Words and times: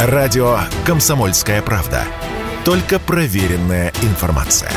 Радио 0.00 0.60
«Комсомольская 0.86 1.60
правда». 1.60 2.04
Только 2.64 3.00
проверенная 3.00 3.92
информация. 4.02 4.70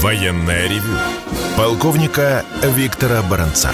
Военная 0.00 0.68
ревю. 0.68 0.96
Полковника 1.56 2.44
Виктора 2.62 3.22
Баранца. 3.28 3.72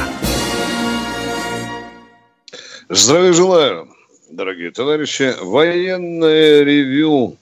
Здравия 2.88 3.34
желаю, 3.34 3.88
дорогие 4.30 4.70
товарищи. 4.70 5.34
Военное 5.42 6.62
ревю 6.62 7.36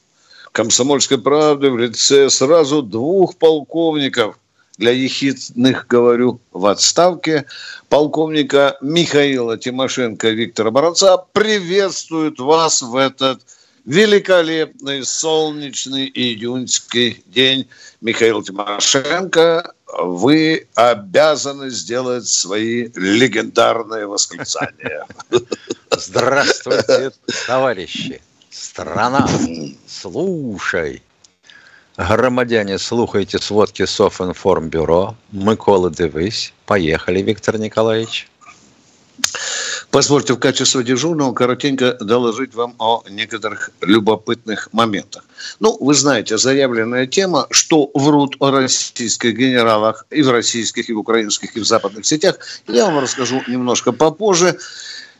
комсомольской 0.51 1.19
правды 1.19 1.71
в 1.71 1.79
лице 1.79 2.29
сразу 2.31 2.83
двух 2.83 3.37
полковников. 3.37 4.37
Для 4.79 4.93
ехидных 4.93 5.89
говорю 5.89 6.41
в 6.53 6.67
отставке. 6.67 7.47
Полковника 7.89 8.79
Михаила 8.80 9.59
Тимошенко 9.59 10.30
Виктора 10.30 10.71
Баранца 10.71 11.19
приветствуют 11.33 12.39
вас 12.39 12.80
в 12.83 12.95
этот 12.95 13.43
великолепный 13.85 15.05
солнечный 15.05 16.09
июньский 16.15 17.25
день. 17.27 17.66
Михаил 18.01 18.43
Тимошенко, 18.43 19.73
вы 19.87 20.69
обязаны 20.77 21.71
сделать 21.71 22.29
свои 22.29 22.88
легендарные 22.95 24.07
восклицания. 24.07 25.07
Здравствуйте, 25.91 27.10
товарищи. 27.49 28.21
Страна, 28.51 29.29
слушай. 29.88 31.02
Громадяне, 31.98 32.79
слухайте 32.79 33.38
сводки 33.38 33.84
Софинформбюро. 33.84 35.16
Микола, 35.33 35.91
дивись. 35.91 36.52
Поехали, 36.65 37.23
Виктор 37.23 37.59
Николаевич. 37.59 38.29
Позвольте 39.91 40.35
в 40.35 40.38
качестве 40.38 40.85
дежурного 40.85 41.32
коротенько 41.32 41.95
доложить 41.95 42.54
вам 42.54 42.76
о 42.79 43.02
некоторых 43.10 43.71
любопытных 43.80 44.69
моментах. 44.73 45.24
Ну, 45.59 45.76
вы 45.80 45.95
знаете, 45.95 46.38
заявленная 46.38 47.09
тема, 47.09 47.49
что 47.51 47.91
врут 47.95 48.37
о 48.38 48.52
российских 48.52 49.37
генералах 49.37 50.07
и 50.10 50.23
в 50.23 50.30
российских, 50.30 50.88
и 50.88 50.93
в 50.93 50.99
украинских, 50.99 51.57
и 51.57 51.60
в 51.60 51.65
западных 51.65 52.07
сетях, 52.07 52.38
я 52.69 52.87
вам 52.87 53.01
расскажу 53.01 53.43
немножко 53.49 53.91
попозже. 53.91 54.57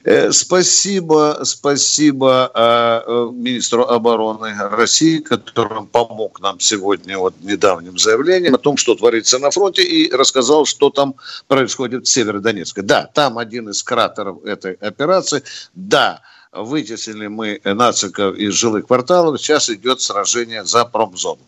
Э, 0.05 0.31
спасибо, 0.31 1.41
спасибо 1.45 2.51
э, 2.55 3.03
э, 3.07 3.31
министру 3.33 3.85
обороны 3.85 4.55
России, 4.71 5.19
который 5.19 5.85
помог 5.87 6.41
нам 6.41 6.61
сегодня 6.61 7.19
вот 7.19 7.35
недавним 7.41 7.99
заявлением 7.99 8.55
о 8.55 8.59
том, 8.59 8.77
что 8.77 8.95
творится 8.95 9.39
на 9.39 9.51
фронте, 9.51 9.83
и 9.83 10.11
рассказал, 10.13 10.67
что 10.67 10.91
там 10.91 11.15
происходит 11.49 12.07
в 12.07 12.11
Северодонецке. 12.11 12.83
Да, 12.83 13.11
там 13.13 13.39
один 13.39 13.71
из 13.71 13.83
кратеров 13.83 14.45
этой 14.45 14.75
операции. 14.75 15.43
Да, 15.75 16.21
вытеснили 16.53 17.27
мы 17.27 17.61
нациков 17.65 18.37
из 18.37 18.55
жилых 18.55 18.87
кварталов, 18.87 19.41
сейчас 19.41 19.69
идет 19.69 20.01
сражение 20.01 20.65
за 20.65 20.85
промзону. 20.85 21.43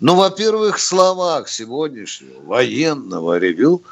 Ну, 0.00 0.16
во-первых, 0.16 0.78
в 0.78 0.82
словах 0.82 1.48
сегодняшнего 1.48 2.40
военного 2.42 3.38
ревю 3.38 3.82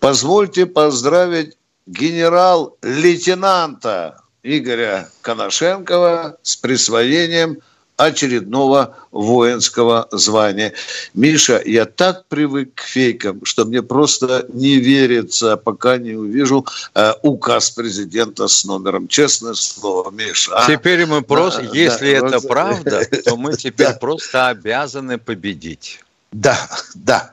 позвольте 0.00 0.66
поздравить 0.66 1.56
генерал-лейтенанта 1.86 4.20
Игоря 4.42 5.08
Коношенкова 5.22 6.36
с 6.42 6.56
присвоением 6.56 7.60
очередного 7.96 8.96
воинского 9.12 10.08
звания. 10.10 10.72
Миша, 11.14 11.62
я 11.64 11.84
так 11.84 12.26
привык 12.26 12.74
к 12.74 12.82
фейкам, 12.82 13.44
что 13.44 13.64
мне 13.64 13.82
просто 13.82 14.46
не 14.52 14.76
верится, 14.76 15.56
пока 15.56 15.98
не 15.98 16.14
увижу 16.14 16.66
э, 16.94 17.12
указ 17.22 17.70
президента 17.70 18.48
с 18.48 18.64
номером. 18.64 19.06
Честное 19.06 19.54
слово, 19.54 20.10
Миша. 20.10 20.56
А? 20.56 20.66
Теперь 20.66 21.06
мы 21.06 21.22
просто, 21.22 21.60
а, 21.60 21.76
если 21.76 22.18
да, 22.18 22.26
это 22.26 22.38
вот... 22.40 22.48
правда, 22.48 23.04
то 23.24 23.36
мы 23.36 23.52
теперь 23.56 23.88
да. 23.88 23.94
просто 23.94 24.48
обязаны 24.48 25.18
победить. 25.18 26.00
Да, 26.32 26.58
да. 26.94 27.32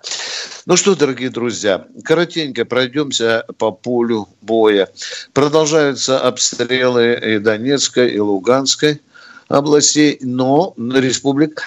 Ну 0.65 0.77
что, 0.77 0.95
дорогие 0.95 1.29
друзья, 1.29 1.87
коротенько 2.03 2.65
пройдемся 2.65 3.45
по 3.57 3.71
полю 3.71 4.27
боя. 4.41 4.89
Продолжаются 5.33 6.19
обстрелы 6.19 7.13
и 7.13 7.39
Донецкой, 7.39 8.11
и 8.11 8.19
Луганской 8.19 9.01
областей, 9.47 10.19
но 10.21 10.73
на 10.77 10.97
республик 10.97 11.63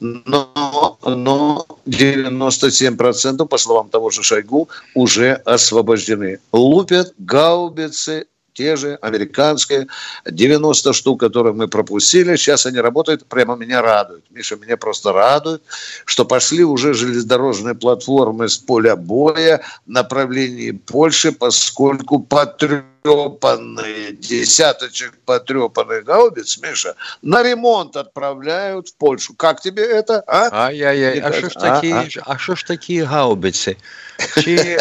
но, 0.00 0.98
но 1.02 1.66
97%, 1.86 3.46
по 3.46 3.58
словам 3.58 3.88
того 3.88 4.10
же 4.10 4.22
Шойгу, 4.22 4.68
уже 4.94 5.32
освобождены. 5.32 6.40
Лупят 6.52 7.14
гаубицы 7.18 8.26
те 8.54 8.76
же 8.76 8.98
американские, 9.02 9.88
90 10.24 10.92
штук, 10.92 11.20
которые 11.20 11.52
мы 11.52 11.68
пропустили, 11.68 12.36
сейчас 12.36 12.66
они 12.66 12.78
работают, 12.78 13.26
прямо 13.26 13.56
меня 13.56 13.82
радуют. 13.82 14.24
Миша, 14.30 14.56
меня 14.56 14.76
просто 14.76 15.12
радует, 15.12 15.62
что 16.06 16.24
пошли 16.24 16.64
уже 16.64 16.94
железнодорожные 16.94 17.74
платформы 17.74 18.48
с 18.48 18.56
поля 18.56 18.96
боя 18.96 19.60
в 19.86 19.90
направлении 19.90 20.70
Польши, 20.70 21.32
поскольку 21.32 22.20
патриот 22.20 22.93
потрепанные, 23.04 24.12
десяточек 24.12 25.12
потрепанных 25.26 26.04
гаубиц, 26.04 26.58
Миша, 26.58 26.94
на 27.20 27.42
ремонт 27.42 27.96
отправляют 27.96 28.88
в 28.88 28.96
Польшу. 28.96 29.34
Как 29.34 29.60
тебе 29.60 29.84
это, 29.84 30.24
а? 30.26 30.66
Ай-яй-яй, 30.66 31.20
а 31.20 31.32
что 31.32 31.50
ж 31.50 31.52
такие, 31.52 31.94
а, 31.94 32.32
а? 32.32 32.38
что 32.38 32.56
ж 32.56 32.62
такие 32.64 33.04
гаубицы? 33.04 33.76
Чи 34.42 34.56
э, 34.56 34.78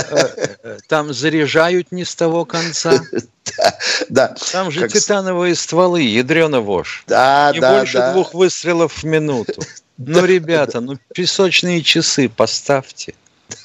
э, 0.64 0.78
там 0.88 1.14
заряжают 1.14 1.92
не 1.92 2.06
с 2.06 2.16
того 2.16 2.46
конца? 2.46 3.02
Да, 3.58 3.78
да. 4.10 4.36
Там 4.54 4.72
же 4.72 4.80
как... 4.80 4.94
титановые 4.94 5.54
стволы, 5.56 6.02
ядрена 6.02 6.62
вошь. 6.62 7.04
Да, 7.08 7.52
не 7.54 7.60
да, 7.60 7.78
больше 7.78 7.98
да. 7.98 8.14
двух 8.14 8.34
выстрелов 8.34 9.04
в 9.04 9.04
минуту. 9.04 9.62
Ну, 9.98 10.26
ребята, 10.26 10.82
ну 10.82 10.98
песочные 11.14 11.84
часы 11.84 12.28
поставьте. 12.28 13.14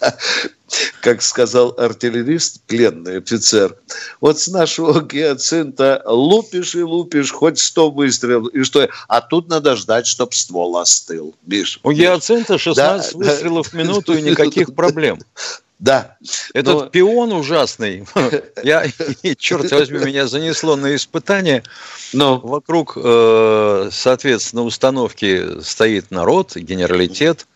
как 1.01 1.23
сказал 1.23 1.75
артиллерист, 1.79 2.61
пленный 2.67 3.19
офицер, 3.19 3.77
вот 4.21 4.39
с 4.39 4.49
нашего 4.49 5.01
гиацинта 5.01 6.03
лупишь 6.07 6.75
и 6.75 6.83
лупишь, 6.83 7.33
хоть 7.33 7.59
сто 7.59 7.91
выстрелов, 7.91 8.53
и 8.55 8.63
что? 8.65 8.89
А 9.09 9.21
тут 9.21 9.49
надо 9.49 9.77
ждать, 9.77 10.07
чтобы 10.07 10.33
ствол 10.35 10.77
остыл. 10.79 11.35
Миш, 11.47 11.81
У 11.83 11.93
гиацинта 11.93 12.59
16 12.59 13.13
да, 13.13 13.19
выстрелов 13.19 13.67
да. 13.67 13.71
в 13.71 13.75
минуту 13.75 14.15
и 14.15 14.23
никаких 14.23 14.75
проблем. 14.75 15.21
Да. 15.79 16.17
Этот 16.55 16.75
но... 16.75 16.87
пион 16.87 17.33
ужасный. 17.33 18.05
Я, 18.65 18.87
черт 19.39 19.71
возьми, 19.71 19.99
меня 19.99 20.27
занесло 20.27 20.77
на 20.77 20.95
испытание. 20.95 21.63
Но 22.13 22.39
вокруг, 22.39 22.95
э, 22.97 23.89
соответственно, 23.93 24.65
установки 24.65 25.61
стоит 25.63 26.11
народ, 26.11 26.57
генералитет. 26.57 27.47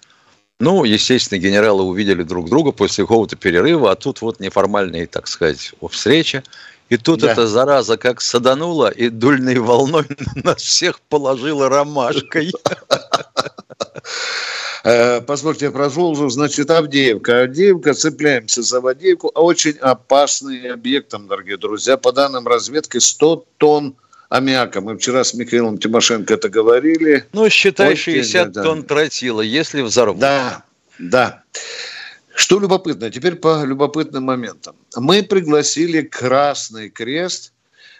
Ну, 0.62 0.84
естественно, 0.84 1.41
генералы 1.41 1.83
увидели 1.83 2.23
друг 2.23 2.49
друга 2.49 2.71
после 2.71 3.03
какого-то 3.03 3.34
перерыва, 3.34 3.91
а 3.91 3.97
тут 3.97 4.23
вот 4.23 4.39
неформальная, 4.39 5.09
так 5.09 5.27
сказать, 5.27 5.73
встреча. 5.91 6.45
И 6.89 6.97
тут 6.97 7.19
да. 7.19 7.33
эта 7.33 7.49
зараза 7.49 7.97
как 7.97 8.21
саданула 8.21 8.89
и 8.89 9.09
дульной 9.09 9.59
волной 9.59 10.06
нас 10.37 10.62
всех 10.62 11.00
положила 11.00 11.69
ромашкой. 11.69 12.53
Э, 14.84 15.21
позвольте, 15.21 15.67
я 15.67 15.71
продолжу. 15.71 16.28
Значит, 16.28 16.69
Авдеевка. 16.69 17.43
Авдеевка, 17.43 17.94
цепляемся 17.94 18.62
за 18.62 18.79
Авдеевку. 18.79 19.29
Очень 19.29 19.79
опасный 19.79 20.73
объект, 20.73 21.11
там, 21.11 21.29
дорогие 21.29 21.56
друзья. 21.56 21.97
По 21.97 22.11
данным 22.11 22.49
разведки, 22.49 22.99
100 22.99 23.44
тонн 23.59 23.94
аммиака. 24.32 24.81
Мы 24.81 24.97
вчера 24.97 25.25
с 25.25 25.34
Михаилом 25.34 25.78
Тимошенко 25.78 26.34
это 26.34 26.48
говорили. 26.48 27.26
Ну, 27.32 27.48
считай, 27.50 27.97
60 27.97 28.53
да, 28.53 28.62
тонн 28.62 28.82
тротила, 28.82 29.43
если 29.43 29.82
взорвут. 29.82 30.20
Да, 30.20 30.65
да. 30.98 31.43
Что 32.34 32.59
любопытно, 32.59 33.10
теперь 33.10 33.37
по 33.37 33.62
любопытным 33.62 34.25
моментам. 34.25 34.75
Мы 34.96 35.23
пригласили 35.23 36.00
Красный 36.00 36.88
Крест, 36.88 37.52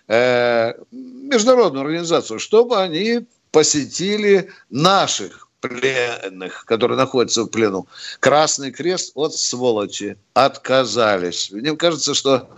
э, 0.09 0.73
международную 0.91 1.85
организацию, 1.85 2.39
чтобы 2.39 2.81
они 2.81 3.27
посетили 3.51 4.51
наших 4.71 5.49
пленных, 5.61 6.65
которые 6.65 6.97
находятся 6.97 7.43
в 7.43 7.49
плену. 7.49 7.87
Красный 8.21 8.73
Крест 8.73 9.13
от 9.15 9.35
сволочи 9.35 10.17
отказались. 10.33 11.51
Мне 11.53 11.77
кажется, 11.77 12.15
что 12.15 12.49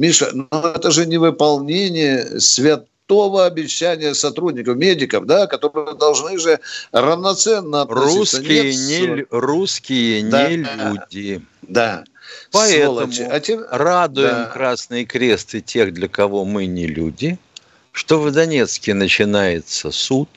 Миша, 0.00 0.30
ну 0.32 0.48
это 0.50 0.90
же 0.90 1.04
не 1.04 1.18
выполнение 1.18 2.40
свят 2.40 2.86
святого 3.10 3.44
обещания 3.44 4.14
сотрудников, 4.14 4.76
медиков, 4.76 5.26
да, 5.26 5.48
которые 5.48 5.96
должны 5.96 6.38
же 6.38 6.60
равноценно 6.92 7.82
относиться. 7.82 8.36
Русские, 8.38 8.76
не, 8.76 9.26
русские 9.30 10.30
да, 10.30 10.48
не 10.48 10.56
люди. 10.58 11.42
Да. 11.62 12.04
Поэтому 12.52 13.10
а 13.30 13.40
те... 13.40 13.58
радуем 13.68 14.28
да. 14.30 14.44
Красный 14.46 15.04
Крест 15.04 15.56
и 15.56 15.60
тех, 15.60 15.92
для 15.92 16.06
кого 16.06 16.44
мы 16.44 16.66
не 16.66 16.86
люди, 16.86 17.36
что 17.90 18.20
в 18.20 18.30
Донецке 18.30 18.94
начинается 18.94 19.90
суд 19.90 20.28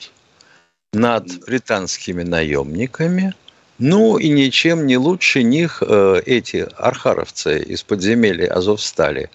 над 0.93 1.27
британскими 1.45 2.23
наемниками 2.23 3.35
Ну 3.77 4.17
и 4.17 4.29
ничем 4.29 4.87
не 4.87 4.97
лучше 4.97 5.43
них 5.43 5.83
э, 5.85 6.21
эти 6.25 6.67
архаровцы 6.75 7.59
из 7.59 7.83
подземелья 7.83 8.51
Азовстали. 8.51 9.29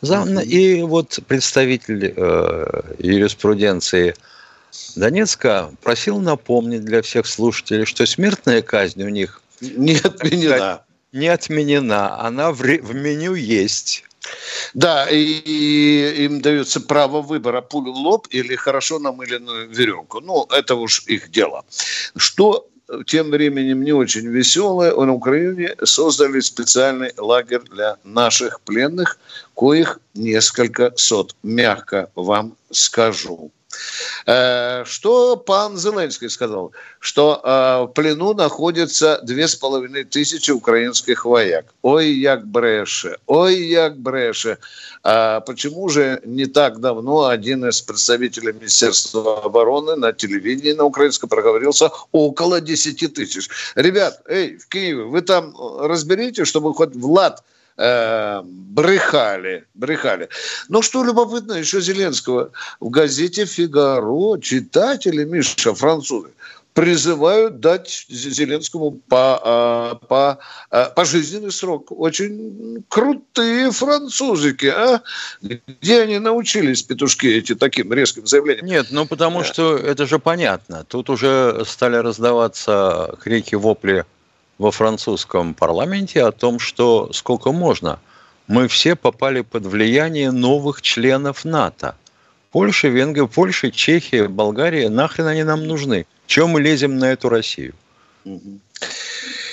За, 0.00 0.24
и 0.42 0.82
вот 0.82 1.18
представитель 1.26 2.14
э, 2.16 2.82
юриспруденции 2.98 4.14
Донецка 4.96 5.72
просил 5.82 6.20
напомнить 6.20 6.84
для 6.84 7.02
всех 7.02 7.26
слушателей, 7.26 7.84
что 7.84 8.06
смертная 8.06 8.62
казнь 8.62 9.02
у 9.02 9.08
них 9.08 9.42
не 9.60 9.96
отменена. 9.96 10.84
Не 11.12 11.28
отменена, 11.28 12.18
она 12.20 12.52
в, 12.52 12.60
в 12.60 12.94
меню 12.94 13.34
есть. 13.34 14.04
Да, 14.74 15.08
и, 15.10 15.16
и 15.16 16.24
им 16.24 16.40
дается 16.40 16.80
право 16.80 17.20
выбора 17.20 17.60
пулю 17.60 17.92
лоб 17.92 18.26
или 18.30 18.54
хорошо 18.54 18.98
намыленную 18.98 19.68
веревку. 19.68 20.20
Ну, 20.20 20.46
это 20.50 20.76
уж 20.76 21.02
их 21.06 21.30
дело. 21.30 21.64
Что 22.16 22.68
тем 23.06 23.30
временем 23.30 23.82
не 23.82 23.92
очень 23.92 24.26
веселое. 24.26 24.94
На 24.94 25.12
Украине 25.12 25.76
создали 25.84 26.40
специальный 26.40 27.12
лагерь 27.16 27.62
для 27.70 27.96
наших 28.04 28.60
пленных, 28.60 29.18
коих 29.54 30.00
несколько 30.14 30.92
сот. 30.96 31.34
Мягко 31.42 32.10
вам 32.14 32.56
скажу. 32.70 33.50
Э, 34.26 34.84
что 34.84 35.36
пан 35.36 35.76
Зеленский 35.76 36.28
сказал? 36.28 36.72
Что 36.98 37.40
э, 37.42 37.84
в 37.84 37.88
плену 37.88 38.34
находится 38.34 39.20
две 39.22 39.48
с 39.48 39.54
половиной 39.54 40.04
тысячи 40.04 40.50
украинских 40.50 41.24
вояк. 41.24 41.66
Ой, 41.82 42.10
як 42.10 42.46
бреше, 42.46 43.16
ой, 43.26 43.56
як 43.56 43.98
бреше. 43.98 44.58
А 45.02 45.40
почему 45.40 45.88
же 45.88 46.20
не 46.24 46.46
так 46.46 46.80
давно 46.80 47.26
один 47.26 47.64
из 47.64 47.80
представителей 47.80 48.52
Министерства 48.52 49.42
обороны 49.42 49.96
на 49.96 50.12
телевидении 50.12 50.72
на 50.72 50.84
украинском 50.84 51.28
проговорился 51.28 51.90
около 52.12 52.60
10 52.60 53.14
тысяч? 53.14 53.48
Ребят, 53.74 54.20
эй, 54.26 54.58
в 54.58 54.68
Киеве, 54.68 55.04
вы 55.04 55.22
там 55.22 55.54
разберите, 55.80 56.44
чтобы 56.44 56.74
хоть 56.74 56.94
Влад 56.94 57.42
э, 57.80 58.42
брехали, 58.44 59.64
брехали. 59.74 60.28
Но 60.68 60.82
что 60.82 61.02
любопытно, 61.02 61.54
еще 61.54 61.80
Зеленского 61.80 62.52
в 62.78 62.90
газете 62.90 63.46
«Фигаро» 63.46 64.38
читатели, 64.40 65.24
Миша, 65.24 65.74
французы, 65.74 66.28
призывают 66.74 67.60
дать 67.60 68.06
Зеленскому 68.08 68.92
по, 68.92 69.40
а, 69.42 69.94
по, 69.96 70.38
а, 70.70 70.90
пожизненный 70.90 71.52
срок. 71.52 71.90
Очень 71.90 72.84
крутые 72.88 73.70
французики, 73.72 74.66
а? 74.66 75.02
Где 75.42 76.02
они 76.02 76.18
научились, 76.18 76.82
петушки, 76.82 77.26
эти 77.26 77.54
таким 77.54 77.92
резким 77.92 78.26
заявлением? 78.26 78.66
Нет, 78.66 78.86
ну 78.90 79.06
потому 79.06 79.42
что 79.42 79.76
это 79.76 80.06
же 80.06 80.18
понятно. 80.18 80.84
Тут 80.84 81.10
уже 81.10 81.64
стали 81.66 81.96
раздаваться 81.96 83.16
крики, 83.22 83.56
вопли 83.56 84.04
во 84.60 84.70
французском 84.70 85.54
парламенте 85.54 86.22
о 86.22 86.32
том, 86.32 86.58
что 86.58 87.10
сколько 87.14 87.50
можно. 87.50 87.98
Мы 88.46 88.68
все 88.68 88.94
попали 88.94 89.40
под 89.40 89.64
влияние 89.64 90.30
новых 90.32 90.82
членов 90.82 91.46
НАТО. 91.46 91.94
Польша, 92.52 92.88
Венгрия, 92.88 93.26
Польша, 93.26 93.70
Чехия, 93.70 94.28
Болгария, 94.28 94.90
нахрен 94.90 95.28
они 95.28 95.44
нам 95.44 95.66
нужны? 95.66 96.06
Чем 96.26 96.50
мы 96.50 96.60
лезем 96.60 96.98
на 96.98 97.06
эту 97.06 97.30
Россию? 97.30 97.72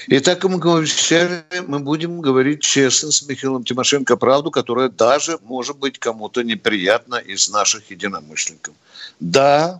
И 0.07 0.19
так 0.19 0.43
мы 0.43 0.77
обещали, 0.77 1.43
мы 1.67 1.79
будем 1.79 2.19
говорить 2.19 2.61
честно 2.61 3.09
с 3.11 3.25
Михаилом 3.29 3.63
Тимошенко 3.63 4.17
правду, 4.17 4.51
которая 4.51 4.89
даже 4.89 5.37
может 5.41 5.77
быть 5.77 5.99
кому-то 5.99 6.43
неприятна 6.43 7.15
из 7.15 7.49
наших 7.49 7.89
единомышленников. 7.91 8.73
Да, 9.21 9.79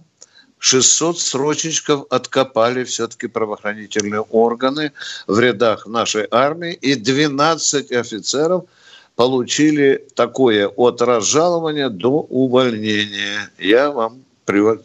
600 0.59 1.19
срочничков 1.19 2.05
откопали 2.09 2.83
все-таки 2.83 3.27
правоохранительные 3.27 4.21
органы 4.21 4.91
в 5.27 5.39
рядах 5.39 5.87
нашей 5.87 6.27
армии, 6.31 6.73
и 6.73 6.95
12 6.95 7.91
офицеров 7.91 8.65
получили 9.15 10.05
такое 10.15 10.67
от 10.67 11.01
разжалования 11.01 11.89
до 11.89 12.21
увольнения. 12.21 13.51
Я 13.57 13.91
вам 13.91 14.23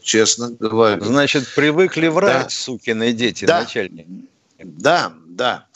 честно 0.02 0.50
говорю. 0.50 1.04
Значит, 1.04 1.46
привыкли 1.54 2.08
врать, 2.08 2.44
да. 2.44 2.48
сукины 2.48 3.12
дети, 3.12 3.44
да. 3.44 3.60
начальник. 3.60 4.06
Да, 4.58 5.12
да. 5.26 5.66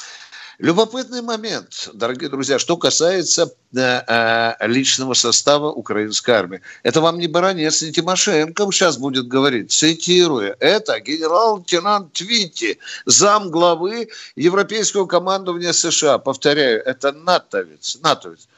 Любопытный 0.59 1.21
момент, 1.21 1.91
дорогие 1.93 2.31
друзья, 2.31 2.59
что 2.59 2.79
касается 2.79 3.53
э, 3.75 3.79
э, 3.79 4.67
личного 4.67 5.13
состава 5.13 5.71
украинской 5.71 6.31
армии. 6.31 6.63
Это 6.83 7.03
вам 7.03 7.19
не 7.19 7.27
Баранец, 7.27 7.83
не 7.83 7.93
Тимошенко 7.93 8.67
сейчас 8.73 8.97
будет 8.97 9.29
говорить, 9.29 9.71
цитируя. 9.71 10.57
Это 10.59 10.99
генерал-лейтенант 11.01 12.15
Твитти, 12.15 12.79
зам 13.05 13.51
главы 13.51 14.09
Европейского 14.35 15.05
командования 15.05 15.73
США. 15.73 16.17
Повторяю, 16.17 16.83
это 16.87 17.13
натовец, 17.13 17.99
натовец. 18.03 18.49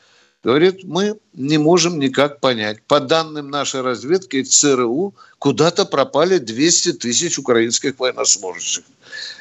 Говорит, 0.48 0.82
мы 0.82 1.18
не 1.34 1.58
можем 1.58 1.98
никак 1.98 2.40
понять. 2.40 2.80
По 2.84 3.00
данным 3.00 3.50
нашей 3.50 3.82
разведки 3.82 4.42
ЦРУ, 4.42 5.12
куда-то 5.38 5.84
пропали 5.84 6.38
200 6.38 6.94
тысяч 6.94 7.38
украинских 7.38 7.98
военнослужащих. 7.98 8.84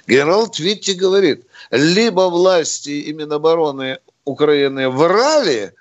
Генерал 0.05 0.49
Твитти 0.49 0.95
говорит, 0.95 1.45
либо 1.71 2.29
власти 2.29 2.89
и 2.89 3.13
Минобороны 3.13 3.99
Украины 4.25 4.89
врали 4.89 5.73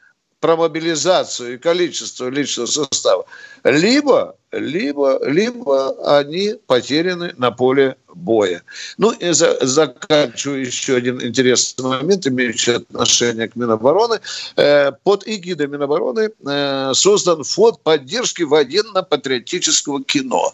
про 0.46 0.54
мобилизацию 0.56 1.54
и 1.54 1.58
количество 1.58 2.28
личного 2.28 2.68
состава, 2.68 3.24
либо, 3.64 4.36
либо, 4.52 5.18
либо 5.26 6.18
они 6.20 6.54
потеряны 6.68 7.34
на 7.36 7.50
поле 7.50 7.96
боя. 8.14 8.62
Ну 8.96 9.10
и 9.10 9.32
за, 9.32 9.58
заканчиваю 9.66 10.64
еще 10.64 10.94
один 10.94 11.20
интересный 11.20 11.88
момент, 11.88 12.28
имеющий 12.28 12.74
отношение 12.74 13.48
к 13.48 13.56
Минобороны. 13.56 14.20
Э, 14.56 14.92
под 15.02 15.26
эгидой 15.26 15.66
Минобороны 15.66 16.30
э, 16.30 16.92
создан 16.94 17.42
фонд 17.42 17.80
поддержки 17.82 18.44
военно-патриотического 18.44 20.04
кино. 20.04 20.52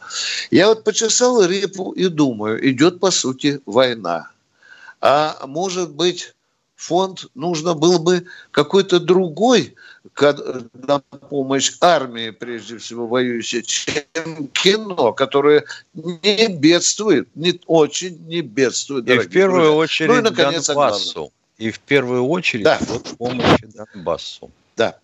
Я 0.51 0.69
вот 0.69 0.85
почесал 0.85 1.45
репу 1.45 1.93
и 1.93 2.09
думаю, 2.09 2.67
идет 2.67 2.99
по 2.99 3.11
сути 3.11 3.61
война 3.67 4.33
а 5.03 5.37
может 5.49 5.91
быть 5.91 6.33
фонд 6.83 7.27
нужно 7.35 7.75
было 7.75 7.99
бы 7.99 8.27
какой-то 8.51 8.99
другой 8.99 9.75
на 10.75 10.99
помощь 11.31 11.73
армии, 11.81 12.31
прежде 12.31 12.79
всего 12.79 13.07
воюющей, 13.07 13.63
чем 13.63 14.49
кино, 14.49 15.13
которое 15.13 15.65
не 15.95 16.49
бедствует, 16.49 17.29
не, 17.37 17.61
очень 17.67 18.19
не 18.27 18.41
бедствует. 18.41 19.09
И 19.09 19.19
в 19.19 19.29
первую 19.29 19.63
друзья. 19.63 19.79
очередь 19.79 20.11
ну, 20.11 20.19
и, 20.19 20.23
наконец, 20.23 20.67
Донбассу. 20.67 21.33
И 21.59 21.71
в 21.71 21.79
первую 21.81 22.27
очередь 22.27 22.65
да. 22.65 22.79
вот 22.81 23.17
помощи 23.17 23.67
Донбассу. 23.67 24.51
Да, 24.83 24.99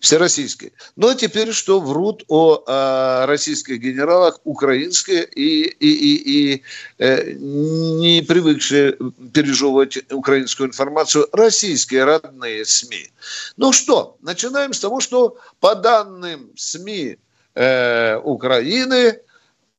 всероссийской. 0.00 0.74
Ну 0.96 1.08
а 1.08 1.14
теперь 1.14 1.52
что 1.52 1.80
врут 1.80 2.22
о, 2.28 2.62
о 2.66 3.24
российских 3.24 3.80
генералах 3.80 4.38
украинские 4.44 5.24
и, 5.24 5.62
и, 5.62 5.88
и, 5.88 6.54
и 6.56 6.62
э, 6.98 7.32
не 7.32 8.20
привыкшие 8.20 8.98
пережевывать 9.32 9.96
украинскую 10.12 10.68
информацию 10.68 11.28
российские 11.32 12.04
родные 12.04 12.66
СМИ. 12.66 13.10
Ну 13.56 13.72
что, 13.72 14.18
начинаем 14.20 14.74
с 14.74 14.80
того, 14.80 15.00
что 15.00 15.38
по 15.60 15.74
данным 15.76 16.50
СМИ 16.54 17.16
э, 17.54 18.16
Украины 18.16 19.18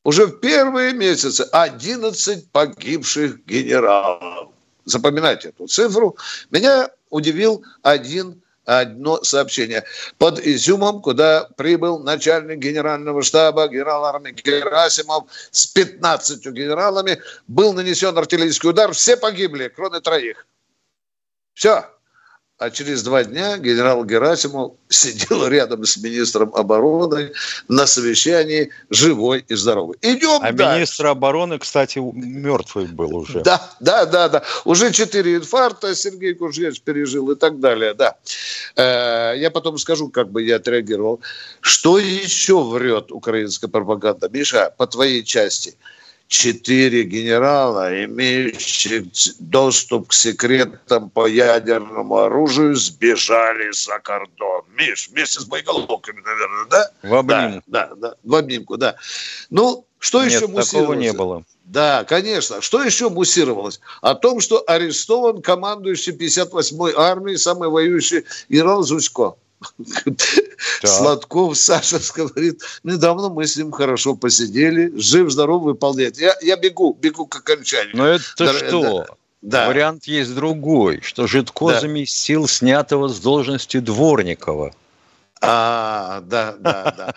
уже 0.03 0.25
в 0.25 0.39
первые 0.39 0.93
месяцы 0.93 1.41
11 1.51 2.49
погибших 2.49 3.45
генералов. 3.45 4.49
Запоминайте 4.85 5.49
эту 5.49 5.67
цифру. 5.67 6.17
Меня 6.49 6.89
удивил 7.11 7.63
один 7.83 8.42
одно 8.65 9.23
сообщение. 9.23 9.83
Под 10.17 10.39
Изюмом, 10.39 11.01
куда 11.01 11.49
прибыл 11.57 11.99
начальник 11.99 12.59
генерального 12.59 13.21
штаба, 13.21 13.67
генерал 13.67 14.05
армии 14.05 14.31
Герасимов 14.31 15.25
с 15.51 15.67
15 15.67 16.45
генералами, 16.47 17.21
был 17.47 17.73
нанесен 17.73 18.17
артиллерийский 18.17 18.69
удар, 18.69 18.91
все 18.93 19.17
погибли, 19.17 19.71
кроме 19.73 19.99
троих. 19.99 20.45
Все 21.53 21.92
а 22.63 22.69
через 22.71 23.03
два 23.03 23.25
дня 23.25 23.57
генерал 23.57 24.05
Герасимов 24.05 24.73
сидел 24.89 25.47
рядом 25.47 25.83
с 25.83 25.97
министром 25.97 26.53
обороны 26.55 27.33
на 27.67 27.85
совещании 27.85 28.69
живой 28.89 29.43
и 29.49 29.55
здоровый. 29.55 29.97
Идем 30.01 30.39
а 30.41 30.51
дальше. 30.53 30.75
министр 30.77 31.07
обороны, 31.07 31.59
кстати, 31.59 31.99
мертвый 31.99 32.85
был 32.85 33.17
уже. 33.17 33.41
Да, 33.41 33.69
да, 33.81 34.05
да, 34.05 34.29
да. 34.29 34.43
Уже 34.63 34.91
четыре 34.91 35.35
инфаркта 35.35 35.93
Сергей 35.93 36.35
Кужевич 36.35 36.81
пережил 36.81 37.31
и 37.31 37.35
так 37.35 37.59
далее, 37.59 37.93
да. 37.93 38.15
Э, 38.75 39.33
я 39.37 39.51
потом 39.51 39.77
скажу, 39.77 40.07
как 40.09 40.31
бы 40.31 40.41
я 40.41 40.55
отреагировал. 40.55 41.19
Что 41.59 41.99
еще 41.99 42.63
врет 42.63 43.11
украинская 43.11 43.69
пропаганда? 43.69 44.29
Миша, 44.29 44.73
по 44.77 44.87
твоей 44.87 45.23
части– 45.23 45.75
четыре 46.33 47.03
генерала, 47.03 48.03
имеющие 48.05 49.05
доступ 49.39 50.09
к 50.09 50.13
секретам 50.13 51.11
по 51.11 51.27
ядерному 51.27 52.17
оружию, 52.17 52.75
сбежали 52.75 53.71
за 53.71 53.99
кордон. 53.99 54.63
Миш, 54.75 55.09
вместе 55.09 55.39
с 55.39 55.45
боеголовками, 55.45 56.21
наверное, 56.21 56.65
да? 56.71 56.91
В 57.03 57.13
обнимку. 57.13 57.63
Да, 57.67 57.87
да, 57.87 57.95
да, 57.95 58.15
в 58.23 58.35
обнимку, 58.35 58.77
да. 58.77 58.95
Ну, 59.51 59.85
что 59.99 60.23
Нет, 60.23 60.33
еще 60.33 60.47
муссировалось? 60.47 60.69
такого 60.71 60.93
не 60.95 61.13
было. 61.13 61.43
Да, 61.65 62.03
конечно. 62.03 62.61
Что 62.61 62.83
еще 62.83 63.09
муссировалось? 63.09 63.79
О 64.01 64.15
том, 64.15 64.41
что 64.41 64.63
арестован 64.65 65.41
командующий 65.41 66.13
58-й 66.13 66.93
армией, 66.97 67.37
самый 67.37 67.69
воюющий 67.69 68.25
генерал 68.49 68.81
Зусько. 68.81 69.35
Да. 70.81 70.87
Сладков 70.87 71.57
Саша 71.57 71.99
говорит, 72.15 72.61
недавно 72.83 73.29
мы 73.29 73.45
с 73.47 73.57
ним 73.57 73.71
хорошо 73.71 74.15
посидели, 74.15 74.93
жив-здоров 74.95 75.63
выполняет. 75.63 76.17
Я, 76.17 76.35
я 76.41 76.55
бегу, 76.55 76.97
бегу 76.99 77.25
к 77.25 77.35
окончанию. 77.35 77.95
Но 77.95 78.07
это 78.07 78.23
да, 78.37 78.53
что? 78.53 79.05
Да. 79.41 79.67
Вариант 79.67 80.05
есть 80.05 80.33
другой, 80.33 81.01
что 81.01 81.27
Житко 81.27 81.69
да. 81.69 81.81
заместил 81.81 82.47
снятого 82.47 83.09
с 83.09 83.19
должности 83.19 83.79
Дворникова. 83.79 84.73
А, 85.41 86.21
да, 86.21 86.55
да, 86.57 86.93
да. 86.97 87.13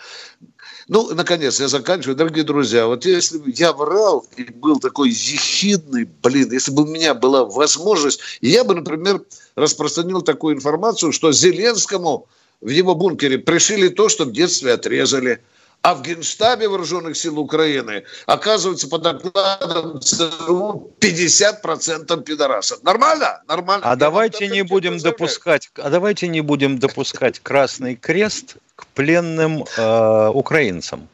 Ну, 0.87 1.13
наконец, 1.13 1.59
я 1.59 1.67
заканчиваю. 1.67 2.15
Дорогие 2.15 2.45
друзья, 2.45 2.87
вот 2.87 3.05
если 3.05 3.39
бы 3.39 3.51
я 3.53 3.73
врал 3.73 4.25
и 4.37 4.43
был 4.43 4.79
такой 4.79 5.09
ехидный, 5.09 6.09
блин, 6.23 6.51
если 6.51 6.71
бы 6.71 6.83
у 6.83 6.87
меня 6.87 7.13
была 7.13 7.43
возможность, 7.43 8.21
я 8.39 8.63
бы, 8.63 8.73
например, 8.73 9.21
распространил 9.55 10.21
такую 10.21 10.55
информацию, 10.55 11.11
что 11.11 11.33
Зеленскому 11.33 12.27
в 12.61 12.69
его 12.69 12.95
бункере 12.95 13.37
пришили 13.37 13.89
то, 13.89 14.07
что 14.07 14.23
в 14.23 14.31
детстве 14.31 14.73
отрезали. 14.73 15.41
А 15.81 15.95
в 15.95 16.01
Генштабе 16.01 16.67
Вооруженных 16.67 17.15
сил 17.15 17.39
Украины, 17.39 18.03
оказывается, 18.25 18.89
по 18.89 18.97
докладам 18.97 20.01
ЦРУ 20.01 20.91
50% 20.99 22.23
пидорасов. 22.23 22.83
Нормально? 22.83 23.41
Нормально. 23.47 23.89
А 23.89 23.95
давайте 23.95 24.47
не 24.47 24.63
будем 24.63 24.97
допускать, 24.97 25.69
а 25.75 25.89
давайте 25.89 26.27
не 26.27 26.41
будем 26.41 26.77
допускать 26.77 27.39
Красный 27.39 27.95
Крест 27.95 28.57
к 28.75 28.85
пленным 28.87 29.63
э, 29.77 30.29
украинцам. 30.33 31.07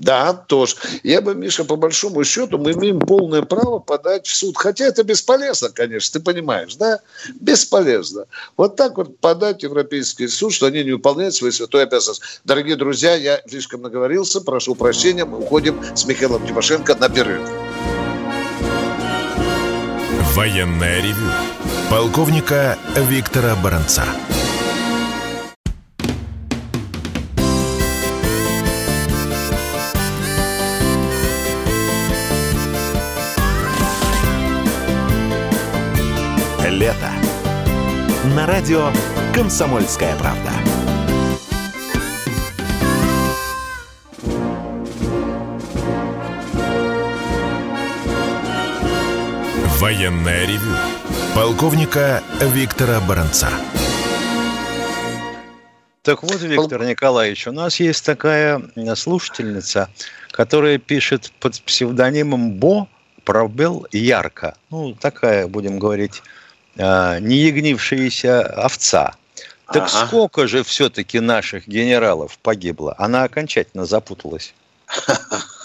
Да, 0.00 0.32
тоже. 0.32 0.76
Я 1.02 1.20
бы, 1.20 1.34
Миша, 1.34 1.64
по 1.64 1.76
большому 1.76 2.24
счету, 2.24 2.58
мы 2.58 2.72
имеем 2.72 2.98
полное 2.98 3.42
право 3.42 3.78
подать 3.78 4.26
в 4.26 4.34
суд. 4.34 4.56
Хотя 4.56 4.86
это 4.86 5.04
бесполезно, 5.04 5.68
конечно, 5.70 6.18
ты 6.18 6.24
понимаешь, 6.24 6.74
да? 6.76 7.00
Бесполезно. 7.40 8.24
Вот 8.56 8.76
так 8.76 8.96
вот 8.96 9.18
подать 9.18 9.62
Европейский 9.62 10.28
суд, 10.28 10.52
что 10.52 10.66
они 10.66 10.82
не 10.84 10.92
выполняют 10.92 11.34
свои 11.34 11.50
святой 11.50 11.82
обязанности. 11.84 12.24
Дорогие 12.44 12.76
друзья, 12.76 13.14
я 13.14 13.40
слишком 13.46 13.82
наговорился, 13.82 14.40
прошу 14.40 14.74
прощения, 14.74 15.24
мы 15.24 15.38
уходим 15.38 15.80
с 15.94 16.04
Михаилом 16.06 16.46
Тимошенко 16.46 16.94
на 16.94 17.08
перерыв. 17.08 17.48
Военная 20.34 21.02
ревю. 21.02 21.30
Полковника 21.90 22.78
Виктора 22.96 23.56
Баранца. 23.56 24.04
Радио 38.60 38.90
«Комсомольская 39.34 40.14
правда». 40.16 40.50
Военная 49.78 50.46
ревю. 50.46 50.76
Полковника 51.34 52.22
Виктора 52.52 53.00
Баранца. 53.00 53.48
Так 56.02 56.22
вот, 56.22 56.42
Виктор 56.42 56.84
Николаевич, 56.84 57.46
у 57.46 57.52
нас 57.52 57.80
есть 57.80 58.04
такая 58.04 58.60
слушательница, 58.94 59.88
которая 60.32 60.76
пишет 60.76 61.32
под 61.40 61.58
псевдонимом 61.62 62.52
Бо 62.52 62.88
пробел 63.24 63.86
ярко. 63.90 64.54
Ну, 64.68 64.94
такая, 64.94 65.46
будем 65.46 65.78
говорить, 65.78 66.22
не 67.20 67.36
ягнившаяся 67.36 68.42
овца. 68.42 69.14
Так 69.72 69.84
ага. 69.84 70.06
сколько 70.06 70.48
же 70.48 70.62
все-таки 70.62 71.20
наших 71.20 71.68
генералов 71.68 72.38
погибло? 72.42 72.94
Она 72.98 73.24
окончательно 73.24 73.86
запуталась. 73.86 74.54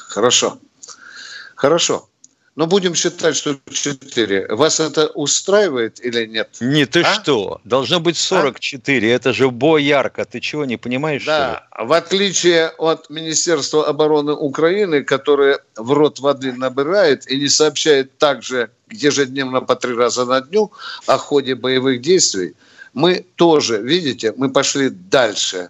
Хорошо. 0.09 0.57
Хорошо. 1.55 2.07
Но 2.55 2.67
будем 2.67 2.95
считать, 2.95 3.35
что 3.35 3.57
4. 3.69 4.47
Вас 4.55 4.79
это 4.79 5.07
устраивает 5.07 5.99
или 6.05 6.25
нет? 6.25 6.55
Не, 6.61 6.85
ты 6.85 7.01
а? 7.01 7.13
что? 7.13 7.59
Должно 7.65 7.99
быть 7.99 8.15
44. 8.15 9.11
А? 9.11 9.15
Это 9.15 9.33
же 9.33 9.49
боярка. 9.49 10.23
Ты 10.23 10.39
чего, 10.39 10.63
не 10.63 10.77
понимаешь? 10.77 11.25
Да. 11.25 11.67
В 11.77 11.91
отличие 11.91 12.69
от 12.77 13.09
Министерства 13.09 13.85
обороны 13.85 14.31
Украины, 14.31 15.03
которое 15.03 15.59
в 15.75 15.91
рот 15.91 16.19
воды 16.19 16.53
набирает 16.53 17.29
и 17.29 17.37
не 17.37 17.49
сообщает 17.49 18.17
также 18.17 18.69
ежедневно 18.89 19.59
по 19.59 19.75
три 19.75 19.93
раза 19.93 20.23
на 20.25 20.39
дню 20.39 20.71
о 21.07 21.17
ходе 21.17 21.55
боевых 21.55 22.01
действий, 22.01 22.55
мы 22.93 23.25
тоже, 23.35 23.81
видите, 23.81 24.33
мы 24.37 24.49
пошли 24.49 24.89
дальше. 24.89 25.69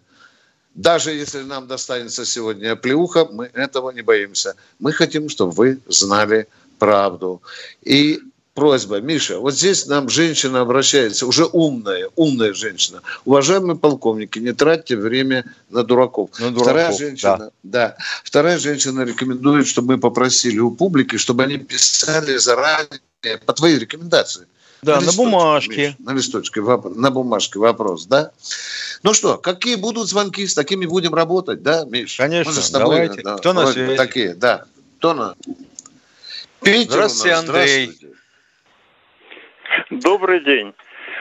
Даже 0.75 1.11
если 1.11 1.41
нам 1.41 1.67
достанется 1.67 2.25
сегодня 2.25 2.75
плеуха, 2.75 3.25
мы 3.25 3.49
этого 3.53 3.89
не 3.91 4.01
боимся. 4.01 4.55
Мы 4.77 4.91
хотим, 4.91 5.29
чтобы 5.29 5.51
вы 5.51 5.79
знали 5.87 6.47
правду. 6.77 7.41
И 7.81 8.19
просьба, 8.55 9.01
Миша, 9.01 9.37
вот 9.39 9.53
здесь 9.53 9.85
нам 9.85 10.09
женщина 10.09 10.61
обращается, 10.61 11.27
уже 11.27 11.45
умная, 11.45 12.09
умная 12.15 12.53
женщина. 12.53 13.01
Уважаемые 13.25 13.77
полковники, 13.77 14.39
не 14.39 14.53
тратьте 14.53 14.95
время 14.95 15.45
на 15.69 15.83
дураков. 15.83 16.31
На 16.39 16.51
дураков 16.51 16.63
Вторая 16.63 16.93
женщина, 16.93 17.37
да. 17.37 17.51
да. 17.63 17.97
Вторая 18.23 18.57
женщина 18.57 19.01
рекомендует, 19.01 19.67
чтобы 19.67 19.95
мы 19.95 19.99
попросили 19.99 20.59
у 20.59 20.71
публики, 20.71 21.17
чтобы 21.17 21.43
они 21.43 21.57
писали 21.57 22.37
заранее 22.37 23.01
по 23.45 23.53
твоей 23.53 23.77
рекомендации. 23.77 24.47
Да, 24.81 24.99
на, 24.99 25.07
на 25.07 25.13
бумажке. 25.13 25.87
Миш, 25.87 25.95
на 25.99 26.13
листочке, 26.13 26.61
на 26.61 27.09
бумажке 27.09 27.59
вопрос, 27.59 28.05
да? 28.05 28.31
Ну 29.01 29.13
что, 29.13 29.37
какие 29.37 29.75
будут 29.75 30.07
звонки, 30.07 30.45
с 30.45 30.53
такими 30.53 30.85
будем 30.85 31.13
работать, 31.15 31.63
да, 31.63 31.85
Миш? 31.85 32.17
Конечно, 32.17 32.53
тобой, 32.53 32.97
давайте. 32.97 33.21
Да, 33.23 33.37
Кто 33.37 33.53
на 33.53 33.71
связи? 33.71 33.97
Такие, 33.97 34.35
да. 34.35 34.65
Кто 34.99 35.13
на... 35.13 35.35
Питер 36.65 36.93
здравствуйте, 36.93 37.35
Андрей. 37.35 37.85
Здравствуйте. 37.85 38.15
Добрый 39.91 40.39
день. 40.39 40.73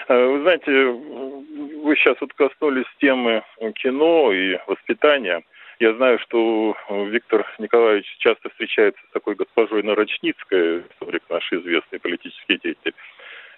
Э, 0.09 0.27
вы 0.27 0.41
знаете, 0.41 0.71
вы 0.71 1.97
сейчас 1.97 2.17
вот 2.23 2.33
коснулись 2.33 2.87
темы 2.99 3.43
кино 3.75 4.33
и 4.33 4.59
воспитания. 4.67 5.43
Я 5.81 5.93
знаю, 5.97 6.19
что 6.21 6.75
Виктор 6.89 7.45
Николаевич 7.59 8.07
часто 8.21 8.49
встречается 8.49 9.03
с 9.07 9.13
такой 9.13 9.35
госпожой 9.35 9.83
Нарочницкой, 9.83 10.79
историк 10.79 11.23
наш 11.29 11.53
известный 11.53 12.01
политический 12.01 12.59
деятель. 12.63 12.95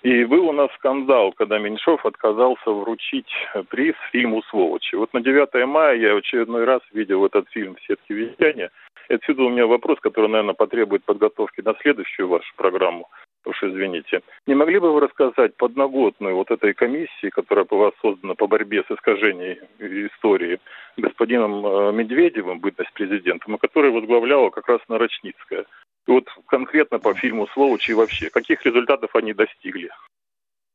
И 0.03 0.25
был 0.25 0.49
у 0.49 0.53
нас 0.53 0.73
скандал, 0.75 1.31
когда 1.33 1.59
Меньшов 1.59 2.05
отказался 2.05 2.69
вручить 2.69 3.33
приз 3.69 3.95
фильму 4.11 4.43
«Сволочи». 4.51 4.97
Вот 4.97 5.15
на 5.15 5.21
9 5.21 5.67
мая 5.69 5.97
я 5.97 6.17
очередной 6.17 6.65
раз 6.65 6.81
видел 6.93 7.25
этот 7.25 7.49
фильм 7.51 7.77
в 7.77 7.87
сетке 7.87 8.13
вещания– 8.13 8.73
и 9.09 9.15
отсюда 9.15 9.43
у 9.43 9.51
меня 9.51 9.67
вопрос, 9.67 9.99
который, 10.01 10.29
наверное, 10.29 10.55
потребует 10.55 11.05
подготовки 11.05 11.61
на 11.61 11.75
следующую 11.81 12.29
вашу 12.29 12.53
программу. 12.57 13.09
Уж 13.45 13.63
извините. 13.63 14.23
Не 14.47 14.55
могли 14.55 14.81
бы 14.81 14.93
вы 14.93 15.01
рассказать 15.01 15.57
подноготную 15.57 16.35
вот 16.35 16.51
этой 16.51 16.75
комиссии, 16.75 17.31
которая 17.31 17.65
по 17.65 17.77
вас 17.77 17.93
создана 18.03 18.35
по 18.35 18.49
борьбе 18.49 18.83
с 18.83 18.93
искажением 18.93 19.59
истории 19.79 20.59
господином 20.97 21.65
э, 21.65 21.93
Медведевым, 21.93 22.59
бытность 22.59 22.93
президентом, 22.93 23.55
и 23.55 23.59
которая 23.59 23.93
возглавляла 23.93 24.51
как 24.51 24.69
раз 24.69 24.81
Нарочницкая? 24.89 25.65
И 26.07 26.11
вот 26.11 26.29
конкретно 26.47 26.99
по 26.99 27.15
фильму 27.15 27.47
«Сволочи» 27.49 27.93
и 27.93 27.95
вообще, 27.95 28.31
каких 28.31 28.65
результатов 28.67 29.15
они 29.15 29.33
достигли? 29.33 29.91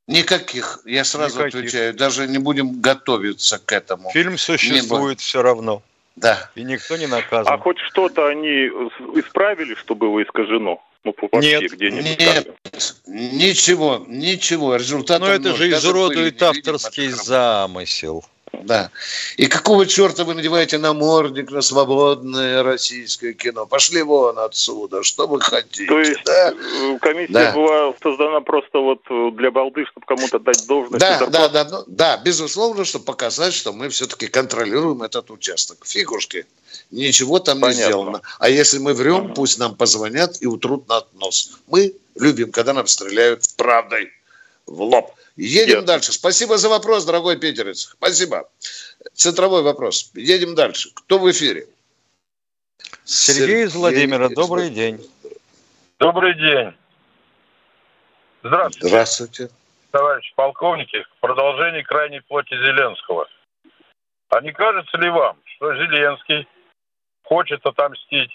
Никаких, 0.07 0.79
я 0.85 1.03
сразу 1.03 1.39
Никаких. 1.39 1.59
отвечаю, 1.59 1.93
даже 1.93 2.27
не 2.27 2.37
будем 2.37 2.81
готовиться 2.81 3.59
к 3.59 3.71
этому. 3.71 4.09
Фильм 4.11 4.37
существует 4.37 5.19
все 5.19 5.41
равно. 5.41 5.83
Да. 6.15 6.49
И 6.55 6.63
никто 6.63 6.97
не 6.97 7.07
наказан. 7.07 7.53
А 7.53 7.57
хоть 7.57 7.79
что-то 7.79 8.27
они 8.27 8.67
исправили, 9.15 9.75
что 9.75 9.95
было 9.95 10.21
искажено? 10.23 10.81
Ну, 11.03 11.15
вообще 11.31 11.61
нет, 11.61 11.71
где-нибудь 11.71 12.19
нет, 12.19 12.55
ничего, 13.07 14.05
ничего, 14.07 14.75
результат. 14.75 15.19
Но 15.19 15.29
это 15.29 15.55
же 15.55 15.69
изуродует 15.71 16.41
авторский 16.43 17.07
замысел. 17.07 18.23
Да. 18.53 18.91
И 19.37 19.47
какого 19.47 19.85
черта 19.85 20.23
вы 20.23 20.33
надеваете 20.33 20.77
намордник 20.77 21.51
на 21.51 21.61
свободное 21.61 22.63
российское 22.63 23.33
кино? 23.33 23.65
Пошли 23.65 24.01
вон 24.01 24.37
отсюда, 24.39 25.03
что 25.03 25.27
вы 25.27 25.39
хотите? 25.39 25.87
То 25.87 25.99
есть 25.99 26.23
да? 26.25 26.51
Э, 26.51 26.97
комиссия 26.99 27.33
да. 27.33 27.51
была 27.53 27.93
создана 28.01 28.41
просто 28.41 28.79
вот 28.79 29.01
для 29.35 29.51
балды, 29.51 29.85
чтобы 29.85 30.05
кому-то 30.05 30.39
дать 30.39 30.65
должность? 30.67 30.99
Да, 30.99 31.25
да, 31.27 31.49
да, 31.49 31.67
ну, 31.69 31.83
да, 31.87 32.17
безусловно, 32.17 32.85
чтобы 32.85 33.05
показать, 33.05 33.53
что 33.53 33.73
мы 33.73 33.89
все-таки 33.89 34.27
контролируем 34.27 35.01
этот 35.01 35.31
участок. 35.31 35.85
Фигушки, 35.85 36.45
ничего 36.91 37.39
там 37.39 37.61
Понятно. 37.61 37.79
не 37.79 37.85
сделано. 37.85 38.21
А 38.39 38.49
если 38.49 38.79
мы 38.79 38.93
врем, 38.93 39.33
пусть 39.33 39.59
нам 39.59 39.75
позвонят 39.75 40.37
и 40.41 40.47
утрут 40.47 40.87
на 40.89 41.03
нос. 41.13 41.59
Мы 41.67 41.93
любим, 42.15 42.51
когда 42.51 42.73
нам 42.73 42.87
стреляют 42.87 43.43
правдой 43.55 44.11
в 44.71 44.81
лоб. 44.81 45.11
Едем 45.35 45.77
Нет. 45.77 45.85
дальше. 45.85 46.11
Спасибо 46.11 46.57
за 46.57 46.69
вопрос, 46.69 47.05
дорогой 47.05 47.37
питерец. 47.37 47.91
Спасибо. 47.97 48.49
Центровой 49.13 49.61
вопрос. 49.61 50.11
Едем 50.15 50.55
дальше. 50.55 50.89
Кто 50.93 51.19
в 51.19 51.29
эфире? 51.31 51.67
Сергей 53.03 53.65
из 53.65 53.75
Владимира. 53.75 54.29
Добрый 54.29 54.69
день. 54.69 54.99
Добрый 55.99 56.33
день. 56.35 56.73
Здравствуйте. 58.43 58.87
Здравствуйте. 58.87 59.49
Товарищ 59.91 60.33
полковники, 60.35 61.03
в 61.17 61.19
продолжении 61.19 61.81
крайней 61.81 62.21
плоти 62.21 62.53
Зеленского. 62.53 63.27
А 64.29 64.41
не 64.41 64.53
кажется 64.53 64.97
ли 64.97 65.09
вам, 65.09 65.37
что 65.45 65.75
Зеленский 65.75 66.47
хочет 67.23 67.65
отомстить 67.65 68.31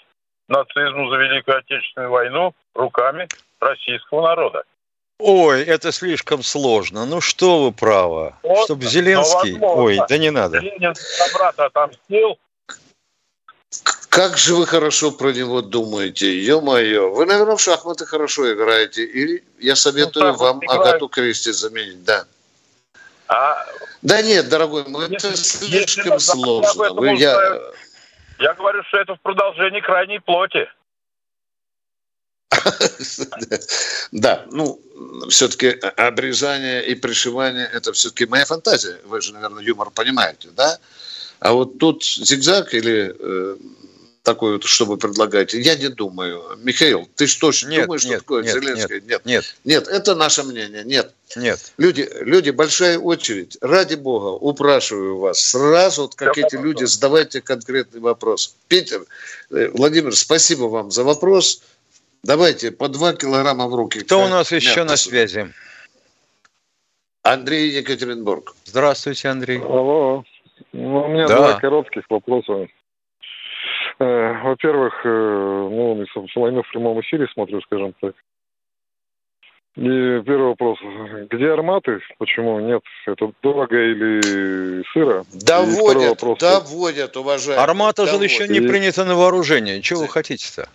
нацизму 0.47 1.09
за 1.09 1.17
Великую 1.17 1.57
Отечественную 1.57 2.11
войну 2.11 2.53
руками 2.75 3.27
российского 3.59 4.21
народа? 4.27 4.63
Ой, 5.19 5.63
это 5.63 5.91
слишком 5.91 6.43
сложно. 6.43 7.05
Ну 7.05 7.21
что 7.21 7.63
вы 7.63 7.71
правы. 7.71 8.33
Вот, 8.43 8.65
Чтобы 8.65 8.85
Зеленский... 8.85 9.57
Ой, 9.59 9.99
да 10.07 10.17
не 10.17 10.29
надо. 10.29 10.61
Как 14.09 14.37
же 14.37 14.55
вы 14.55 14.65
хорошо 14.65 15.11
про 15.11 15.31
него 15.31 15.61
думаете, 15.61 16.39
ё-моё. 16.39 17.11
Вы, 17.11 17.25
наверное, 17.25 17.55
в 17.55 17.61
шахматы 17.61 18.05
хорошо 18.05 18.51
играете. 18.53 19.03
Или 19.03 19.43
я 19.59 19.75
советую 19.75 20.33
ну, 20.33 20.37
вам 20.37 20.59
играю. 20.63 20.81
Агату 20.81 21.07
Кристи 21.07 21.51
заменить, 21.51 22.03
да. 22.03 22.25
А... 23.27 23.65
Да 24.01 24.21
нет, 24.21 24.49
дорогой 24.49 24.87
мой, 24.87 25.05
это 25.05 25.35
слишком 25.35 26.13
если 26.13 26.31
сложно. 26.31 26.93
Вы, 26.93 27.15
я... 27.15 27.59
я 28.39 28.53
говорю, 28.53 28.83
что 28.83 28.97
это 28.97 29.15
в 29.15 29.21
продолжении 29.21 29.81
крайней 29.81 30.19
плоти. 30.19 30.67
Да, 34.11 34.45
ну, 34.51 34.79
все-таки 35.29 35.67
обрезание 35.97 36.85
и 36.85 36.95
пришивание– 36.95 37.69
это 37.73 37.93
все-таки 37.93 38.25
моя 38.25 38.45
фантазия. 38.45 38.99
Вы 39.05 39.21
же, 39.21 39.33
наверное, 39.33 39.63
юмор 39.63 39.89
понимаете, 39.91 40.49
да? 40.55 40.79
А 41.39 41.53
вот 41.53 41.77
тут 41.77 42.03
зигзаг 42.03 42.73
или 42.73 43.15
э, 43.17 43.57
такой 44.27 44.53
вот, 44.53 44.65
что 44.65 44.85
вы 44.85 44.97
предлагаете, 44.97 45.61
я 45.61 45.75
не 45.75 45.87
думаю. 45.87 46.43
Михаил, 46.61 47.07
ты 47.15 47.27
что 47.27 47.53
ж 47.53 47.63
нет, 47.63 47.85
думаешь, 47.85 48.03
нет, 48.03 48.15
что 48.15 48.19
такое 48.19 48.43
нет, 48.43 48.53
Зеленское? 48.53 48.99
Нет, 48.99 49.21
нет, 49.23 49.45
нет. 49.63 49.87
это 49.87 50.15
наше 50.15 50.43
мнение, 50.43 50.83
нет. 50.83 51.13
Нет. 51.37 51.71
Люди, 51.77 52.09
люди, 52.19 52.49
большая 52.49 52.99
очередь. 52.99 53.57
Ради 53.61 53.95
бога, 53.95 54.35
упрашиваю 54.35 55.17
вас, 55.17 55.39
сразу, 55.39 56.03
вот 56.03 56.15
как 56.15 56.37
эти 56.37 56.55
люди, 56.55 56.83
задавайте 56.83 57.39
конкретный 57.39 58.01
вопрос. 58.01 58.53
Питер, 58.67 59.05
э, 59.49 59.69
Владимир, 59.69 60.13
спасибо 60.13 60.63
вам 60.63 60.91
за 60.91 61.05
вопрос. 61.05 61.61
Давайте 62.23 62.71
по 62.71 62.87
два 62.87 63.13
килограмма 63.13 63.67
в 63.67 63.75
руки. 63.75 63.99
Кто 64.01 64.23
у 64.23 64.27
нас 64.27 64.51
еще 64.51 64.83
на 64.83 64.97
связи? 64.97 65.53
Андрей 67.23 67.69
Екатеринбург. 67.69 68.55
Здравствуйте, 68.65 69.29
Андрей. 69.29 69.59
Алло. 69.59 70.23
Ну, 70.71 71.03
у 71.03 71.07
меня 71.07 71.27
да. 71.27 71.37
два 71.37 71.59
коротких 71.59 72.03
вопроса. 72.09 72.67
Э, 73.99 74.33
во-первых, 74.43 74.93
э, 75.03 75.09
ну, 75.09 76.05
войну 76.35 76.63
в 76.63 76.71
прямом 76.71 77.01
эфире 77.01 77.27
смотрю, 77.33 77.61
скажем 77.61 77.93
так. 77.99 78.13
И 79.75 79.81
первый 80.25 80.47
вопрос. 80.47 80.79
Где 81.29 81.51
арматы? 81.51 81.99
Почему 82.17 82.59
нет? 82.59 82.81
Это 83.05 83.31
дорого 83.43 83.75
или 83.75 84.83
сыро? 84.91 85.23
Доводят, 85.33 86.21
вопрос, 86.21 86.39
доводят, 86.39 87.15
уважаемые. 87.15 87.63
Армата 87.63 88.05
доводят. 88.05 88.31
же 88.31 88.41
еще 88.43 88.47
не 88.47 88.67
принята 88.67 89.05
на 89.05 89.15
вооружение. 89.15 89.81
Чего 89.81 90.01
вы 90.01 90.07
хотите-то? 90.07 90.67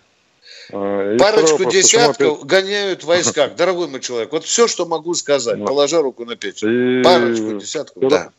А, 0.73 1.13
и 1.13 1.17
Парочку 1.17 1.69
десятков 1.69 2.37
опять... 2.37 2.47
гоняют 2.47 3.03
в 3.03 3.07
войсках. 3.07 3.55
Дорогой 3.57 3.87
мой 3.87 3.99
человек, 3.99 4.31
вот 4.31 4.43
все, 4.43 4.67
что 4.67 4.85
могу 4.85 5.13
сказать, 5.13 5.57
ну. 5.57 5.65
положа 5.65 6.01
руку 6.01 6.25
на 6.25 6.35
печень. 6.35 6.99
И... 6.99 7.03
Парочку 7.03 7.59
десятков, 7.59 8.09
да. 8.09 8.31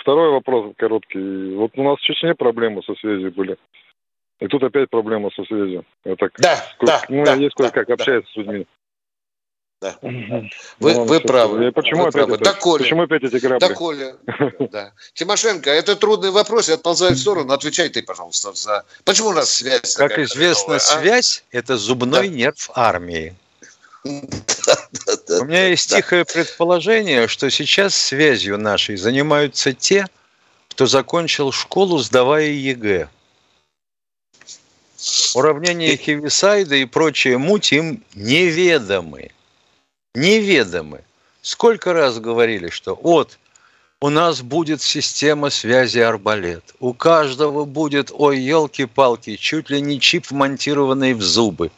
Второй 0.00 0.30
вопрос 0.30 0.72
короткий. 0.78 1.54
Вот 1.54 1.72
у 1.76 1.82
нас 1.82 1.98
в 1.98 2.00
Чечне 2.00 2.34
проблемы 2.34 2.82
со 2.82 2.94
связью 2.94 3.30
были. 3.32 3.58
И 4.40 4.46
тут 4.48 4.62
опять 4.62 4.88
проблема 4.88 5.30
со 5.34 5.44
связью. 5.44 5.84
Это 6.04 6.30
да, 6.38 6.56
как, 6.78 6.86
да, 6.86 7.02
ну, 7.08 7.24
да, 7.24 7.34
есть 7.34 7.54
кое-как 7.54 7.86
да, 7.86 7.94
общается 7.94 8.30
да. 8.30 8.32
с 8.32 8.36
людьми. 8.36 8.66
Да. 9.80 9.98
Вы, 10.00 10.94
ну, 10.94 11.04
вы 11.04 11.20
правы. 11.20 11.70
Почему, 11.70 12.04
вы 12.04 12.08
опять 12.08 12.12
правы. 12.12 12.34
Это, 12.36 12.44
Доколе. 12.44 12.84
почему 12.84 13.02
опять 13.02 13.22
эти 13.24 13.36
грабли? 13.36 13.68
Доколе. 13.68 14.16
Да. 14.70 14.92
Тимошенко, 15.12 15.70
это 15.70 15.96
трудный 15.96 16.30
вопрос, 16.30 16.68
я 16.68 16.74
отползаю 16.74 17.14
в 17.14 17.18
сторону. 17.18 17.52
Отвечай 17.52 17.90
ты, 17.90 18.02
пожалуйста, 18.02 18.52
за... 18.54 18.84
Почему 19.04 19.28
у 19.28 19.32
нас 19.32 19.50
связь 19.50 19.94
Как 19.94 20.18
известно, 20.18 20.74
новая, 20.74 20.76
а? 20.78 20.80
связь– 20.80 21.44
это 21.50 21.76
зубной 21.76 22.28
да. 22.28 22.34
нерв 22.34 22.70
армии. 22.74 23.34
У 24.04 25.44
меня 25.44 25.68
есть 25.68 25.94
тихое 25.94 26.24
предположение, 26.24 27.28
что 27.28 27.50
сейчас 27.50 27.94
связью 27.94 28.56
нашей 28.56 28.96
занимаются 28.96 29.74
те, 29.74 30.06
кто 30.70 30.86
закончил 30.86 31.52
школу, 31.52 31.98
сдавая 31.98 32.46
ЕГЭ. 32.46 33.08
Уравнения 35.34 35.96
Хевисайда 35.96 36.76
и 36.76 36.86
прочие 36.86 37.36
муть 37.36 37.72
им 37.72 38.02
неведомы 38.14 39.32
неведомы. 40.16 41.02
Сколько 41.42 41.92
раз 41.92 42.18
говорили, 42.18 42.70
что 42.70 42.98
вот 43.00 43.38
у 44.00 44.08
нас 44.08 44.42
будет 44.42 44.82
система 44.82 45.50
связи 45.50 46.00
арбалет. 46.00 46.74
У 46.80 46.92
каждого 46.92 47.64
будет, 47.64 48.10
ой, 48.12 48.38
елки-палки, 48.38 49.36
чуть 49.36 49.70
ли 49.70 49.80
не 49.80 50.00
чип, 50.00 50.26
вмонтированный 50.30 51.14
в 51.14 51.22
зубы. 51.22 51.70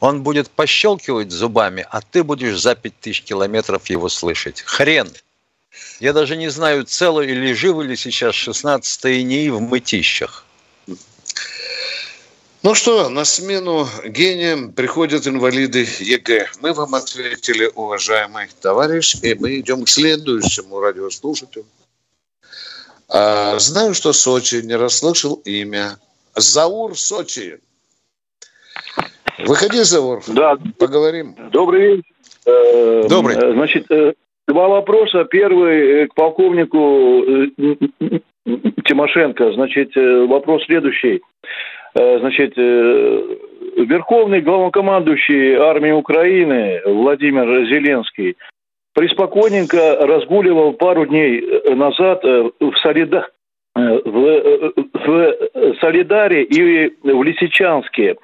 Он 0.00 0.22
будет 0.22 0.48
пощелкивать 0.48 1.32
зубами, 1.32 1.84
а 1.90 2.00
ты 2.00 2.22
будешь 2.22 2.60
за 2.60 2.76
пять 2.76 2.98
тысяч 3.00 3.22
километров 3.22 3.90
его 3.90 4.08
слышать. 4.08 4.62
Хрен. 4.62 5.10
Я 5.98 6.12
даже 6.12 6.36
не 6.36 6.48
знаю, 6.48 6.84
целы 6.84 7.26
или 7.26 7.52
живы 7.52 7.84
ли 7.84 7.96
сейчас 7.96 8.34
16-е 8.34 9.22
НИИ 9.24 9.48
в 9.48 9.60
мытищах. 9.60 10.44
Ну 12.64 12.74
что, 12.74 13.08
на 13.08 13.24
смену 13.24 13.86
гениям 14.04 14.72
приходят 14.72 15.28
инвалиды 15.28 15.86
ЕГЭ. 16.00 16.46
Мы 16.60 16.72
вам 16.72 16.96
ответили, 16.96 17.70
уважаемый 17.72 18.48
товарищ, 18.60 19.14
и 19.22 19.34
мы 19.34 19.60
идем 19.60 19.84
к 19.84 19.88
следующему 19.88 20.80
радиослушателю. 20.80 21.64
А, 23.08 23.58
знаю, 23.60 23.94
что 23.94 24.12
Сочи, 24.12 24.56
не 24.56 24.74
расслышал 24.74 25.40
имя. 25.44 25.98
Заур 26.34 26.98
Сочи. 26.98 27.60
Выходи, 29.38 29.82
Заур. 29.82 30.22
Да. 30.26 30.58
Поговорим. 30.78 31.36
Добрый 31.52 31.80
день. 31.88 32.02
Э, 32.44 33.06
Добрый. 33.08 33.36
Э, 33.36 33.52
значит, 33.52 33.88
э, 33.90 34.14
два 34.48 34.66
вопроса. 34.66 35.24
Первый 35.24 36.08
к 36.08 36.14
полковнику 36.14 37.22
Тимошенко. 38.84 39.52
Значит, 39.52 39.94
вопрос 39.94 40.64
следующий. 40.64 41.22
Э, 41.98 42.18
значит, 42.20 42.52
э, 42.56 43.22
верховный 43.76 44.40
главнокомандующий 44.40 45.54
армии 45.56 45.90
Украины 45.90 46.80
Владимир 46.84 47.44
Зеленский 47.66 48.36
приспокойненько 48.94 49.96
разгуливал 50.06 50.74
пару 50.74 51.06
дней 51.06 51.40
э, 51.40 51.74
назад 51.74 52.22
в 52.22 52.76
Солида 52.82 53.26
в, 53.74 54.72
в 54.92 55.34
Солидаре 55.80 56.42
и 56.42 56.92
в 57.02 57.22
Лисичанске. 57.22 58.16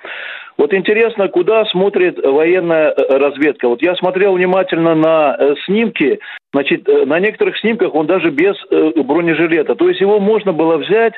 Вот 0.57 0.75
интересно, 0.75 1.29
куда 1.29 1.65
смотрит 1.67 2.19
военная 2.19 2.93
разведка. 3.09 3.69
Вот 3.69 3.81
я 3.81 3.95
смотрел 3.95 4.35
внимательно 4.35 4.97
на 4.97 5.39
снимки, 5.65 6.19
значит, 6.53 6.89
на 6.89 7.21
некоторых 7.21 7.57
снимках 7.59 7.95
он 7.95 8.07
даже 8.07 8.31
без 8.31 8.57
бронежилета. 9.05 9.77
То 9.77 9.89
есть 9.89 10.01
его 10.01 10.19
можно 10.19 10.53
было 10.53 10.77
взять 10.79 11.15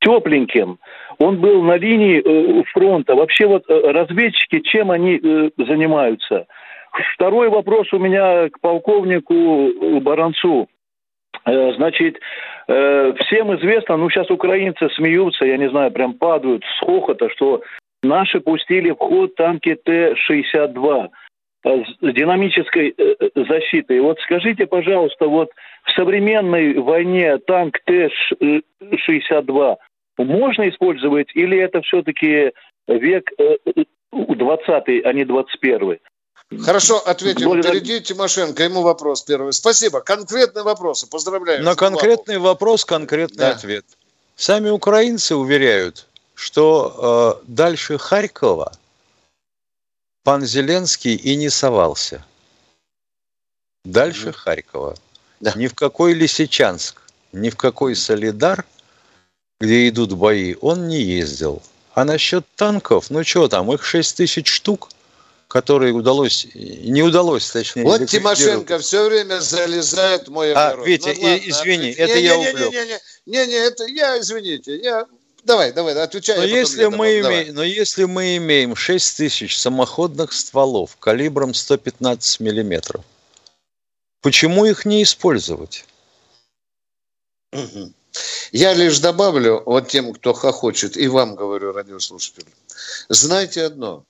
тепленьким. 0.00 0.78
Он 1.18 1.40
был 1.40 1.62
на 1.62 1.76
линии 1.76 2.22
э, 2.24 2.62
фронта. 2.72 3.14
Вообще 3.14 3.46
вот 3.46 3.64
э, 3.68 3.92
разведчики, 3.92 4.60
чем 4.60 4.90
они 4.90 5.20
э, 5.22 5.50
занимаются? 5.56 6.46
Второй 7.14 7.48
вопрос 7.48 7.92
у 7.92 7.98
меня 7.98 8.48
к 8.48 8.60
полковнику 8.60 10.00
Баранцу. 10.00 10.68
Значит, 11.44 12.18
всем 12.66 13.54
известно, 13.56 13.96
ну 13.96 14.10
сейчас 14.10 14.30
украинцы 14.30 14.88
смеются, 14.96 15.44
я 15.44 15.56
не 15.56 15.68
знаю, 15.70 15.92
прям 15.92 16.14
падают 16.14 16.64
с 16.64 16.80
хохота, 16.80 17.30
что 17.30 17.62
наши 18.02 18.40
пустили 18.40 18.90
в 18.90 18.96
ход 18.96 19.34
танки 19.36 19.74
Т-62. 19.76 21.08
с 21.64 22.12
динамической 22.12 22.94
защитой. 23.34 24.00
Вот 24.00 24.18
скажите, 24.20 24.66
пожалуйста, 24.66 25.28
вот 25.28 25.50
в 25.84 25.90
современной 25.92 26.78
войне 26.78 27.38
танк 27.38 27.78
Т-62 27.84 29.76
можно 30.24 30.68
использовать 30.68 31.28
или 31.34 31.58
это 31.58 31.80
все-таки 31.82 32.52
век 32.86 33.30
20 34.12 35.04
а 35.04 35.12
не 35.12 35.24
21 35.24 35.98
Хорошо, 36.64 36.98
ответим. 37.06 37.46
Более... 37.46 37.62
Впереди 37.62 38.00
Тимошенко, 38.00 38.62
ему 38.62 38.80
вопрос 38.80 39.22
первый. 39.22 39.52
Спасибо. 39.52 40.00
Конкретные 40.00 40.64
вопросы. 40.64 41.06
Поздравляю. 41.06 41.62
На 41.62 41.74
конкретный 41.74 42.38
вопрос 42.38 42.86
конкретный 42.86 43.36
да. 43.36 43.50
ответ. 43.50 43.84
Сами 44.34 44.70
украинцы 44.70 45.36
уверяют, 45.36 46.06
что 46.34 47.42
э, 47.42 47.44
дальше 47.48 47.98
Харькова 47.98 48.72
пан 50.22 50.42
Зеленский 50.42 51.16
и 51.16 51.36
не 51.36 51.50
совался. 51.50 52.24
Дальше 53.84 54.28
mm 54.28 54.32
Харькова. 54.32 54.94
Да. 55.40 55.52
Ни 55.54 55.66
в 55.66 55.74
какой 55.74 56.14
Лисичанск, 56.14 57.02
ни 57.32 57.50
в 57.50 57.56
какой 57.56 57.94
Солидар, 57.94 58.64
где 59.60 59.88
идут 59.88 60.12
бои, 60.12 60.54
он 60.60 60.88
не 60.88 61.00
ездил. 61.00 61.62
А 61.94 62.04
насчет 62.04 62.44
танков, 62.56 63.10
ну 63.10 63.24
что 63.24 63.48
там, 63.48 63.72
их 63.72 63.84
6 63.84 64.16
тысяч 64.16 64.48
штук, 64.48 64.90
которые 65.48 65.92
удалось, 65.92 66.46
не 66.54 67.02
удалось, 67.02 67.50
точнее. 67.50 67.82
Вот 67.84 68.06
Тимошенко 68.06 68.78
все 68.78 69.08
время 69.08 69.40
залезает 69.40 70.28
в 70.28 70.30
мой 70.30 70.52
а, 70.52 70.68
огород. 70.68 70.86
Витя, 70.86 71.14
ну, 71.16 71.22
ладно, 71.22 71.40
извини, 71.44 71.90
ответь. 71.90 71.98
это 71.98 72.14
не, 72.18 72.24
я 72.24 72.36
не, 72.36 72.48
увлек. 72.48 72.72
Не-не-не, 73.26 73.56
это 73.56 73.84
я, 73.86 74.18
извините, 74.20 74.76
я 74.76 75.06
Давай, 75.44 75.72
давай, 75.72 75.94
отвечай. 75.94 76.36
Но, 76.36 76.44
если 76.44 76.86
мы, 76.86 77.20
име... 77.20 77.52
Но 77.52 77.62
если 77.62 78.04
мы 78.04 78.36
имеем 78.36 78.76
6 78.76 79.16
тысяч 79.16 79.58
самоходных 79.58 80.34
стволов 80.34 80.96
калибром 80.98 81.54
115 81.54 82.40
миллиметров, 82.40 83.02
почему 84.20 84.66
их 84.66 84.84
не 84.84 85.02
использовать? 85.02 85.86
Я 88.52 88.74
лишь 88.74 88.98
добавлю 88.98 89.62
вот 89.66 89.88
тем, 89.88 90.12
кто 90.12 90.32
хохочет, 90.32 90.96
и 90.96 91.08
вам 91.08 91.34
говорю, 91.34 91.72
радиослушатели. 91.72 92.46
Знайте 93.08 93.64
одно, 93.64 94.04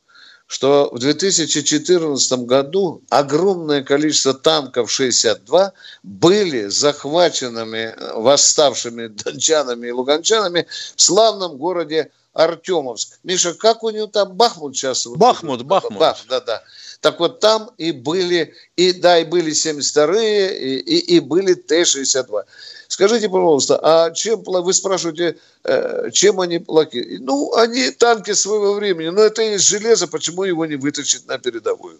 что 0.46 0.88
в 0.92 0.98
2014 0.98 2.32
году 2.40 3.02
огромное 3.10 3.82
количество 3.82 4.34
танков 4.34 4.90
62 4.90 5.72
были 6.02 6.66
захваченными 6.66 7.94
восставшими 8.14 9.08
дончанами 9.08 9.88
и 9.88 9.92
луганчанами 9.92 10.66
в 10.96 11.02
славном 11.02 11.58
городе 11.58 12.10
Артемовск. 12.32 13.18
Миша, 13.24 13.52
как 13.54 13.82
у 13.82 13.90
него 13.90 14.06
там 14.06 14.34
Бахмут 14.34 14.76
сейчас? 14.76 15.06
Бахмут, 15.06 15.62
Бахмут. 15.62 15.98
Бах, 15.98 16.18
да, 16.28 16.40
да. 16.40 16.62
Так 17.00 17.20
вот 17.20 17.40
там 17.40 17.70
и 17.78 17.92
были, 17.92 18.54
и 18.76 18.92
да, 18.92 19.18
и 19.18 19.24
были 19.24 19.52
72-е, 19.52 20.58
и, 20.58 20.78
и, 20.78 21.16
и 21.16 21.20
были 21.20 21.54
Т-62. 21.54 22.44
Скажите, 22.88 23.28
пожалуйста, 23.28 23.78
а 23.82 24.10
чем, 24.12 24.42
вы 24.44 24.72
спрашиваете, 24.72 25.36
э, 25.64 26.10
чем 26.10 26.40
они 26.40 26.58
плохи? 26.58 27.18
Ну, 27.20 27.54
они 27.54 27.90
танки 27.90 28.32
своего 28.32 28.74
времени, 28.74 29.10
но 29.10 29.20
это 29.20 29.42
из 29.42 29.68
железа, 29.68 30.10
почему 30.10 30.44
его 30.44 30.64
не 30.64 30.76
вытащить 30.76 31.28
на 31.28 31.38
передовую? 31.38 31.98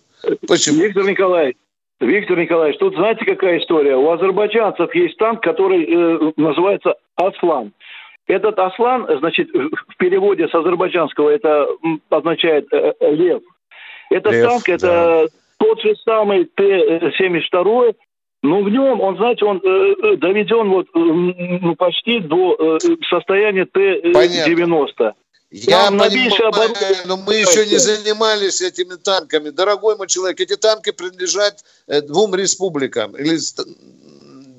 Почему? 0.48 0.82
Виктор 0.82 1.04
Николаевич, 1.04 1.56
Виктор 2.00 2.38
Николаевич, 2.38 2.78
тут 2.78 2.94
знаете, 2.94 3.24
какая 3.26 3.58
история? 3.58 3.96
У 3.96 4.10
азербайджанцев 4.10 4.94
есть 4.94 5.18
танк, 5.18 5.42
который 5.42 5.84
э, 5.84 6.32
называется 6.36 6.94
«Аслан». 7.16 7.72
Этот 8.26 8.58
«Аслан», 8.58 9.06
значит, 9.18 9.50
в 9.52 9.96
переводе 9.98 10.48
с 10.48 10.54
азербайджанского 10.54 11.28
это 11.28 11.66
означает 12.08 12.66
э, 12.72 12.94
э 12.98 13.14
«лев». 13.14 13.42
Это 14.10 14.30
Лев, 14.30 14.48
танк, 14.48 14.64
да. 14.66 14.74
это 14.74 15.28
тот 15.58 15.82
же 15.82 15.94
самый 16.04 16.44
Т-72, 16.44 17.94
ну, 18.42 18.62
в 18.62 18.68
нем, 18.68 19.00
он, 19.00 19.16
знаете, 19.16 19.44
он 19.44 19.58
э, 19.58 19.94
э 20.12 20.16
доведен 20.16 20.70
вот 20.70 20.86
э, 20.94 20.98
ну, 20.98 21.74
почти 21.74 22.20
до 22.20 22.54
э, 22.54 22.78
состояния 23.10 23.64
Т-90. 23.66 25.12
Я 25.50 25.86
Там 25.86 25.98
понимаю, 25.98 26.96
но 27.06 27.16
мы 27.16 27.36
еще 27.36 27.66
не 27.66 27.78
занимались 27.78 28.60
этими 28.60 28.96
танками. 28.96 29.48
Дорогой 29.48 29.96
мой 29.96 30.06
человек, 30.06 30.40
эти 30.40 30.56
танки 30.56 30.92
принадлежат 30.92 31.64
э, 31.86 32.02
двум 32.02 32.34
республикам. 32.34 33.16
Или 33.16 33.38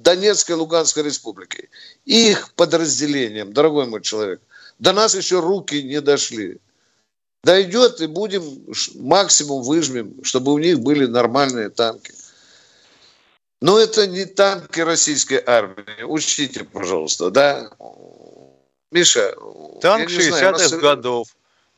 Донецкой 0.01 0.55
и 0.55 0.59
Луганской 0.59 1.03
республике. 1.03 1.69
Их 2.05 2.53
подразделениям, 2.55 3.53
дорогой 3.53 3.85
мой 3.85 4.01
человек. 4.01 4.41
До 4.79 4.91
нас 4.91 5.15
еще 5.15 5.39
руки 5.39 5.83
не 5.83 6.01
дошли. 6.01 6.57
Дойдет 7.43 8.01
и 8.01 8.07
будем 8.07 8.43
максимум 8.95 9.61
выжмем, 9.61 10.23
чтобы 10.23 10.51
у 10.53 10.57
них 10.57 10.79
были 10.79 11.05
нормальные 11.05 11.69
танки. 11.69 12.11
Но 13.61 13.77
это 13.77 14.07
не 14.07 14.25
танки 14.25 14.79
российской 14.79 15.43
армии. 15.45 16.03
Учтите, 16.03 16.63
пожалуйста, 16.63 17.29
да? 17.29 17.69
Миша, 18.91 19.35
танк 19.81 20.09
60-х 20.09 20.51
нас... 20.51 20.71
годов. 20.73 21.27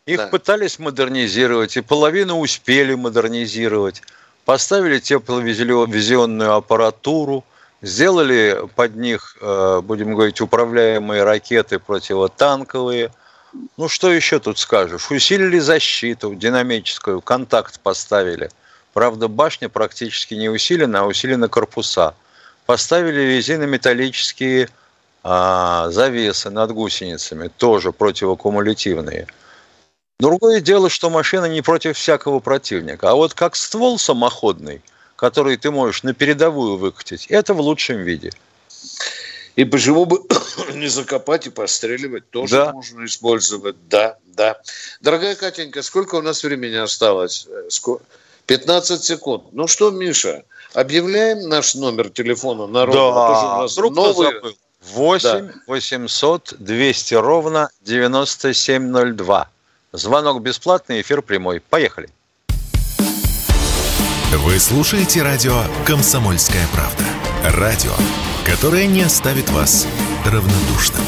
Их 0.06 0.17
да. 0.17 0.28
пытались 0.28 0.80
модернизировать, 0.80 1.78
и 1.78 1.82
половину 1.82 2.39
успели 2.39 2.94
модернизировать. 2.96 4.02
Поставили 4.46 5.00
тепловизионную 5.00 6.54
аппаратуру, 6.54 7.44
сделали 7.82 8.62
под 8.76 8.96
них, 8.96 9.38
э, 9.41 9.82
будем 9.84 10.13
говорить, 10.13 10.41
управляемые 10.41 11.24
ракеты 11.24 11.78
противотанковые. 11.80 13.12
Ну, 13.78 13.88
что 13.89 14.12
еще 14.12 14.39
тут 14.39 14.58
скажешь? 14.58 15.12
Усилили 15.12 15.60
защиту 15.60 16.34
динамическую, 16.36 17.22
контакт 17.22 17.80
поставили– 17.80 18.50
Правда, 18.93 19.27
башня 19.27 19.69
практически 19.69 20.34
не 20.34 20.49
усилена, 20.49 21.01
а 21.01 21.06
усилены 21.06 21.47
корпуса. 21.47 22.13
Поставили 22.65 23.36
резинометаллические 23.38 24.69
а, 25.23 25.89
завесы 25.89 26.49
над 26.49 26.71
гусеницами, 26.71 27.47
тоже 27.47 27.91
противокумулятивные. 27.91 29.27
Другое 30.19 30.62
дело, 30.62 30.89
что 30.89 31.10
машина 31.10 31.45
не 31.45 31.62
против 31.62 31.97
всякого 31.97 32.39
противника. 32.39 33.10
А 33.10 33.15
вот 33.15 33.34
как 33.34 33.56
ствол 33.56 33.97
самоходный, 33.97 34.82
который 35.15 35.58
ты 35.58 35.71
можешь 35.71 36.04
на 36.04 36.13
передовую 36.13 36.77
выкатить, 36.77 37.27
это 37.27 37.54
в 37.54 37.62
лучшем 37.62 38.04
виде. 38.04 38.32
И 39.56 39.65
почему 39.65 40.06
бы 40.06 40.21
не 40.73 40.88
закопать 40.88 41.47
и 41.47 41.49
постреливать 41.49 42.30
тоже 42.30 42.56
да. 42.56 42.71
можно 42.71 43.06
использовать. 43.06 43.75
Да, 43.89 44.17
да. 44.25 44.62
Дорогая 45.01 45.36
Катенька, 45.36 45.82
сколько 45.82 46.15
у 46.15 46.21
нас 46.21 46.43
времени 46.43 46.75
осталось? 46.75 47.47
Сколько? 47.69 48.04
15 48.51 49.01
секунд. 49.01 49.43
Ну 49.53 49.65
что, 49.65 49.91
Миша, 49.91 50.43
объявляем 50.73 51.47
наш 51.47 51.73
номер 51.75 52.09
телефона 52.09 52.67
народу. 52.67 52.97
Да, 52.97 53.65
вдруг 53.65 53.95
новый... 53.95 54.33
забыл. 54.33 54.51
8 54.91 55.47
да. 55.47 55.53
800 55.67 56.55
200 56.59 57.13
ровно 57.13 57.69
9702. 57.81 59.49
Звонок 59.93 60.41
бесплатный, 60.41 60.99
эфир 60.99 61.21
прямой. 61.21 61.61
Поехали. 61.61 62.09
Вы 64.33 64.59
слушаете 64.59 65.21
радио 65.21 65.63
«Комсомольская 65.85 66.67
правда». 66.73 67.05
Радио, 67.57 67.91
которое 68.45 68.85
не 68.85 69.03
оставит 69.03 69.49
вас 69.51 69.87
равнодушным. 70.25 71.03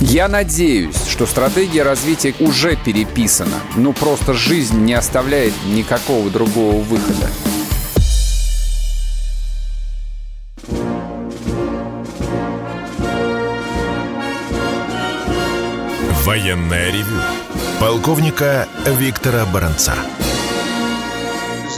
Я 0.00 0.28
надеюсь, 0.28 1.06
что 1.08 1.26
стратегия 1.26 1.82
развития 1.82 2.32
уже 2.38 2.76
переписана. 2.76 3.56
Ну 3.74 3.92
просто 3.92 4.32
жизнь 4.32 4.78
не 4.78 4.94
оставляет 4.94 5.52
никакого 5.66 6.30
другого 6.30 6.80
выхода. 6.82 7.28
Военная 16.24 16.92
ревю. 16.92 17.20
Полковника 17.80 18.68
Виктора 18.86 19.46
Баранца 19.46 19.94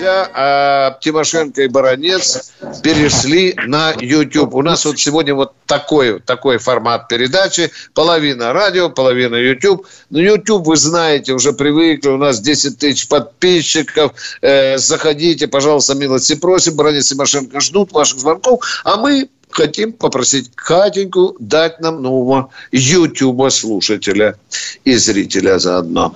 нельзя, 0.00 0.30
а 0.34 0.98
Тимошенко 1.00 1.62
и 1.62 1.68
Баранец 1.68 2.52
перешли 2.82 3.54
на 3.66 3.92
YouTube. 4.00 4.54
У 4.54 4.62
нас 4.62 4.84
вот 4.84 4.98
сегодня 4.98 5.34
вот 5.34 5.52
такой, 5.66 6.20
такой 6.20 6.58
формат 6.58 7.08
передачи. 7.08 7.70
Половина 7.94 8.52
радио, 8.52 8.90
половина 8.90 9.36
YouTube. 9.36 9.86
На 10.10 10.18
YouTube, 10.18 10.66
вы 10.66 10.76
знаете, 10.76 11.32
уже 11.32 11.52
привыкли, 11.52 12.08
у 12.08 12.16
нас 12.16 12.40
10 12.40 12.78
тысяч 12.78 13.08
подписчиков. 13.08 14.12
Э, 14.40 14.78
заходите, 14.78 15.46
пожалуйста, 15.46 15.94
милости 15.94 16.34
просим. 16.34 16.76
Баранец 16.76 17.06
и 17.06 17.14
Тимошенко 17.14 17.60
ждут 17.60 17.92
ваших 17.92 18.18
звонков. 18.18 18.60
А 18.84 18.96
мы 18.96 19.28
хотим 19.50 19.92
попросить 19.92 20.50
Катеньку 20.54 21.36
дать 21.38 21.80
нам 21.80 22.02
нового 22.02 22.50
YouTube 22.72 23.50
слушателя 23.50 24.36
и 24.84 24.94
зрителя 24.94 25.58
заодно. 25.58 26.14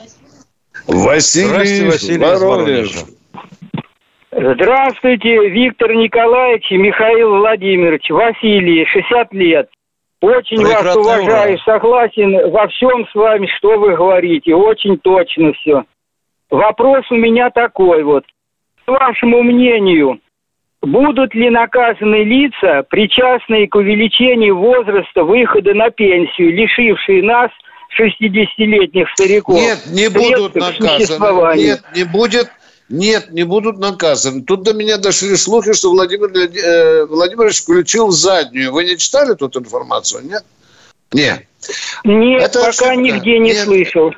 Василий, 0.87 1.88
Василий 1.88 2.18
Воронеж. 2.18 3.05
Здравствуйте, 4.37 5.49
Виктор 5.49 5.94
Николаевич 5.94 6.66
и 6.70 6.77
Михаил 6.77 7.37
Владимирович. 7.37 8.11
Василий, 8.11 8.85
60 8.85 9.33
лет. 9.33 9.68
Очень 10.20 10.57
Прекрасно 10.57 10.88
вас 10.88 10.97
уважаю, 10.97 11.59
согласен 11.59 12.51
во 12.51 12.66
всем 12.68 13.07
с 13.07 13.14
вами, 13.14 13.49
что 13.59 13.79
вы 13.79 13.94
говорите. 13.94 14.55
Очень 14.55 14.99
точно 14.99 15.53
все. 15.53 15.85
Вопрос 16.51 17.05
у 17.11 17.14
меня 17.14 17.51
такой 17.51 18.03
вот. 18.03 18.25
по 18.87 18.94
вашему 18.94 19.42
мнению, 19.44 20.18
будут 20.83 21.33
ли 21.35 21.49
наказаны 21.51 22.25
лица, 22.25 22.85
причастные 22.90 23.68
к 23.68 23.77
увеличению 23.77 24.57
возраста 24.57 25.23
выхода 25.23 25.75
на 25.75 25.90
пенсию, 25.90 26.55
лишившие 26.55 27.23
нас 27.23 27.51
60-летних 28.01 29.09
стариков? 29.11 29.61
Нет, 29.61 29.79
не 29.92 30.09
будут 30.11 30.57
наказаны. 30.57 31.57
Нет, 31.57 31.85
не 31.94 32.03
будет. 32.03 32.51
Нет, 32.88 33.31
не 33.31 33.44
будут 33.44 33.79
наказаны. 33.79 34.42
Тут 34.42 34.62
до 34.62 34.75
меня 34.75 34.99
дошли 34.99 35.37
слухи, 35.37 35.73
что 35.73 35.90
Владимир 35.90 36.31
э, 36.37 37.07
Владимирович 37.07 37.62
включил 37.62 38.11
заднюю. 38.11 38.73
Вы 38.73 38.85
не 38.85 38.99
читали 38.99 39.35
тут 39.35 39.57
информацию, 39.57 40.23
нет? 40.25 40.44
Нет. 41.12 41.44
Нет, 42.05 42.42
Это 42.42 42.59
пока 42.59 42.68
ошибка. 42.68 42.97
нигде 42.97 43.38
не 43.38 43.51
нет. 43.51 43.64
слышал. 43.64 44.12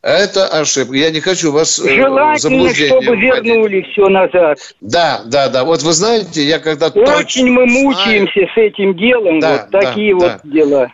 Это 0.00 0.46
ошибка. 0.46 0.94
Я 0.94 1.10
не 1.10 1.20
хочу 1.20 1.52
вас 1.52 1.78
э, 1.78 1.94
Желательно, 1.94 2.72
чтобы 2.72 3.16
вернули 3.16 3.82
все 3.90 4.08
назад. 4.08 4.58
Да, 4.80 5.22
да, 5.26 5.48
да. 5.48 5.64
Вот 5.64 5.82
вы 5.82 5.92
знаете, 5.92 6.42
я 6.44 6.58
когда 6.58 6.86
Очень 6.88 7.50
мы 7.50 7.66
мучаемся 7.66 8.32
знаю... 8.32 8.48
с 8.54 8.56
этим 8.56 8.96
делом. 8.96 9.40
Да, 9.40 9.52
вот 9.52 9.70
да, 9.70 9.80
такие 9.80 10.18
да. 10.18 10.40
вот 10.42 10.52
дела. 10.52 10.92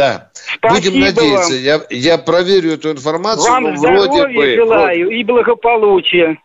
Да. 0.00 0.30
Спасибо 0.56 0.74
Будем 0.76 1.00
надеяться. 1.00 1.52
Вам. 1.52 1.62
Я, 1.62 1.82
я 1.90 2.16
проверю 2.16 2.72
эту 2.72 2.92
информацию. 2.92 3.50
Вам 3.50 3.76
здоровья 3.76 4.28
бы, 4.28 4.54
желаю 4.54 5.04
вроде... 5.04 5.20
и 5.20 5.24
благополучия. 5.24 6.38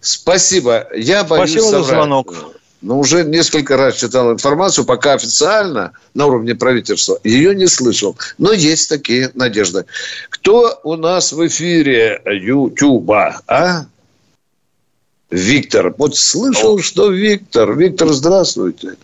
Спасибо. 0.00 0.86
Я 0.94 1.24
боюсь 1.24 1.52
Спасибо 1.52 1.70
соврать. 1.70 1.86
за 1.86 1.94
звонок. 1.94 2.34
Но 2.82 2.98
уже 2.98 3.24
несколько 3.24 3.78
раз 3.78 3.96
читал 3.96 4.32
информацию, 4.32 4.84
пока 4.84 5.14
официально 5.14 5.92
на 6.12 6.26
уровне 6.26 6.54
правительства 6.54 7.18
ее 7.24 7.54
не 7.54 7.66
слышал. 7.66 8.18
Но 8.36 8.52
есть 8.52 8.90
такие 8.90 9.30
надежды. 9.32 9.86
Кто 10.28 10.80
у 10.84 10.96
нас 10.96 11.32
в 11.32 11.46
эфире 11.46 12.20
Ютуба, 12.26 13.40
а? 13.48 13.86
Виктор. 15.30 15.94
Вот 15.96 16.14
слышал, 16.14 16.78
что 16.80 17.10
Виктор. 17.10 17.72
Виктор, 17.72 18.08
здравствуйте. 18.08 18.96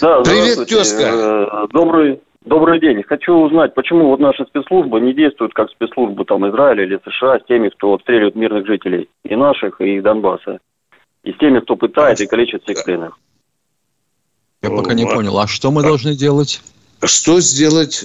Да, 0.00 0.22
Привет, 0.22 0.54
здравствуйте. 0.54 0.76
тезка. 0.76 1.02
Э, 1.02 1.66
добрый, 1.72 2.20
Добрый 2.46 2.80
день. 2.80 3.02
Хочу 3.02 3.34
узнать, 3.34 3.74
почему 3.74 4.06
вот 4.06 4.20
наши 4.20 4.44
спецслужбы 4.44 5.00
не 5.00 5.12
действуют 5.12 5.52
как 5.52 5.68
спецслужбы 5.68 6.24
там 6.24 6.48
Израиля 6.48 6.84
или 6.84 7.00
США 7.04 7.40
с 7.40 7.44
теми, 7.46 7.70
кто 7.70 7.94
обстреливает 7.94 8.36
мирных 8.36 8.64
жителей 8.66 9.10
и 9.24 9.34
наших, 9.34 9.80
и 9.80 10.00
Донбасса, 10.00 10.60
и 11.24 11.32
с 11.32 11.38
теми, 11.38 11.58
кто 11.58 11.74
пытает 11.74 12.20
и 12.20 12.26
калечит 12.28 12.62
всех 12.62 12.84
пленных. 12.84 13.18
Я 14.62 14.70
пока 14.70 14.94
не 14.94 15.06
понял, 15.06 15.36
а 15.40 15.48
что 15.48 15.72
мы 15.72 15.82
должны 15.82 16.14
делать? 16.14 16.62
Что 17.02 17.40
сделать? 17.40 18.04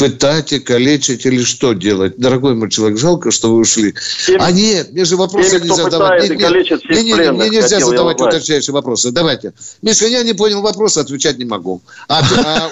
Пытать 0.00 0.52
и 0.52 0.60
калечить 0.60 1.26
или 1.26 1.42
что 1.42 1.72
делать? 1.72 2.16
Дорогой 2.16 2.54
мой 2.54 2.70
человек, 2.70 2.98
жалко, 2.98 3.30
что 3.30 3.50
вы 3.52 3.60
ушли. 3.60 3.94
Тем, 4.26 4.40
а 4.40 4.50
нет, 4.50 4.92
мне 4.92 5.04
же 5.04 5.16
вопросы 5.16 5.58
теми, 5.58 5.68
нельзя 5.68 5.84
задавать. 5.84 6.28
Нет, 6.28 6.38
нет, 6.38 6.90
не, 6.90 7.02
не, 7.02 7.12
не, 7.12 7.32
мне 7.32 7.48
нельзя 7.50 7.80
задавать 7.80 8.20
уточняющие 8.20 8.72
вопросы. 8.72 9.12
Давайте. 9.12 9.52
Миша, 9.82 10.06
я 10.06 10.22
не 10.22 10.32
понял 10.32 10.62
вопроса, 10.62 11.00
отвечать 11.00 11.38
не 11.38 11.44
могу. 11.44 11.82
А, 12.08 12.20
а, 12.20 12.70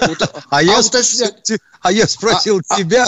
а, 0.49 0.63
я, 0.63 0.79
а 1.81 1.91
я 1.91 2.07
спросил 2.07 2.61
а, 2.69 2.77
тебя. 2.77 3.05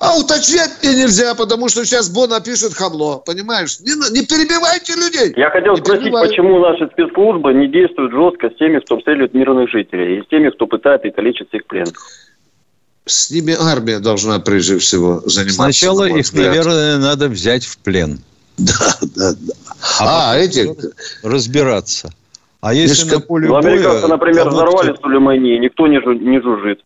А 0.00 0.18
уточнять 0.18 0.70
мне 0.82 0.94
нельзя, 0.94 1.34
потому 1.34 1.68
что 1.68 1.84
сейчас 1.84 2.08
Бона 2.10 2.40
пишет 2.40 2.74
хамло. 2.74 3.18
Понимаешь? 3.18 3.80
Не, 3.80 3.92
не 4.10 4.26
перебивайте 4.26 4.94
людей. 4.94 5.34
Я 5.36 5.50
хотел 5.50 5.74
не 5.74 5.80
спросить, 5.80 6.04
перебивай. 6.04 6.28
почему 6.28 6.58
наши 6.60 6.88
спецслужбы 6.92 7.54
не 7.54 7.68
действуют 7.68 8.12
жестко 8.12 8.50
с 8.50 8.58
теми, 8.58 8.80
кто 8.80 8.96
обстреливает 8.96 9.34
мирных 9.34 9.70
жителей, 9.70 10.18
и 10.18 10.22
с 10.22 10.28
теми, 10.28 10.50
кто 10.50 10.66
пытает 10.66 11.04
и 11.04 11.10
калечит 11.10 11.48
всех 11.48 11.66
пленных? 11.66 12.27
С 13.08 13.30
ними 13.30 13.56
армия 13.58 13.98
должна 13.98 14.38
прежде 14.38 14.78
всего 14.78 15.22
заниматься. 15.26 15.54
Сначала 15.54 16.04
их, 16.04 16.32
наверное, 16.32 16.98
надо 16.98 17.28
взять 17.28 17.64
в 17.64 17.78
плен. 17.78 18.20
Да, 18.58 18.98
да, 19.14 19.32
да. 19.34 19.54
А, 20.00 20.32
а 20.32 20.36
эти... 20.36 20.74
Разбираться. 21.22 22.10
А 22.60 22.74
если 22.74 23.04
Мишка... 23.04 23.20
на 23.20 23.20
поле 23.20 23.46
ну, 23.46 23.54
боя... 23.54 23.72
Американцы, 23.72 24.08
например, 24.08 24.48
взорвали 24.48 24.96
Сулеймани, 25.00 25.58
никто 25.60 25.86
не, 25.86 26.00
жу... 26.00 26.12
не 26.14 26.40
жужжит. 26.40 26.80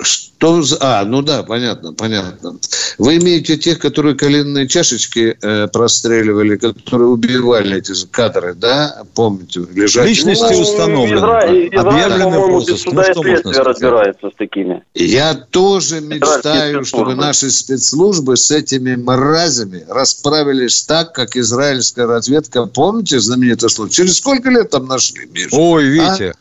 Что 0.00 0.60
за... 0.62 0.76
А, 0.80 1.04
ну 1.04 1.22
да, 1.22 1.44
понятно, 1.44 1.92
понятно. 1.92 2.58
Вы 2.98 3.18
имеете 3.18 3.56
тех, 3.56 3.78
которые 3.78 4.16
коленные 4.16 4.66
чашечки 4.66 5.38
э, 5.40 5.68
простреливали, 5.68 6.56
которые 6.56 7.08
убивали 7.10 7.78
эти 7.78 7.92
же 7.92 8.08
кадры, 8.08 8.54
да? 8.54 9.04
Помните, 9.14 9.60
лежат... 9.72 10.04
Личности 10.04 10.52
ну, 10.52 10.60
установлены. 10.60 11.18
Израиль, 11.18 11.68
Израиль, 11.68 11.86
Объявлены 11.86 12.76
суда 12.76 13.04
ну, 13.14 13.22
и 13.22 13.22
следствия 13.22 13.62
разбирается 13.62 14.30
с 14.30 14.34
такими. 14.36 14.82
Я 14.94 15.34
тоже 15.34 16.00
мечтаю, 16.00 16.84
чтобы 16.84 17.14
наши 17.14 17.50
спецслужбы 17.50 18.36
с 18.36 18.50
этими 18.50 18.96
мразями 18.96 19.84
расправились 19.88 20.82
так, 20.82 21.12
как 21.12 21.36
израильская 21.36 22.06
разведка. 22.06 22.66
Помните 22.66 23.20
знаменитый 23.20 23.70
случай? 23.70 23.94
Через 23.94 24.16
сколько 24.18 24.50
лет 24.50 24.70
там 24.70 24.86
нашли, 24.86 25.26
Миша? 25.26 25.50
Ой, 25.52 25.84
Витя. 25.84 26.30
А? 26.30 26.34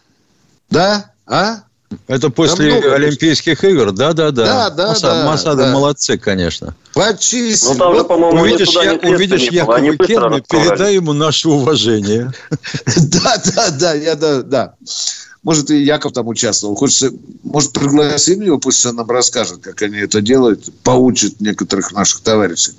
Да? 0.72 1.12
А? 1.28 1.64
Это 2.08 2.30
после 2.30 2.74
много... 2.74 2.96
Олимпийских 2.96 3.64
игр, 3.64 3.92
да, 3.92 4.14
да, 4.14 4.32
да. 4.32 4.46
Да, 4.46 4.70
да, 4.70 4.88
Масад, 4.90 5.12
да. 5.12 5.26
Масады 5.26 5.64
да. 5.64 5.72
молодцы, 5.72 6.18
конечно. 6.18 6.76
Почистили. 6.94 7.78
Ну, 7.78 7.94
вот, 7.94 8.08
по 8.08 8.14
увидишь, 8.14 8.70
я, 8.70 8.94
увидишь 8.94 9.50
Якова 9.52 9.98
Керна, 9.98 10.42
передай 10.42 10.96
ему 10.96 11.14
наше 11.14 11.50
уважение. 11.50 12.32
Да, 12.98 13.42
да, 13.56 13.72
да, 13.72 13.94
я 13.94 14.16
да, 14.16 14.42
да. 14.42 14.74
Может, 15.44 15.72
и 15.72 15.84
Яков 15.84 16.14
там 16.14 16.28
участвовал. 16.30 16.76
Хочется, 16.76 17.12
может, 17.44 17.74
пригласим 17.74 18.42
его, 18.42 18.60
пусть 18.60 18.86
он 18.86 18.96
нам 18.96 19.10
расскажет, 19.10 19.60
как 19.62 19.82
они 19.82 19.98
это 19.98 20.22
делают, 20.22 20.70
поучит 20.84 21.42
некоторых 21.42 21.92
наших 21.92 22.22
товарищей. 22.22 22.72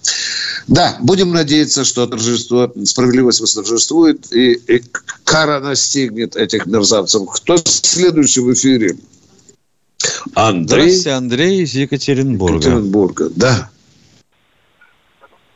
Да, 0.66 0.96
будем 1.00 1.32
надеяться, 1.32 1.84
что 1.84 2.06
торжество, 2.06 2.72
справедливость 2.84 3.40
восторжествует, 3.40 4.32
и, 4.32 4.52
и 4.52 4.82
кара 5.24 5.60
настигнет 5.60 6.36
этих 6.36 6.64
мерзавцев. 6.64 7.28
Кто 7.34 7.58
следующий 7.58 8.40
в 8.40 8.50
эфире? 8.54 8.96
Андрей. 10.34 10.66
Здравствуйте, 10.66 11.10
Андрей 11.10 11.62
из 11.62 11.74
Екатеринбурга. 11.74 12.56
Екатеринбурга, 12.56 13.30
да. 13.36 13.70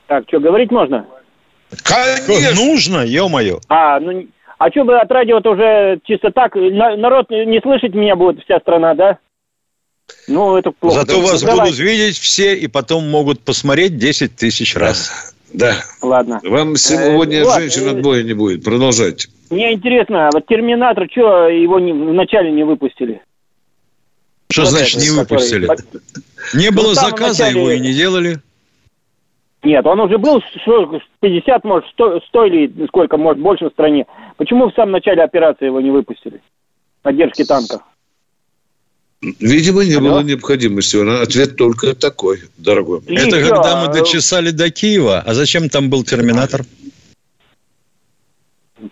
Так, 0.08 0.24
что, 0.28 0.40
говорить 0.40 0.70
можно? 0.70 1.06
Конечно! 1.82 2.54
Нужно, 2.54 3.04
ё-моё. 3.04 3.60
А, 3.68 3.98
ну, 4.00 4.26
а 4.58 4.70
что 4.70 4.84
бы 4.84 4.98
от 4.98 5.10
радио-то 5.10 5.50
уже 5.52 6.00
чисто 6.04 6.30
так, 6.32 6.54
народ 6.54 7.30
не 7.30 7.60
слышит 7.60 7.94
меня 7.94 8.16
будет 8.16 8.42
вся 8.44 8.58
страна, 8.58 8.94
да? 8.94 9.18
Ну, 10.26 10.56
это 10.56 10.72
плохо. 10.72 11.00
Зато 11.00 11.20
вас 11.20 11.42
ну, 11.42 11.52
будут 11.52 11.78
видеть 11.78 12.18
все 12.18 12.54
и 12.54 12.66
потом 12.66 13.08
могут 13.08 13.40
посмотреть 13.40 13.98
10 13.98 14.34
тысяч 14.36 14.74
раз. 14.74 15.34
Да. 15.52 15.74
Ладно. 16.02 16.40
Вам 16.44 16.76
сегодня 16.76 17.40
э, 17.40 17.44
женщин 17.44 17.88
от 17.88 18.02
боя 18.02 18.22
не 18.22 18.34
будет. 18.34 18.64
Продолжайте. 18.64 19.28
Мне 19.50 19.72
интересно, 19.72 20.28
вот 20.32 20.46
Терминатор, 20.46 21.08
что 21.10 21.48
его 21.48 21.78
не, 21.78 21.92
вначале 21.92 22.50
не 22.50 22.64
выпустили? 22.64 23.22
Что 24.50 24.62
вот 24.62 24.70
значит 24.70 24.96
это, 24.96 25.04
не 25.04 25.10
выпустили? 25.10 25.66
Который... 25.66 26.02
Не 26.54 26.70
было 26.70 26.88
ну, 26.88 26.94
заказа, 26.94 27.44
начале... 27.44 27.60
его 27.60 27.70
и 27.70 27.80
не 27.80 27.92
делали. 27.92 28.40
Нет, 29.62 29.84
он 29.86 30.00
уже 30.00 30.18
был 30.18 30.40
50, 31.20 31.64
может, 31.64 31.88
100, 31.90 32.20
100 32.28 32.44
или 32.44 32.86
сколько, 32.86 33.16
может, 33.16 33.42
больше 33.42 33.68
в 33.68 33.72
стране. 33.72 34.06
Почему 34.36 34.70
в 34.70 34.74
самом 34.74 34.92
начале 34.92 35.22
операции 35.22 35.66
его 35.66 35.80
не 35.80 35.90
выпустили? 35.90 36.40
Поддержки 37.02 37.44
танков. 37.44 37.82
Видимо, 39.20 39.84
не 39.84 39.94
Алло? 39.94 40.10
было 40.10 40.20
необходимости. 40.20 40.96
Ответ 41.22 41.56
только 41.56 41.96
такой, 41.96 42.42
дорогой. 42.56 43.00
И 43.08 43.14
Это 43.16 43.36
еще, 43.36 43.48
когда 43.48 43.84
мы 43.84 43.92
дочесали 43.92 44.50
до 44.50 44.70
Киева. 44.70 45.24
А 45.26 45.34
зачем 45.34 45.68
там 45.68 45.90
был 45.90 46.04
терминатор? 46.04 46.64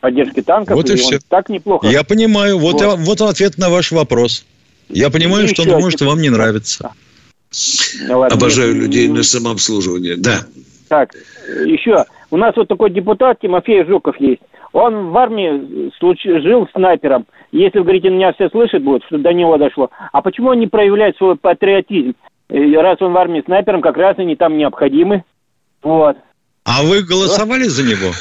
Поддержки 0.00 0.42
танков. 0.42 0.74
Вот 0.74 0.90
и 0.90 0.96
все. 0.96 1.20
Так 1.28 1.48
неплохо. 1.48 1.86
Я 1.86 2.02
понимаю. 2.02 2.58
Вот, 2.58 2.82
вот. 2.82 2.98
вот 2.98 3.20
ответ 3.20 3.56
на 3.56 3.70
ваш 3.70 3.92
вопрос. 3.92 4.44
Я 4.88 5.10
понимаю, 5.10 5.44
и 5.44 5.48
что 5.48 5.62
он 5.62 5.80
может 5.80 6.00
вам 6.00 6.20
не 6.20 6.28
нравится. 6.28 6.92
Ну, 8.08 8.18
ладно, 8.18 8.36
Обожаю 8.36 8.74
нет, 8.74 8.82
людей 8.84 9.08
на 9.08 9.22
самообслуживание. 9.22 10.16
Да. 10.16 10.40
Так, 10.88 11.14
еще. 11.64 12.04
У 12.30 12.36
нас 12.36 12.54
вот 12.56 12.68
такой 12.68 12.90
депутат 12.90 13.40
Тимофей 13.40 13.84
Жуков 13.84 14.16
есть. 14.20 14.42
Он 14.72 15.10
в 15.10 15.16
армии 15.16 15.90
случ... 15.98 16.22
жил 16.22 16.68
снайпером. 16.74 17.26
Если, 17.52 17.78
вы 17.78 17.84
говорите, 17.84 18.10
меня 18.10 18.32
все 18.32 18.50
слышат 18.50 18.82
будет, 18.82 19.04
что 19.06 19.18
до 19.18 19.32
него 19.32 19.56
дошло. 19.56 19.90
А 20.12 20.20
почему 20.20 20.50
он 20.50 20.60
не 20.60 20.66
проявляет 20.66 21.16
свой 21.16 21.36
патриотизм? 21.36 22.14
Раз 22.48 23.00
он 23.00 23.12
в 23.12 23.16
армии 23.16 23.42
снайпером, 23.44 23.80
как 23.80 23.96
раз 23.96 24.18
они 24.18 24.36
там 24.36 24.56
необходимы. 24.58 25.24
Вот. 25.82 26.16
А 26.64 26.82
вы 26.82 27.02
голосовали 27.02 27.64
вот. 27.64 27.72
за 27.72 27.82
него? 27.84 28.12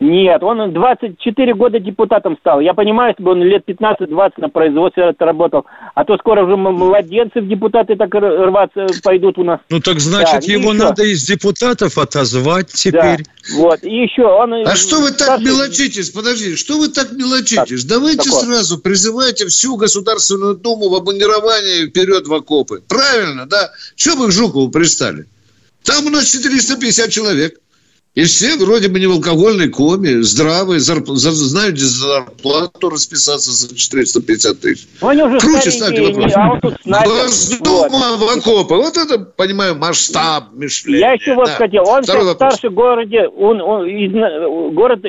Нет, 0.00 0.42
он 0.42 0.72
24 0.72 1.54
года 1.54 1.78
депутатом 1.78 2.38
стал. 2.40 2.60
Я 2.60 2.72
понимаю, 2.72 3.10
если 3.10 3.22
бы 3.22 3.32
он 3.32 3.42
лет 3.42 3.64
15-20 3.68 4.32
на 4.38 4.48
производстве 4.48 5.14
работал, 5.18 5.66
а 5.94 6.06
то 6.06 6.16
скоро 6.16 6.42
уже 6.42 6.56
младенцы 6.56 7.42
в 7.42 7.46
депутаты 7.46 7.96
так 7.96 8.14
рваться 8.14 8.86
пойдут 9.02 9.36
у 9.36 9.44
нас. 9.44 9.60
Ну 9.68 9.78
так 9.78 10.00
значит, 10.00 10.46
да, 10.46 10.52
его 10.52 10.72
еще. 10.72 10.84
надо 10.84 11.04
из 11.04 11.22
депутатов 11.26 11.98
отозвать 11.98 12.68
теперь. 12.68 13.18
Да, 13.18 13.58
вот, 13.58 13.82
и 13.82 13.94
еще 13.94 14.22
он... 14.22 14.54
А 14.66 14.74
что 14.74 15.02
вы 15.02 15.12
так 15.12 15.38
мелочитесь? 15.40 16.08
Подожди, 16.08 16.56
что 16.56 16.78
вы 16.78 16.88
так 16.88 17.12
мелочитесь? 17.12 17.84
Так, 17.84 17.90
Давайте 17.90 18.30
такое. 18.30 18.44
сразу 18.44 18.78
призывайте 18.78 19.48
всю 19.48 19.76
Государственную 19.76 20.54
Думу 20.54 20.88
в 20.88 20.94
обмундирование 20.94 21.88
вперед 21.88 22.26
в 22.26 22.32
окопы. 22.32 22.82
Правильно, 22.88 23.44
да? 23.44 23.70
Что 23.96 24.16
вы 24.16 24.28
к 24.28 24.32
Жукову 24.32 24.70
пристали? 24.70 25.26
Там 25.84 26.06
у 26.06 26.08
нас 26.08 26.24
450 26.24 27.10
человек. 27.10 27.60
И 28.16 28.24
все 28.24 28.56
вроде 28.56 28.88
бы 28.88 28.98
не 28.98 29.06
в 29.06 29.12
алкогольной 29.12 29.68
коме, 29.68 30.22
здравые, 30.22 30.80
зарп... 30.80 31.06
знают 31.10 31.78
зарплату 31.78 32.90
расписаться 32.90 33.52
за 33.52 33.72
450 33.76 34.60
тысяч. 34.60 34.88
Ну, 35.00 35.08
они 35.08 35.22
уже 35.22 35.38
Круче 35.38 35.70
ставьте 35.70 36.02
вопрос. 36.02 36.32
А 36.34 36.58
вот 36.60 36.74
Госдума 36.84 38.16
вот. 38.16 38.18
в 38.18 38.38
окопы. 38.38 38.74
Вот 38.74 38.96
это, 38.96 39.20
понимаю, 39.20 39.76
масштаб 39.76 40.52
мышления. 40.52 40.98
Я 40.98 41.12
еще 41.12 41.34
вот 41.36 41.46
да. 41.46 41.52
хотел. 41.52 41.86
Он 41.86 42.02
Второй 42.02 42.22
сейчас 42.22 42.32
вопрос. 42.34 42.54
старший 42.54 42.70
городе, 42.70 43.28
он, 43.28 43.60
он 43.60 43.86
из 43.86 44.12
город, 44.74 45.04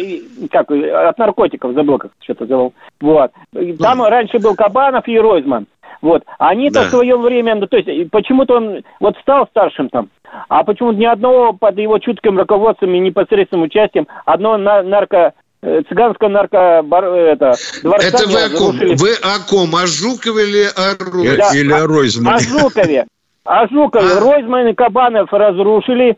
как, 0.51 0.69
от 0.69 1.17
наркотиков 1.17 1.73
забыл, 1.73 1.97
как 1.97 2.11
что-то 2.19 2.45
забыл. 2.45 2.73
Вот. 2.99 3.31
Там 3.79 3.97
ну. 3.97 4.09
раньше 4.09 4.37
был 4.37 4.53
Кабанов 4.53 5.07
и 5.07 5.17
Ройзман. 5.17 5.65
Вот. 6.01 6.23
Они-то 6.39 6.81
да. 6.81 6.87
в 6.87 6.89
свое 6.89 7.15
время, 7.17 7.55
ну, 7.55 7.67
то 7.67 7.77
есть 7.77 8.09
почему-то 8.11 8.57
он 8.57 8.83
вот 8.99 9.15
стал 9.21 9.47
старшим 9.47 9.89
там, 9.89 10.09
а 10.49 10.63
почему-то 10.63 10.97
ни 10.97 11.05
одного 11.05 11.53
под 11.53 11.77
его 11.77 11.99
чутким 11.99 12.37
руководством 12.37 12.93
и 12.95 12.99
непосредственным 12.99 13.65
участием, 13.65 14.07
одно 14.25 14.57
на 14.57 14.81
нарко 14.81 15.33
э, 15.61 15.81
цыганское 15.87 16.29
нарко 16.29 16.81
бар, 16.83 17.05
это, 17.05 17.53
дворца 17.83 18.07
Это 18.07 18.29
вы 18.29 18.41
о 18.41 18.49
ком? 18.49 18.77
Вы 18.77 19.13
о 19.21 19.39
ком? 19.47 19.75
О 19.75 19.85
Жукове 19.85 20.49
или 20.49 20.63
о 20.75 20.95
Ройзмане? 20.97 21.37
Да, 21.37 21.51
или 21.53 21.71
о 21.71 21.87
Ройзмане? 21.87 22.35
О 22.35 22.39
Жукове. 22.39 23.07
О 23.43 23.67
Жукове. 23.67 24.13
А? 24.13 24.19
Ройзман 24.19 24.67
и 24.67 24.73
Кабанов 24.73 25.31
разрушили 25.31 26.17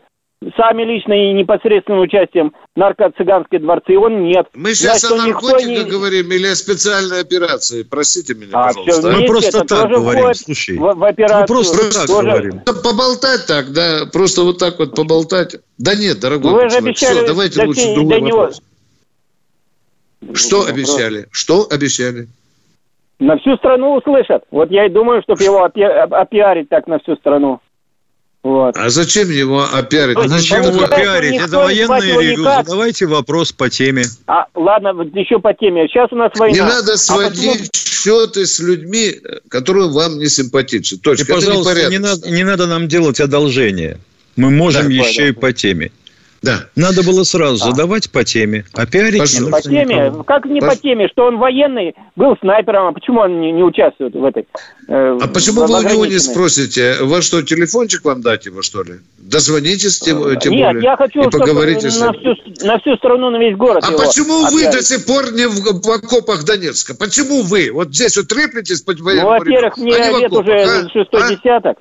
сами 0.56 0.82
лично 0.82 1.12
и 1.12 1.32
непосредственным 1.32 2.00
участием 2.00 2.52
нарко-цыганские 2.76 3.60
дворцы, 3.60 3.98
он 3.98 4.24
нет. 4.24 4.46
Мы 4.54 4.74
сейчас 4.74 5.00
Значит, 5.00 5.18
о 5.18 5.26
наркотиках 5.26 5.84
не... 5.84 5.90
говорим 5.90 6.30
или 6.32 6.46
о 6.46 6.54
специальной 6.54 7.20
операции? 7.20 7.82
Простите 7.82 8.34
меня, 8.34 8.50
а, 8.52 8.68
пожалуйста. 8.68 9.10
Мы 9.10 9.26
просто 9.26 9.64
так 9.64 9.90
говорим, 9.90 10.34
слушай. 10.34 10.76
В, 10.76 10.94
в 10.94 11.04
операцию. 11.04 11.40
Мы 11.40 11.46
просто 11.46 11.98
так 11.98 12.06
тоже... 12.06 12.28
говорим. 12.28 12.60
Поболтать 12.60 13.46
так, 13.46 13.72
да, 13.72 14.06
просто 14.12 14.42
вот 14.42 14.58
так 14.58 14.78
вот 14.78 14.94
поболтать. 14.94 15.56
Да 15.78 15.94
нет, 15.94 16.20
дорогой 16.20 16.52
Вы 16.52 16.68
же 16.68 16.76
обещали 16.76 17.18
Все, 17.18 17.26
давайте 17.26 17.64
лучше 17.64 17.94
другой 17.94 18.20
него... 18.20 18.38
вопрос. 18.38 18.62
Что 20.32 20.60
вопрос. 20.60 20.72
обещали? 20.72 21.26
Что 21.30 21.66
обещали? 21.70 22.28
На 23.18 23.36
всю 23.38 23.56
страну 23.56 23.94
услышат. 23.94 24.44
Вот 24.50 24.70
я 24.70 24.86
и 24.86 24.88
думаю, 24.88 25.22
чтобы 25.22 25.42
его 25.42 25.62
опи... 25.62 25.82
опиарить 25.82 26.68
так 26.68 26.86
на 26.86 26.98
всю 26.98 27.16
страну. 27.16 27.60
Вот. 28.44 28.76
А 28.76 28.90
зачем 28.90 29.30
его 29.30 29.64
опиарить? 29.64 30.18
А 30.18 30.28
зачем 30.28 30.62
его 30.64 30.86
пиарить? 30.86 31.40
Это 31.40 31.56
военные 31.56 32.20
ревью. 32.20 32.44
Давайте 32.66 33.06
вопрос 33.06 33.52
по 33.52 33.70
теме. 33.70 34.04
А, 34.26 34.44
ладно, 34.54 34.88
еще 35.14 35.38
по 35.38 35.54
теме. 35.54 35.88
Сейчас 35.88 36.12
у 36.12 36.16
нас 36.16 36.30
война. 36.36 36.54
Не 36.54 36.60
надо 36.60 36.98
сводить 36.98 37.70
а 37.72 37.76
счеты 37.76 38.44
с 38.44 38.60
людьми, 38.60 39.14
которые 39.48 39.88
вам 39.88 40.18
не 40.18 40.26
симпатичны. 40.26 40.98
Точка. 40.98 41.24
И, 41.24 41.34
пожалуйста, 41.34 41.74
не, 41.84 41.92
не, 41.92 41.98
надо, 41.98 42.30
не 42.30 42.44
надо 42.44 42.66
нам 42.66 42.86
делать 42.86 43.18
одолжение. 43.18 43.98
Мы 44.36 44.50
можем 44.50 44.88
да, 44.88 44.92
еще 44.92 45.22
да. 45.22 45.28
и 45.28 45.32
по 45.32 45.52
теме. 45.54 45.90
Да. 46.44 46.66
Надо 46.76 47.02
было 47.02 47.24
сразу 47.24 47.64
а. 47.64 47.70
задавать 47.70 48.10
по 48.10 48.22
теме. 48.22 48.66
А 48.74 48.84
пиарить 48.84 49.40
не 49.40 49.50
По 49.50 49.62
теме? 49.62 49.84
Никому. 49.84 50.24
Как 50.24 50.44
не 50.44 50.60
Пож... 50.60 50.68
по 50.68 50.76
теме? 50.76 51.08
Что 51.08 51.24
он 51.24 51.38
военный, 51.38 51.94
был 52.16 52.36
снайпером, 52.38 52.88
а 52.88 52.92
почему 52.92 53.20
он 53.20 53.40
не, 53.40 53.50
не 53.50 53.62
участвует 53.62 54.14
в 54.14 54.22
этой... 54.22 54.46
Э, 54.88 55.18
а 55.22 55.28
почему 55.28 55.64
вы 55.64 55.78
у 55.78 55.88
него 55.88 56.04
не 56.04 56.18
спросите? 56.18 56.96
Вы 57.00 57.22
что, 57.22 57.42
телефончик 57.42 58.04
вам 58.04 58.20
дать 58.20 58.44
его, 58.44 58.60
что 58.60 58.82
ли? 58.82 58.96
Дозвонитесь 59.16 60.00
тем, 60.00 60.22
э, 60.22 60.36
тем 60.36 60.52
Нет, 60.52 60.66
более. 60.66 60.82
я 60.82 60.96
хочу, 60.98 61.22
и 61.22 61.30
поговорите 61.30 61.86
на, 61.86 62.12
всю, 62.12 62.36
на 62.66 62.78
всю 62.78 62.96
страну, 62.96 63.30
на 63.30 63.38
весь 63.38 63.56
город 63.56 63.82
А 63.82 63.92
почему 63.92 64.44
вы 64.50 64.64
до 64.64 64.82
сих 64.82 65.06
пор 65.06 65.32
не 65.32 65.48
в, 65.48 65.82
в 65.82 65.90
окопах 65.90 66.44
Донецка? 66.44 66.94
Почему 66.94 67.40
вы? 67.42 67.70
Вот 67.72 67.88
здесь 67.88 68.18
вот 68.18 68.28
треплетесь 68.28 68.84
Ну, 68.86 69.28
во-первых, 69.28 69.78
мне 69.78 69.96
а 69.96 70.18
лет 70.18 70.30
уже 70.30 70.52
а? 70.52 70.88
шестой 70.90 71.22
а? 71.22 71.30
десяток. 71.30 71.78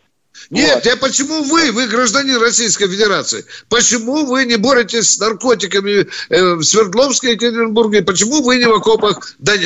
Нет, 0.49 0.75
вот. 0.75 0.85
я 0.85 0.97
почему 0.97 1.43
вы, 1.43 1.71
вы 1.71 1.87
гражданин 1.87 2.41
Российской 2.41 2.87
Федерации, 2.87 3.45
почему 3.69 4.25
вы 4.25 4.45
не 4.45 4.57
боретесь 4.57 5.11
с 5.11 5.19
наркотиками 5.19 6.07
э, 6.29 6.53
в 6.55 6.63
Свердловске 6.63 7.29
и 7.29 7.31
Екатеринбурге, 7.33 8.01
почему 8.01 8.41
вы 8.43 8.57
не 8.57 8.65
в 8.65 8.73
окопах 8.73 9.35
Дон... 9.39 9.57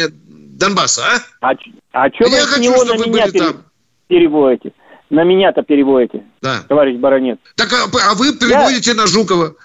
Донбасса, 0.57 1.03
а? 1.41 1.51
А, 1.51 1.55
а 1.91 2.09
что 2.09 2.29
вы 2.29 2.37
хочу, 2.37 2.83
на 2.83 3.05
меня 3.05 3.27
пере... 3.27 3.39
там. 3.39 3.63
переводите? 4.07 4.73
На 5.09 5.23
меня-то 5.23 5.61
переводите, 5.61 6.23
да. 6.41 6.63
товарищ 6.67 6.97
баронет. 6.97 7.39
Так, 7.55 7.71
а, 7.71 7.85
а 8.11 8.15
вы 8.15 8.33
переводите 8.33 8.91
я... 8.91 8.97
на 8.97 9.07
Жукова. 9.07 9.55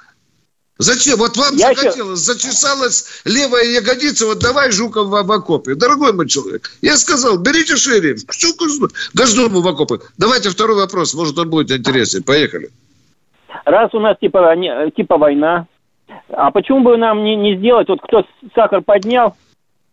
Зачем? 0.82 1.18
Вот 1.18 1.36
вам 1.36 1.54
я 1.54 1.68
захотелось, 1.68 2.20
еще... 2.20 2.32
зачесалась 2.32 3.22
левая 3.24 3.64
ягодица, 3.64 4.26
вот 4.26 4.38
давай 4.40 4.72
Жуков 4.72 5.08
в, 5.08 5.32
окопе. 5.32 5.74
Дорогой 5.74 6.12
мой 6.12 6.28
человек, 6.28 6.70
я 6.82 6.96
сказал, 6.96 7.38
берите 7.38 7.76
шире, 7.76 8.16
всю 8.28 8.48
Госдуму 9.14 9.60
в 9.60 9.68
окопы. 9.68 10.00
Давайте 10.18 10.50
второй 10.50 10.76
вопрос, 10.76 11.14
может 11.14 11.38
он 11.38 11.50
будет 11.50 11.70
интереснее. 11.70 12.22
Поехали. 12.22 12.70
Раз 13.64 13.94
у 13.94 14.00
нас 14.00 14.16
типа, 14.20 14.54
типа 14.96 15.18
война, 15.18 15.66
а 16.28 16.50
почему 16.50 16.80
бы 16.80 16.96
нам 16.96 17.22
не, 17.22 17.36
не 17.36 17.56
сделать, 17.56 17.88
вот 17.88 18.00
кто 18.02 18.24
сахар 18.54 18.82
поднял, 18.82 19.36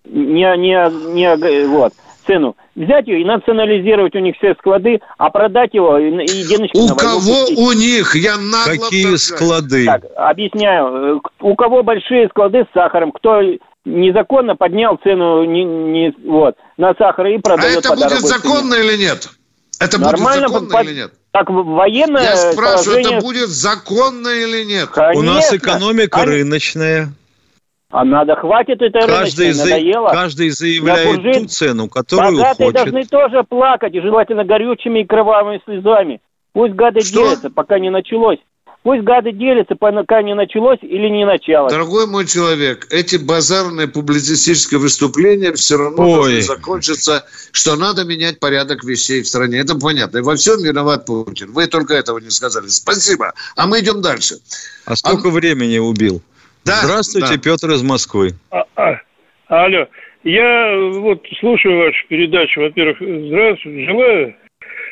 не, 0.05 0.57
не, 0.57 1.13
не, 1.13 1.67
вот, 1.67 1.93
цену, 2.29 2.55
взять 2.75 3.07
ее 3.07 3.21
и 3.21 3.25
национализировать 3.25 4.15
у 4.15 4.19
них 4.19 4.35
все 4.37 4.53
склады, 4.55 5.01
а 5.17 5.29
продать 5.29 5.73
его 5.73 5.97
и 5.97 6.11
единочки 6.11 6.77
У 6.77 6.95
кого 6.95 7.45
у 7.57 7.71
них? 7.73 8.15
Я 8.15 8.37
нагло 8.37 8.83
Какие 8.83 9.07
вдохаю. 9.07 9.17
склады? 9.17 9.85
Так, 9.85 10.03
объясняю. 10.15 11.21
У 11.39 11.55
кого 11.55 11.83
большие 11.83 12.27
склады 12.29 12.65
с 12.69 12.73
сахаром, 12.73 13.11
кто 13.11 13.41
незаконно 13.85 14.55
поднял 14.55 14.99
цену 15.03 15.43
не, 15.45 15.63
не, 15.63 16.13
вот, 16.25 16.55
на 16.77 16.93
сахар 16.95 17.27
и 17.27 17.37
продает 17.39 17.77
А 17.77 17.79
это 17.79 17.95
будет 17.95 18.19
законно 18.21 18.75
цене. 18.75 18.87
или 18.87 18.97
нет? 19.03 19.29
Это 19.79 19.99
Нормально 19.99 20.49
будет 20.49 20.69
законно 20.69 20.77
под... 20.77 20.85
или 20.85 20.95
нет? 20.95 21.13
Так 21.31 21.49
военное 21.49 22.23
Я 22.23 22.35
спрашиваю, 22.35 22.83
положение... 22.83 23.17
это 23.17 23.25
будет 23.25 23.49
законно 23.49 24.27
или 24.27 24.63
нет? 24.65 24.89
Конечно. 24.89 25.19
У 25.19 25.23
нас 25.23 25.53
экономика 25.53 26.21
Они... 26.21 26.31
рыночная. 26.31 27.09
А 27.91 28.05
надо, 28.05 28.35
хватит 28.35 28.81
это 28.81 28.99
каждый 29.07 29.51
за... 29.51 29.63
надоело. 29.63 30.09
Каждый 30.09 30.51
заявляет 30.51 31.23
ту 31.23 31.45
цену, 31.47 31.89
которую 31.89 32.37
Богатые 32.37 32.67
хочет. 32.67 32.83
должны 32.83 33.05
тоже 33.05 33.43
плакать, 33.43 33.95
и 33.95 33.99
желательно 33.99 34.43
горючими 34.43 34.99
и 34.99 35.05
кровавыми 35.05 35.59
слезами. 35.65 36.21
Пусть 36.53 36.73
гады 36.75 37.01
Что? 37.01 37.23
делятся, 37.23 37.49
пока 37.49 37.79
не 37.79 37.89
началось. 37.89 38.37
Пусть 38.83 39.03
гады 39.03 39.31
делятся, 39.31 39.75
пока 39.75 40.21
не 40.21 40.35
началось 40.35 40.77
или 40.83 41.09
не 41.09 41.25
началось. 41.25 41.71
Дорогой 41.71 42.05
мой 42.05 42.27
человек, 42.27 42.87
эти 42.91 43.17
базарные 43.17 43.87
публицистические 43.87 44.79
выступления 44.79 45.51
все 45.53 45.77
равно 45.77 46.21
Ой. 46.21 46.41
закончиться, 46.41 47.25
что 47.51 47.75
надо 47.75 48.05
менять 48.05 48.39
порядок 48.39 48.83
вещей 48.83 49.23
в 49.23 49.27
стране. 49.27 49.57
Это 49.57 49.75
понятно. 49.75 50.19
И 50.19 50.21
во 50.21 50.35
всем 50.35 50.61
виноват 50.61 51.07
Путин. 51.07 51.51
Вы 51.51 51.67
только 51.67 51.95
этого 51.95 52.19
не 52.19 52.29
сказали. 52.29 52.67
Спасибо. 52.67 53.33
А 53.55 53.67
мы 53.67 53.79
идем 53.79 54.01
дальше. 54.01 54.35
А 54.85 54.95
сколько 54.95 55.27
а... 55.27 55.31
времени 55.31 55.79
убил? 55.79 56.21
Да, 56.65 56.81
Здравствуйте, 56.83 57.35
да. 57.35 57.41
Петр 57.41 57.71
из 57.71 57.83
Москвы. 57.83 58.31
А, 58.51 58.63
а, 58.75 58.99
алло. 59.47 59.87
Я 60.23 60.75
вот 60.93 61.25
слушаю 61.39 61.77
вашу 61.77 62.07
передачу. 62.07 62.61
Во-первых, 62.61 62.97
здравствуйте, 62.99 63.85
желаю. 63.85 64.35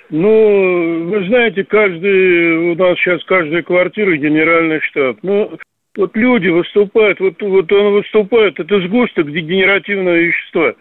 Ну, 0.10 1.10
вы 1.10 1.28
знаете, 1.28 1.66
каждый, 1.66 2.72
у 2.72 2.76
нас 2.76 2.98
сейчас 2.98 3.24
каждая 3.26 3.62
квартира 3.62 4.16
генеральный 4.16 4.80
штаб. 4.82 5.18
Ну, 5.22 5.58
вот 5.98 6.16
люди 6.16 6.48
выступают, 6.48 7.20
вот, 7.20 7.42
вот 7.42 7.72
он 7.72 7.94
выступает, 7.94 8.60
это 8.60 8.80
сгусток 8.82 9.32
дегенеративного 9.32 10.16
вещества. 10.16 10.74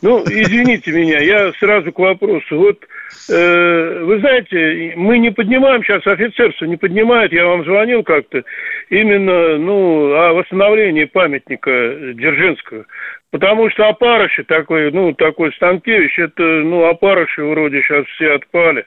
Ну, 0.00 0.22
извините 0.24 0.92
меня, 0.92 1.18
я 1.18 1.52
сразу 1.54 1.92
к 1.92 1.98
вопросу. 1.98 2.56
Вот 2.56 2.78
э, 2.78 2.86
вы 3.28 4.18
знаете, 4.20 4.94
мы 4.96 5.18
не 5.18 5.30
поднимаем 5.30 5.82
сейчас, 5.84 6.06
офицерство 6.06 6.64
не 6.64 6.76
поднимает, 6.76 7.32
я 7.32 7.46
вам 7.46 7.64
звонил 7.64 8.02
как-то, 8.02 8.42
именно, 8.88 9.58
ну, 9.58 10.12
о 10.14 10.32
восстановлении 10.32 11.04
памятника 11.04 11.70
Дзержинского. 12.14 12.86
Потому 13.30 13.70
что 13.70 13.88
опарыши 13.88 14.42
такой, 14.44 14.90
ну, 14.90 15.14
такой 15.14 15.52
Станкевич, 15.52 16.18
это, 16.18 16.42
ну, 16.42 16.86
опарыши 16.86 17.44
вроде 17.44 17.82
сейчас 17.82 18.04
все 18.06 18.32
отпали. 18.32 18.86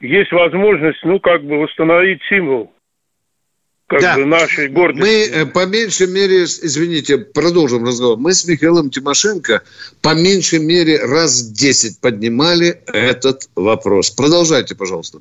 Есть 0.00 0.32
возможность, 0.32 1.02
ну, 1.04 1.18
как 1.20 1.42
бы 1.42 1.58
восстановить 1.58 2.22
символ 2.28 2.72
как 3.88 4.02
да. 4.02 4.16
бы 4.16 4.26
нашей 4.26 4.68
гордости. 4.68 5.00
Мы 5.00 5.40
э, 5.40 5.46
по 5.46 5.64
меньшей 5.66 6.08
мере, 6.08 6.44
извините, 6.44 7.18
продолжим 7.18 7.84
разговор. 7.84 8.18
Мы 8.18 8.34
с 8.34 8.46
Михаилом 8.46 8.90
Тимошенко 8.90 9.62
по 10.02 10.14
меньшей 10.14 10.58
мере 10.58 11.02
раз 11.02 11.42
10 11.42 11.98
поднимали 12.00 12.82
этот 12.86 13.48
вопрос. 13.56 14.10
Продолжайте, 14.10 14.76
пожалуйста. 14.76 15.20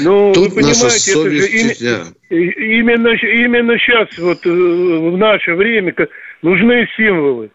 Ну, 0.00 0.32
Тут 0.32 0.48
вы 0.48 0.62
понимаете, 0.62 1.10
это 1.12 1.30
же 1.30 1.46
им, 1.48 2.14
именно, 2.30 3.08
именно 3.10 3.78
сейчас, 3.78 4.18
вот 4.18 4.46
э, 4.46 4.50
в 4.50 5.16
наше 5.18 5.54
время, 5.54 5.94
нужны 6.40 6.88
символы. 6.96 7.50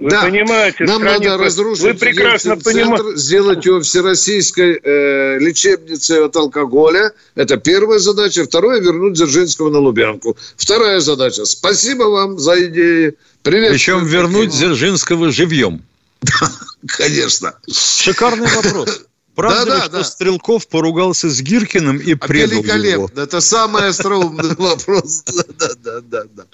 Вы 0.00 0.10
да. 0.10 0.22
понимаете, 0.22 0.84
нам 0.84 1.04
надо 1.04 1.36
разрушить 1.36 1.84
вы 1.84 1.94
прекрасно 1.94 2.56
понимаете. 2.56 3.16
сделать 3.16 3.64
его 3.64 3.80
всероссийской 3.80 4.80
э, 4.82 5.38
лечебницей 5.38 6.24
от 6.24 6.34
алкоголя. 6.34 7.12
Это 7.36 7.58
первая 7.58 8.00
задача. 8.00 8.44
Второе– 8.44 8.80
вернуть 8.82 9.12
Дзержинского 9.14 9.70
на 9.70 9.78
Лубянку. 9.78 10.36
Вторая 10.56 10.98
задача– 10.98 11.44
спасибо 11.46 12.04
вам 12.04 12.40
за 12.40 12.66
идеи. 12.66 13.14
Привет. 13.42 13.70
Причем 13.70 14.04
вернуть 14.04 14.50
Дзержинского 14.50 15.30
живьем. 15.30 15.82
Да, 16.22 16.50
конечно. 16.86 17.54
Шикарный 17.70 18.48
вопрос. 18.48 19.02
Правда 19.34 19.66
да, 19.66 19.74
ли, 19.74 19.80
да, 19.80 19.86
что 19.86 19.96
да. 19.98 20.04
Стрелков 20.04 20.68
поругался 20.68 21.28
с 21.28 21.40
Гиркиным 21.40 21.98
и 21.98 22.14
а 22.14 22.16
предал 22.16 22.62
Великолепно. 22.62 22.88
Его? 22.88 23.10
Это 23.14 23.40
самый 23.40 23.88
остроумный 23.88 24.54
вопрос. 24.58 25.22
Да, 25.24 25.68
да, 25.82 26.00
да, 26.00 26.24
да. 26.32 26.44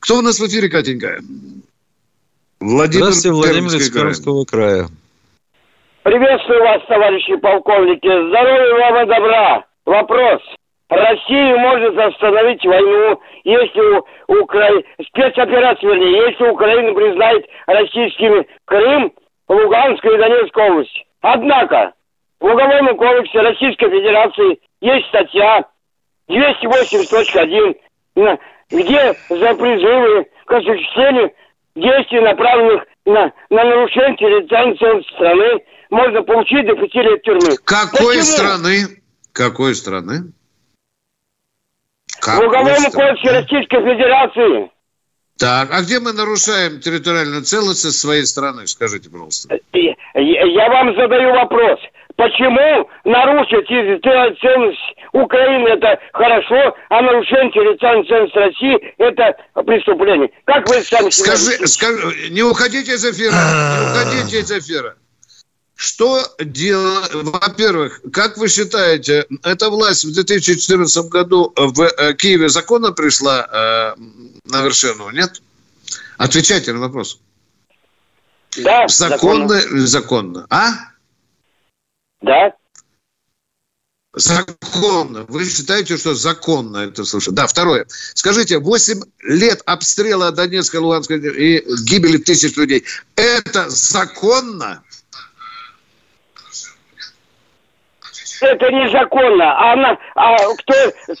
Кто 0.00 0.18
у 0.18 0.20
нас 0.20 0.38
в 0.38 0.46
эфире, 0.46 0.68
Катенька? 0.68 1.20
Владимир 2.60 3.04
Здравствуйте, 3.04 3.34
Владимир 3.34 3.76
из 3.76 3.90
Пермского 3.90 4.44
края. 4.44 4.86
Приветствую 6.02 6.60
вас, 6.60 6.82
товарищи 6.88 7.36
полковники. 7.36 8.06
Здоровья 8.06 8.74
вам 8.74 9.04
и 9.04 9.06
добра. 9.06 9.64
Вопрос. 9.86 10.42
Россия 10.88 11.56
может 11.56 11.96
остановить 11.96 12.64
войну, 12.64 13.20
если 13.44 13.80
у 14.26 14.42
Украины... 14.42 14.84
Спецоперацию, 15.06 15.94
вернее, 15.94 16.30
если 16.30 16.48
Украина 16.48 16.94
признает 16.94 17.46
российскими 17.66 18.46
Крым, 18.64 19.12
Луганскую 19.48 20.14
и 20.14 20.18
Донецкую 20.18 20.66
область. 20.66 21.04
Однако, 21.20 21.92
в 22.40 22.44
Уголовном 22.44 22.96
кодексе 22.96 23.40
Российской 23.40 23.88
Федерации 23.88 24.58
есть 24.80 25.06
статья 25.08 25.64
280.1, 26.28 27.76
где 28.70 29.14
за 29.28 29.54
призывы 29.54 30.26
к 30.46 30.52
осуществлению 30.52 31.32
действий, 31.80 32.20
направленных 32.20 32.84
на, 33.06 33.32
на 33.50 33.64
нарушение 33.64 34.16
территориальной 34.16 35.04
страны, 35.14 35.64
можно 35.90 36.22
получить 36.22 36.66
до 36.66 36.74
пяти 36.74 36.98
лет 36.98 37.22
тюрьмы. 37.22 37.56
Какой 37.64 38.18
Почему? 38.18 38.24
страны? 38.24 39.02
Какой 39.32 39.74
страны? 39.74 40.32
Какой 42.20 42.46
в 42.46 42.48
Уголовном 42.48 42.92
кодексе 42.92 43.30
Российской 43.30 43.80
Федерации. 43.80 44.70
Так, 45.38 45.70
а 45.72 45.82
где 45.82 46.00
мы 46.00 46.12
нарушаем 46.12 46.80
территориальную 46.80 47.42
целостность 47.44 48.00
своей 48.00 48.26
страны, 48.26 48.66
скажите, 48.66 49.08
пожалуйста? 49.08 49.56
Я, 49.72 49.94
я 50.14 50.68
вам 50.68 50.96
задаю 50.96 51.32
вопрос. 51.32 51.78
Почему 52.18 52.90
нарушить 53.04 53.68
территориальную 53.68 54.36
целостность 54.40 54.80
Украины 55.12 55.68
это 55.68 56.00
хорошо, 56.12 56.74
а 56.88 57.00
нарушение 57.00 57.52
территориальной 57.52 58.08
целостности 58.08 58.38
России 58.38 58.94
это 58.98 59.36
преступление? 59.62 60.28
Как 60.44 60.68
вы 60.68 60.82
сами 60.82 61.10
Скажи, 61.10 61.64
скажи, 61.68 62.30
не 62.30 62.42
уходите 62.42 62.94
из 62.94 63.04
эфира, 63.04 63.30
не 63.30 63.86
уходите 63.86 64.40
из 64.40 64.50
эфира. 64.50 64.96
Что 65.76 66.20
делать? 66.40 67.14
Во-первых, 67.14 68.00
как 68.12 68.36
вы 68.36 68.48
считаете, 68.48 69.24
эта 69.44 69.70
власть 69.70 70.04
в 70.04 70.12
2014 70.12 71.08
году 71.08 71.52
в 71.56 71.82
э, 71.82 72.14
Киеве 72.14 72.48
законно 72.48 72.90
пришла 72.90 73.46
э, 73.46 74.00
на 74.50 74.62
вершину, 74.62 75.10
нет? 75.10 75.40
Отвечайте 76.16 76.72
на 76.72 76.80
вопрос. 76.80 77.20
Да, 78.56 78.88
законно. 78.88 79.60
Законно. 79.60 79.86
законно. 79.86 80.46
А? 80.50 80.97
Да. 82.20 82.52
Законно. 84.14 85.24
Вы 85.28 85.44
считаете, 85.44 85.96
что 85.96 86.14
законно 86.14 86.78
это 86.78 87.04
слушать? 87.04 87.34
Да, 87.34 87.46
второе. 87.46 87.86
Скажите, 88.14 88.58
8 88.58 89.00
лет 89.22 89.62
обстрела 89.66 90.32
Донецка, 90.32 90.80
Луганска 90.80 91.14
и 91.14 91.62
гибели 91.84 92.16
тысяч 92.16 92.56
людей. 92.56 92.84
Это 93.16 93.68
законно? 93.68 94.82
Это 98.40 98.70
незаконно. 98.70 99.52
А, 99.52 99.72
она, 99.72 99.98
а 100.14 100.36
кто 100.54 100.74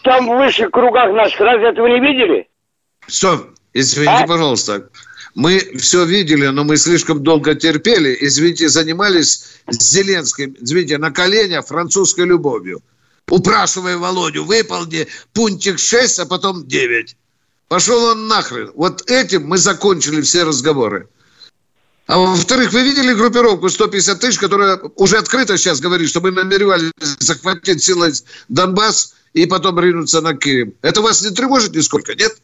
там 0.04 0.26
в 0.28 0.36
высших 0.38 0.70
кругах 0.70 1.12
наших, 1.12 1.40
разве 1.40 1.70
этого 1.70 1.86
не 1.86 2.00
видели? 2.00 2.48
Все, 3.06 3.48
извините, 3.72 4.24
а? 4.24 4.26
пожалуйста. 4.26 4.88
Мы 5.34 5.58
все 5.78 6.04
видели, 6.04 6.46
но 6.46 6.64
мы 6.64 6.76
слишком 6.76 7.22
долго 7.22 7.54
терпели. 7.54 8.16
Извините, 8.20 8.68
занимались 8.68 9.44
с 9.68 9.82
Зеленским, 9.92 10.56
извините, 10.60 10.98
на 10.98 11.10
коленях 11.10 11.66
французской 11.66 12.24
любовью. 12.24 12.82
Упрашивая 13.28 13.98
Володю, 13.98 14.44
выполни 14.44 15.06
пунктик 15.34 15.78
6, 15.78 16.20
а 16.20 16.26
потом 16.26 16.66
9. 16.66 17.16
Пошел 17.68 18.02
он 18.04 18.26
нахрен. 18.26 18.72
Вот 18.74 19.10
этим 19.10 19.46
мы 19.46 19.58
закончили 19.58 20.22
все 20.22 20.44
разговоры. 20.44 21.08
А 22.06 22.16
во-вторых, 22.16 22.72
вы 22.72 22.82
видели 22.84 23.12
группировку 23.12 23.68
150 23.68 24.18
тысяч, 24.18 24.38
которая 24.38 24.80
уже 24.96 25.18
открыто 25.18 25.58
сейчас 25.58 25.78
говорит, 25.78 26.08
что 26.08 26.22
мы 26.22 26.30
намеревались 26.30 26.90
захватить 27.18 27.82
силой 27.82 28.12
Донбасс 28.48 29.14
и 29.34 29.44
потом 29.44 29.78
ринуться 29.78 30.22
на 30.22 30.34
Киев. 30.34 30.70
Это 30.80 31.02
вас 31.02 31.20
не 31.20 31.30
тревожит 31.30 31.74
нисколько, 31.74 32.14
нет? 32.14 32.38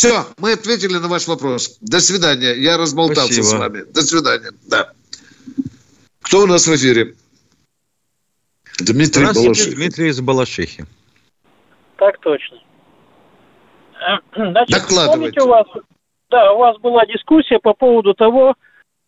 Все, 0.00 0.24
мы 0.38 0.52
ответили 0.52 0.96
на 0.96 1.08
ваш 1.08 1.28
вопрос. 1.28 1.76
До 1.82 2.00
свидания. 2.00 2.54
Я 2.54 2.78
разболтался 2.78 3.34
Спасибо. 3.34 3.44
с 3.44 3.52
вами. 3.52 3.82
До 3.82 4.00
свидания. 4.00 4.50
Да. 4.66 4.92
Кто 6.22 6.44
у 6.44 6.46
нас 6.46 6.66
в 6.66 6.74
эфире? 6.74 7.16
Дмитрий 8.78 9.26
Балашихин. 9.26 9.74
Дмитрий 9.74 10.08
из 10.08 10.22
Балашихи. 10.22 10.86
Так 11.98 12.18
точно. 12.20 12.56
Значит, 14.34 14.70
Докладывайте. 14.70 15.42
у 15.42 15.48
вас 15.48 15.66
да, 16.30 16.54
у 16.54 16.58
вас 16.60 16.78
была 16.78 17.04
дискуссия 17.04 17.58
по 17.58 17.74
поводу 17.74 18.14
того, 18.14 18.54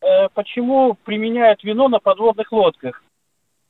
э, 0.02 0.28
почему 0.34 0.98
применяют 1.04 1.64
вино 1.64 1.88
на 1.88 2.00
подводных 2.00 2.52
лодках. 2.52 3.02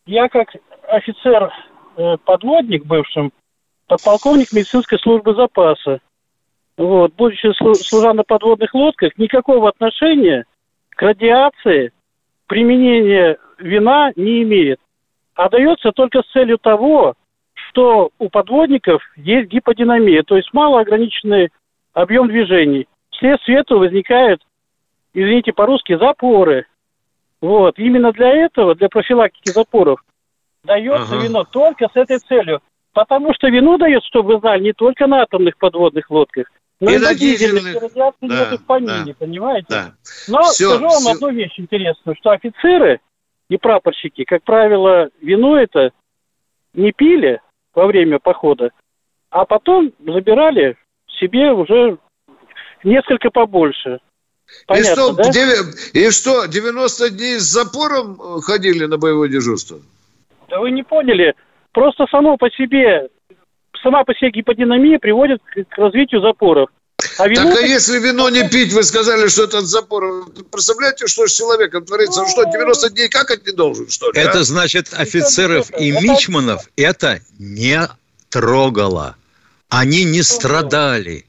Я 0.06 0.28
как 0.28 0.48
офицер-подводник 0.88 2.82
э, 2.82 2.84
бывшим, 2.84 3.32
подполковник 3.86 4.52
медицинской 4.52 4.98
службы 4.98 5.36
запаса, 5.36 6.00
вот, 6.82 7.14
будучи 7.14 7.52
служа 7.54 8.12
на 8.12 8.24
подводных 8.24 8.74
лодках, 8.74 9.16
никакого 9.16 9.68
отношения 9.68 10.46
к 10.90 11.00
радиации 11.00 11.92
применение 12.48 13.38
вина 13.58 14.10
не 14.16 14.42
имеет, 14.42 14.80
а 15.36 15.48
дается 15.48 15.92
только 15.92 16.22
с 16.22 16.32
целью 16.32 16.58
того, 16.58 17.14
что 17.54 18.10
у 18.18 18.28
подводников 18.28 19.00
есть 19.14 19.48
гиподинамия, 19.48 20.24
то 20.24 20.36
есть 20.36 20.52
малоограниченный 20.52 21.50
объем 21.92 22.26
движений 22.26 22.88
вследствие 23.12 23.60
этого 23.60 23.78
возникают, 23.78 24.42
извините 25.14 25.52
по-русски, 25.52 25.96
запоры. 25.96 26.66
Вот. 27.40 27.78
Именно 27.78 28.10
для 28.10 28.30
этого, 28.30 28.74
для 28.74 28.88
профилактики 28.88 29.50
запоров, 29.50 30.02
дается 30.64 31.14
ага. 31.14 31.24
вино 31.24 31.44
только 31.44 31.86
с 31.86 31.96
этой 31.96 32.18
целью. 32.18 32.60
Потому 32.92 33.32
что 33.34 33.48
вино 33.48 33.78
дается, 33.78 34.08
чтобы 34.08 34.34
вы 34.34 34.40
знали, 34.40 34.62
не 34.64 34.72
только 34.72 35.06
на 35.06 35.22
атомных 35.22 35.56
подводных 35.56 36.10
лодках, 36.10 36.46
но 36.82 36.90
и, 36.90 36.96
и 36.96 36.98
на 36.98 37.14
дизельных. 37.14 37.80
Радиации 37.80 38.26
да, 38.26 38.50
нет 38.50 38.60
в 38.60 38.64
помине, 38.64 39.04
да, 39.06 39.14
понимаете? 39.16 39.66
Да. 39.68 39.94
Но 40.26 40.42
все, 40.42 40.68
скажу 40.68 40.88
вам 40.88 41.00
все. 41.00 41.12
одну 41.12 41.30
вещь 41.30 41.54
интересную, 41.56 42.16
что 42.18 42.30
офицеры 42.30 43.00
и 43.48 43.56
прапорщики, 43.56 44.24
как 44.24 44.42
правило, 44.42 45.08
вино 45.20 45.58
это 45.58 45.92
не 46.74 46.90
пили 46.90 47.40
во 47.72 47.86
время 47.86 48.18
похода, 48.18 48.70
а 49.30 49.44
потом 49.44 49.92
забирали 50.00 50.76
себе 51.20 51.52
уже 51.52 51.98
несколько 52.82 53.30
побольше. 53.30 54.00
Понятно, 54.66 54.90
и, 54.90 54.92
что, 54.92 55.12
да? 55.12 55.30
и 55.92 56.10
что, 56.10 56.46
90 56.46 57.10
дней 57.10 57.38
с 57.38 57.44
запором 57.44 58.20
э, 58.20 58.40
ходили 58.40 58.86
на 58.86 58.98
боевое 58.98 59.28
дежурство? 59.28 59.78
Да 60.48 60.58
вы 60.58 60.72
не 60.72 60.82
поняли. 60.82 61.34
Просто 61.70 62.06
само 62.10 62.36
по 62.36 62.50
себе, 62.50 63.08
сама 63.82 64.04
по 64.04 64.14
себе 64.14 64.30
гиподинамия 64.30 64.98
приводит 64.98 65.40
к 65.68 65.78
развитию 65.78 66.20
запоров. 66.20 66.68
А 67.18 67.28
вино... 67.28 67.50
Так 67.50 67.58
а 67.58 67.66
если 67.66 67.98
вино 67.98 68.30
не 68.30 68.48
пить, 68.48 68.72
вы 68.72 68.82
сказали, 68.82 69.28
что 69.28 69.44
это 69.44 69.58
от 69.58 69.64
запора. 69.64 70.24
Представляете, 70.50 71.06
что 71.06 71.26
с 71.26 71.32
человеком 71.32 71.84
творится? 71.84 72.20
Он 72.22 72.28
что, 72.28 72.44
90 72.44 72.90
дней 72.90 73.08
какать 73.08 73.46
не 73.46 73.52
должен, 73.52 73.88
что 73.88 74.10
ли? 74.10 74.20
Это 74.20 74.40
а? 74.40 74.44
значит, 74.44 74.88
офицеров 74.92 75.70
и 75.78 75.90
мичманов 75.90 76.68
это 76.76 77.20
не 77.38 77.88
трогало. 78.30 79.16
Они 79.68 80.04
не 80.04 80.22
страдали. 80.22 81.26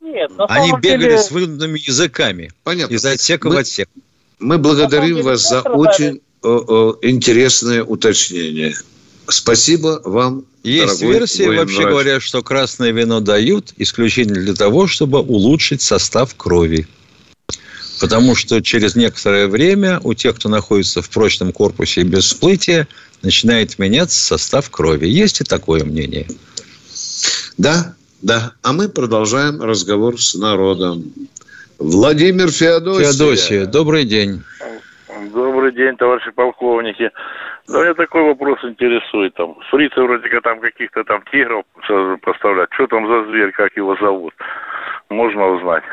Нет, 0.00 0.30
на 0.36 0.46
Они 0.46 0.72
бегали 0.80 1.02
деле... 1.02 1.18
с 1.18 1.30
вынутыми 1.30 1.78
языками. 1.78 2.50
Понятно. 2.64 2.94
Из 2.94 3.04
отсека 3.04 3.48
мы, 3.48 3.54
в 3.54 3.58
отсек. 3.58 3.88
Мы 4.38 4.58
благодарим 4.58 5.22
вас 5.22 5.48
за 5.48 5.60
очень 5.62 6.20
о, 6.42 6.48
о, 6.48 6.98
интересное 7.02 7.84
уточнение. 7.84 8.74
Спасибо 9.32 10.00
вам. 10.04 10.44
Есть 10.62 11.02
версия, 11.02 11.48
вообще 11.50 11.82
врач. 11.82 11.88
говоря, 11.88 12.20
что 12.20 12.42
красное 12.42 12.92
вино 12.92 13.20
дают 13.20 13.72
исключительно 13.76 14.40
для 14.40 14.54
того, 14.54 14.86
чтобы 14.86 15.20
улучшить 15.20 15.82
состав 15.82 16.34
крови. 16.36 16.86
Потому 18.00 18.34
что 18.34 18.60
через 18.60 18.94
некоторое 18.94 19.46
время 19.48 20.00
у 20.02 20.14
тех, 20.14 20.36
кто 20.36 20.48
находится 20.48 21.02
в 21.02 21.10
прочном 21.10 21.52
корпусе 21.52 22.02
без 22.02 22.24
всплытия, 22.24 22.86
начинает 23.22 23.78
меняться 23.78 24.20
состав 24.20 24.70
крови. 24.70 25.06
Есть 25.06 25.40
и 25.40 25.44
такое 25.44 25.84
мнение. 25.84 26.26
Да, 27.58 27.94
да, 28.20 28.52
а 28.62 28.72
мы 28.72 28.88
продолжаем 28.88 29.62
разговор 29.62 30.20
с 30.20 30.34
народом. 30.34 31.12
Владимир 31.78 32.50
Феодосия. 32.50 33.10
Феодосия, 33.10 33.66
добрый 33.66 34.04
день. 34.04 34.42
Добрый 35.32 35.72
день, 35.72 35.96
товарищи 35.96 36.30
полковники. 36.30 37.10
Да 37.68 37.80
меня 37.82 37.94
такой 37.94 38.22
вопрос 38.22 38.58
интересует. 38.64 39.34
Там, 39.34 39.56
фрицы 39.70 40.00
вроде 40.00 40.28
как 40.28 40.42
там 40.42 40.60
каких-то 40.60 41.04
там 41.04 41.22
тигров 41.30 41.64
поставлять. 42.22 42.68
Что 42.72 42.86
там 42.88 43.06
за 43.06 43.30
зверь, 43.30 43.52
как 43.52 43.76
его 43.76 43.96
зовут? 43.96 44.34
Можно 45.08 45.46
узнать. 45.46 45.84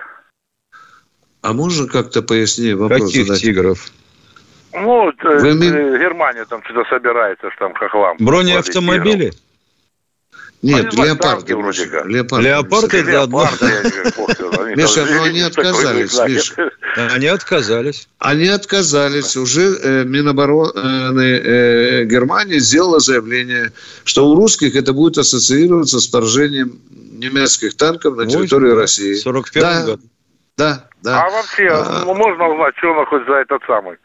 А 1.41 1.53
можно 1.53 1.88
как-то 1.88 2.22
пояснее 2.22 2.76
вопрос 2.76 3.05
Каких 3.05 3.28
задать? 3.28 3.41
тигров? 3.41 3.80
Ну, 4.74 5.05
Вы... 5.05 5.99
Германия 5.99 6.45
там 6.45 6.63
что-то 6.63 6.88
собирается, 6.89 7.49
что 7.51 7.59
там 7.65 7.74
хохлам. 7.74 8.17
Бронеавтомобили? 8.20 9.32
Нет, 10.62 10.91
ну, 10.93 11.05
леопарды. 11.05 11.55
Вроде 11.55 11.88
как. 11.88 12.05
Леопарды. 12.05 12.47
Леопарды 12.47 12.97
это 12.97 13.22
одно. 13.24 13.47
Миша, 14.76 15.05
но 15.05 15.24
они 15.24 15.41
отказались, 15.41 16.20
Миша. 16.20 16.72
Они 16.95 17.28
отказались. 17.28 18.10
Они 18.20 18.47
отказались. 18.47 19.38
Уже 19.38 19.78
э, 19.82 20.03
Минобороны 20.03 21.22
э, 21.22 22.05
Германии 22.05 22.60
сделала 22.60 22.99
заявление, 22.99 23.72
что 24.03 24.30
у 24.30 24.36
русских 24.36 24.76
это 24.76 24.91
будет 24.91 25.18
ассоциироваться 25.18 25.99
с 25.99 26.07
вторжением 26.07 26.80
немецких 26.89 27.78
танков 27.78 28.18
на 28.18 28.26
территорию 28.26 28.76
России. 28.76 29.14
41 29.14 29.62
да, 29.62 29.86
год. 29.86 29.99
Да, 30.57 30.89
да. 31.01 31.24
А 31.24 31.30
вообще, 31.30 31.68
а... 31.70 32.03
можно 32.05 32.47
узнать, 32.49 32.76
что 32.78 32.91
он 32.91 33.05
хоть 33.05 33.26
за 33.26 33.36
этот 33.36 33.62
самый? 33.66 33.97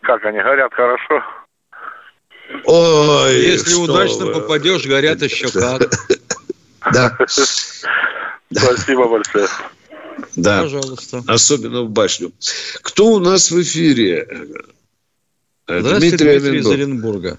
Как 0.00 0.24
они 0.24 0.38
горят 0.38 0.72
хорошо? 0.72 1.22
Ой, 2.64 3.42
Если 3.42 3.74
удачно 3.74 4.26
вы. 4.26 4.32
попадешь, 4.34 4.86
горят 4.86 5.22
еще 5.22 5.48
как. 5.50 5.90
Да. 6.92 7.16
Спасибо 8.52 9.06
большое. 9.06 9.46
Да, 10.34 10.62
Пожалуйста. 10.62 11.22
особенно 11.26 11.82
в 11.82 11.90
башню. 11.90 12.32
Кто 12.82 13.06
у 13.12 13.18
нас 13.18 13.50
в 13.50 13.60
эфире? 13.62 14.26
Здравствуйте, 15.68 16.16
Дмитрий, 16.16 16.38
Дмитрий 16.40 16.58
из 16.60 16.66
Оренбурга. 16.66 17.38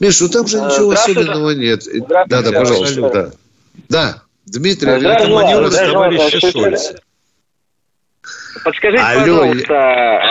Миш, 0.00 0.20
ну 0.20 0.28
там 0.28 0.46
же 0.46 0.56
ничего 0.58 0.90
особенного 0.90 1.50
нет. 1.50 1.84
Да, 2.08 2.24
да, 2.42 2.50
пожалуйста. 2.50 3.10
Да. 3.10 3.30
да, 3.88 4.22
Дмитрий. 4.46 4.90
Это 4.92 5.28
маневр 5.28 5.70
товарища 5.70 6.40
Шольца. 6.50 7.00
Подскажите, 8.64 9.02
Алло, 9.02 9.40
пожалуйста. 9.40 10.22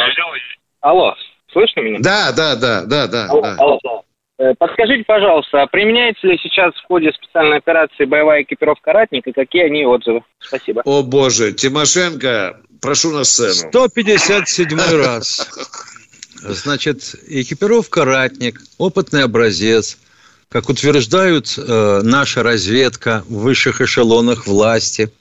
Алло, 0.82 1.13
слышно 1.53 1.80
меня? 1.82 1.99
Да, 2.01 2.32
да, 2.32 2.55
да, 2.55 2.82
да, 2.86 3.07
да. 3.07 3.25
Алло, 3.28 3.41
да. 3.41 3.55
Алло, 3.59 3.80
Э, 3.84 4.07
подскажите, 4.59 5.03
пожалуйста, 5.03 5.63
а 5.63 5.67
применяется 5.67 6.27
ли 6.27 6.38
сейчас 6.38 6.73
в 6.75 6.83
ходе 6.85 7.11
специальной 7.11 7.57
операции 7.57 8.05
боевая 8.05 8.43
экипировка 8.43 8.93
«Ратник» 8.93 9.25
и 9.27 9.31
какие 9.31 9.63
они 9.63 9.85
отзывы? 9.85 10.21
Спасибо. 10.39 10.81
О 10.85 11.01
боже, 11.01 11.53
Тимошенко, 11.53 12.59
прошу 12.79 13.11
на 13.11 13.23
сцену. 13.23 13.53
157 13.53 14.77
раз. 15.03 15.49
Значит, 16.35 17.15
экипировка 17.27 18.05
«Ратник», 18.05 18.61
опытный 18.77 19.23
образец, 19.23 19.97
как 20.49 20.69
утверждают 20.69 21.57
э, 21.57 22.01
наша 22.03 22.43
разведка 22.43 23.23
в 23.27 23.39
высших 23.39 23.81
эшелонах 23.81 24.45
власти, 24.45 25.11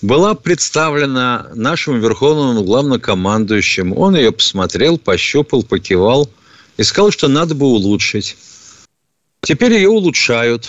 была 0.00 0.34
представлена 0.34 1.48
нашему 1.54 1.98
верховному 1.98 2.64
главнокомандующему. 2.64 3.94
Он 3.94 4.16
ее 4.16 4.32
посмотрел, 4.32 4.96
пощупал, 4.96 5.62
покивал– 5.62 6.30
и 6.76 6.82
сказал, 6.82 7.10
что 7.10 7.28
надо 7.28 7.54
бы 7.54 7.66
улучшить. 7.66 8.36
Теперь 9.40 9.74
ее 9.74 9.88
улучшают. 9.88 10.68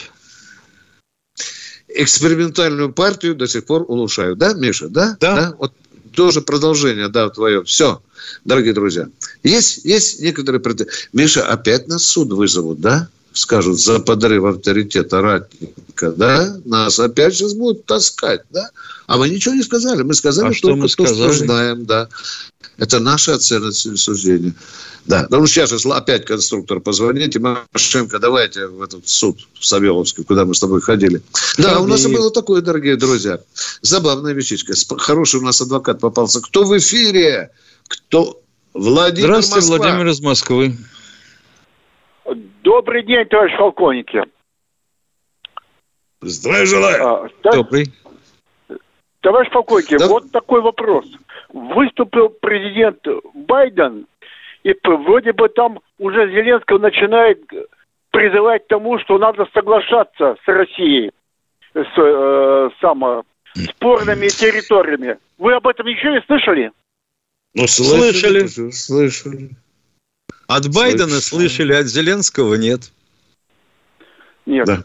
Экспериментальную 1.87 2.91
партию 2.91 3.35
до 3.35 3.47
сих 3.47 3.65
пор 3.65 3.85
улучшают. 3.87 4.39
Да, 4.39 4.53
Миша? 4.53 4.89
Да? 4.89 5.15
Да. 5.19 5.35
да? 5.35 5.55
Вот 5.57 5.73
тоже 6.13 6.41
продолжение, 6.41 7.07
да, 7.07 7.29
твое. 7.29 7.63
Все, 7.63 8.01
дорогие 8.45 8.73
друзья. 8.73 9.09
Есть, 9.43 9.85
есть 9.85 10.21
некоторые 10.21 10.61
претензии. 10.61 10.91
Миша, 11.11 11.45
опять 11.45 11.87
нас 11.87 12.03
суд 12.03 12.31
вызовут, 12.31 12.79
да? 12.79 13.09
Скажут, 13.33 13.79
за 13.79 13.99
подрыв 13.99 14.45
авторитета 14.45 15.21
ратника, 15.21 16.11
да? 16.11 16.55
Нас 16.65 16.99
опять 16.99 17.33
сейчас 17.33 17.53
будут 17.53 17.85
таскать, 17.85 18.41
да? 18.51 18.69
А 19.07 19.17
мы 19.17 19.27
ничего 19.29 19.55
не 19.55 19.63
сказали. 19.63 20.03
Мы 20.03 20.13
сказали, 20.13 20.51
а 20.51 20.53
что 20.53 20.75
мы 20.75 20.87
сказали? 20.87 21.17
то, 21.17 21.33
что 21.33 21.45
знаем, 21.45 21.85
да. 21.85 22.09
Это 22.77 22.99
наши 22.99 23.31
оценочные 23.31 23.97
суждения. 23.97 24.53
Да. 25.05 25.27
Ну, 25.29 25.45
сейчас 25.47 25.85
опять 25.85 26.25
конструктор 26.25 26.79
позвонит, 26.79 27.35
Машенко, 27.35 28.19
давайте 28.19 28.67
в 28.67 28.81
этот 28.81 29.07
суд 29.07 29.39
в 29.59 29.65
Савеловский, 29.65 30.23
куда 30.23 30.45
мы 30.45 30.55
с 30.55 30.59
тобой 30.59 30.81
ходили. 30.81 31.21
Да, 31.57 31.79
у 31.79 31.87
нас 31.87 32.05
и 32.05 32.07
было 32.07 32.31
такое, 32.31 32.61
дорогие 32.61 32.95
друзья. 32.95 33.39
Забавная 33.81 34.33
вещичка. 34.33 34.73
Хороший 34.97 35.39
у 35.39 35.43
нас 35.43 35.59
адвокат 35.59 35.99
попался. 35.99 36.39
Кто 36.39 36.63
в 36.63 36.77
эфире? 36.77 37.51
Кто? 37.87 38.39
Владимир 38.73 39.29
Здравствуйте, 39.29 39.67
Москва. 39.67 39.77
Владимир 39.77 40.07
из 40.07 40.19
Москвы. 40.21 40.77
Добрый 42.63 43.03
день, 43.03 43.25
товарищ 43.25 43.57
полковники. 43.57 44.23
Здравия 46.21 46.65
желаю. 46.65 47.05
А, 47.05 47.29
так, 47.41 47.55
Добрый. 47.55 47.91
Товарищ 49.19 49.51
полковник, 49.51 49.99
да? 49.99 50.07
вот 50.07 50.31
такой 50.31 50.61
вопрос. 50.61 51.05
Выступил 51.49 52.29
президент 52.29 53.05
Байден, 53.33 54.07
и 54.63 54.73
вроде 54.81 55.33
бы 55.33 55.49
там 55.49 55.81
уже 55.97 56.29
Зеленского 56.29 56.77
начинает 56.79 57.43
призывать 58.11 58.63
к 58.63 58.67
тому, 58.67 58.97
что 58.99 59.17
надо 59.17 59.45
соглашаться 59.53 60.37
с 60.45 60.47
Россией, 60.47 61.11
с 61.73 61.97
э, 61.97 62.69
само, 62.79 63.25
спорными 63.71 64.29
территориями. 64.29 65.17
Вы 65.37 65.53
об 65.53 65.67
этом 65.67 65.85
ничего 65.85 66.13
не 66.13 66.21
слышали? 66.21 66.71
Ну, 67.55 67.67
слышали. 67.67 68.47
Слышали. 68.47 68.71
слышали. 68.71 69.49
От 70.47 70.67
Байдена 70.73 71.19
слышали. 71.21 71.47
слышали, 71.47 71.73
от 71.73 71.87
Зеленского 71.87 72.55
нет. 72.55 72.91
Нет. 74.45 74.67
Да. 74.67 74.83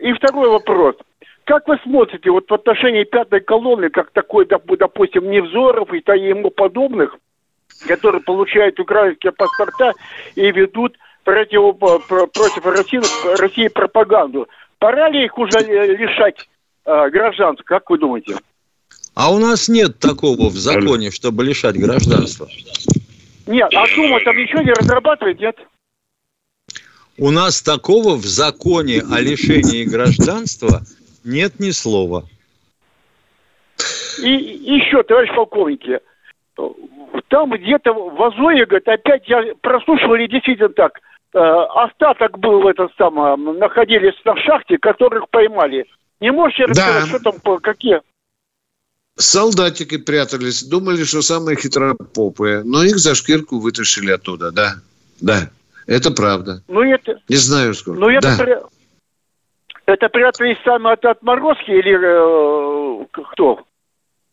И 0.00 0.12
второй 0.14 0.48
вопрос. 0.50 0.96
Как 1.44 1.66
вы 1.66 1.78
смотрите 1.82 2.30
вот 2.30 2.48
в 2.48 2.54
отношении 2.54 3.04
пятой 3.04 3.40
колонны, 3.40 3.90
как 3.90 4.10
такой, 4.12 4.46
допустим, 4.46 5.30
Невзоров 5.30 5.92
и 5.92 5.96
ему 5.96 6.50
подобных, 6.50 7.16
которые 7.88 8.22
получают 8.22 8.78
украинские 8.78 9.32
паспорта 9.32 9.92
и 10.36 10.50
ведут 10.52 10.96
против, 11.24 11.78
против 12.32 12.66
России, 12.66 13.38
России 13.40 13.68
пропаганду. 13.68 14.48
Пора 14.78 15.10
ли 15.10 15.24
их 15.24 15.36
уже 15.38 15.58
лишать 15.58 16.48
э, 16.84 17.10
гражданства, 17.10 17.64
как 17.64 17.90
вы 17.90 17.98
думаете? 17.98 18.36
А 19.14 19.32
у 19.32 19.38
нас 19.38 19.68
нет 19.68 19.98
такого 19.98 20.48
в 20.48 20.54
законе, 20.54 21.10
чтобы 21.10 21.44
лишать 21.44 21.76
гражданства. 21.76 22.46
Нет, 23.50 23.68
а 23.74 23.84
Дума 23.96 24.20
там 24.20 24.36
ничего 24.36 24.62
не 24.62 24.70
разрабатывает, 24.70 25.40
нет? 25.40 25.56
У 27.18 27.32
нас 27.32 27.60
такого 27.60 28.14
в 28.14 28.24
законе 28.24 29.02
о 29.10 29.20
лишении 29.20 29.84
гражданства 29.84 30.82
нет 31.24 31.58
ни 31.58 31.70
слова. 31.70 32.26
И 34.22 34.30
еще, 34.30 35.02
товарищ 35.02 35.34
полковники, 35.34 35.98
там 37.26 37.50
где-то 37.50 37.92
в 37.92 38.22
Азове, 38.22 38.66
говорит, 38.66 38.86
опять 38.86 39.28
я 39.28 39.42
прослушивал, 39.60 40.14
и 40.14 40.28
действительно 40.28 40.68
так, 40.68 41.00
э, 41.34 41.38
остаток 41.38 42.38
был 42.38 42.60
в 42.60 42.66
этом 42.68 42.88
самом, 42.96 43.58
находились 43.58 44.14
на 44.24 44.36
шахте, 44.36 44.78
которых 44.78 45.28
поймали. 45.28 45.86
Не 46.20 46.30
можете 46.30 46.66
рассказать, 46.66 47.10
да. 47.10 47.18
что 47.18 47.32
там, 47.32 47.58
какие? 47.60 48.00
Солдатики 49.20 49.98
прятались, 49.98 50.62
думали, 50.62 51.04
что 51.04 51.22
самые 51.22 51.56
хитропопые, 51.56 52.62
но 52.64 52.82
их 52.82 52.98
за 52.98 53.14
шкирку 53.14 53.58
вытащили 53.58 54.10
оттуда, 54.10 54.50
да, 54.50 54.76
да, 55.20 55.50
это 55.86 56.10
правда. 56.10 56.62
Ну 56.68 56.82
это... 56.82 57.18
Не 57.28 57.36
знаю 57.36 57.74
сколько. 57.74 58.00
Ну 58.00 58.08
это... 58.08 58.36
Да. 58.36 58.62
Это 59.86 60.08
прятались 60.08 60.56
сами 60.64 60.92
от 60.92 61.04
отморозки 61.04 61.70
или 61.70 63.02
э, 63.02 63.06
кто? 63.32 63.64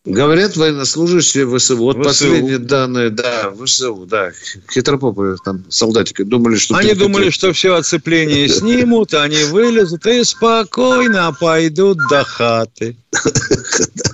Говорят, 0.05 0.55
военнослужащие 0.55 1.45
ВСУ. 1.47 1.77
Вот 1.77 1.97
ВСУ. 1.97 2.03
последние 2.03 2.59
данные, 2.59 3.09
да, 3.09 3.51
ВСУ, 3.51 4.05
да. 4.05 4.31
Хитропопы 4.71 5.35
там 5.43 5.65
солдатики 5.69 6.23
думали, 6.23 6.55
что... 6.55 6.75
Они 6.75 6.93
думали, 6.93 7.29
что 7.29 7.51
все 7.51 7.75
оцепление 7.75 8.47
снимут, 8.47 9.13
они 9.13 9.43
вылезут 9.45 10.05
и 10.05 10.23
спокойно 10.23 11.35
пойдут 11.37 11.97
до 12.09 12.23
хаты. 12.23 12.95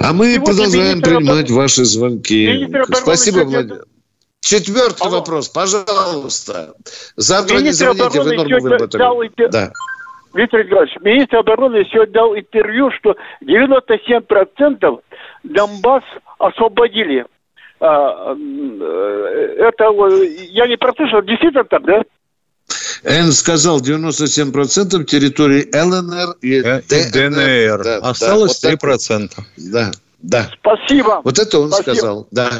А 0.00 0.12
мы 0.12 0.40
продолжаем 0.44 1.00
принимать 1.00 1.50
ваши 1.50 1.84
звонки. 1.84 2.68
Спасибо, 2.92 3.44
Владимир. 3.44 3.84
Четвертый 4.40 5.10
вопрос, 5.10 5.48
пожалуйста. 5.48 6.74
Завтра 7.16 7.58
не 7.58 7.72
звоните, 7.72 8.22
вы 8.22 8.36
норму 8.36 8.60
выработали. 8.60 9.48
Да. 9.50 9.72
Виктор 10.34 10.64
Николаевич, 10.64 10.96
министр 11.00 11.38
обороны 11.38 11.84
сегодня 11.90 12.12
дал 12.12 12.36
интервью, 12.36 12.90
что 12.98 13.16
97% 13.44 15.00
Донбасс 15.42 16.04
освободили. 16.38 17.26
А, 17.80 18.34
э, 18.34 19.54
это, 19.58 19.84
я 20.50 20.66
не 20.66 20.76
прослушал, 20.76 21.22
действительно 21.22 21.64
так, 21.64 21.84
да? 21.84 22.02
Н 23.04 23.32
сказал 23.32 23.80
97% 23.80 25.04
территории 25.04 25.68
ЛНР 25.72 26.36
и, 26.42 26.60
э, 26.60 26.80
и 26.80 27.10
ДНР. 27.12 27.84
Да, 27.84 27.96
Осталось 27.98 28.60
да, 28.60 28.72
3%. 28.72 29.30
Вот 29.36 29.46
да, 29.56 29.90
да. 30.18 30.50
Спасибо. 30.60 31.20
Вот 31.24 31.38
это 31.38 31.60
он 31.60 31.70
спасибо. 31.70 31.94
сказал, 31.94 32.28
да. 32.30 32.50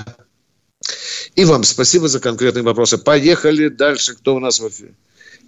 И 1.35 1.45
вам 1.45 1.65
спасибо 1.65 2.09
за 2.09 2.21
конкретные 2.21 2.63
вопросы. 2.63 2.99
Поехали 2.99 3.69
дальше. 3.69 4.15
Кто 4.15 4.37
у 4.37 4.39
нас 4.39 4.61
в 4.61 4.69
эфире? 4.69 4.95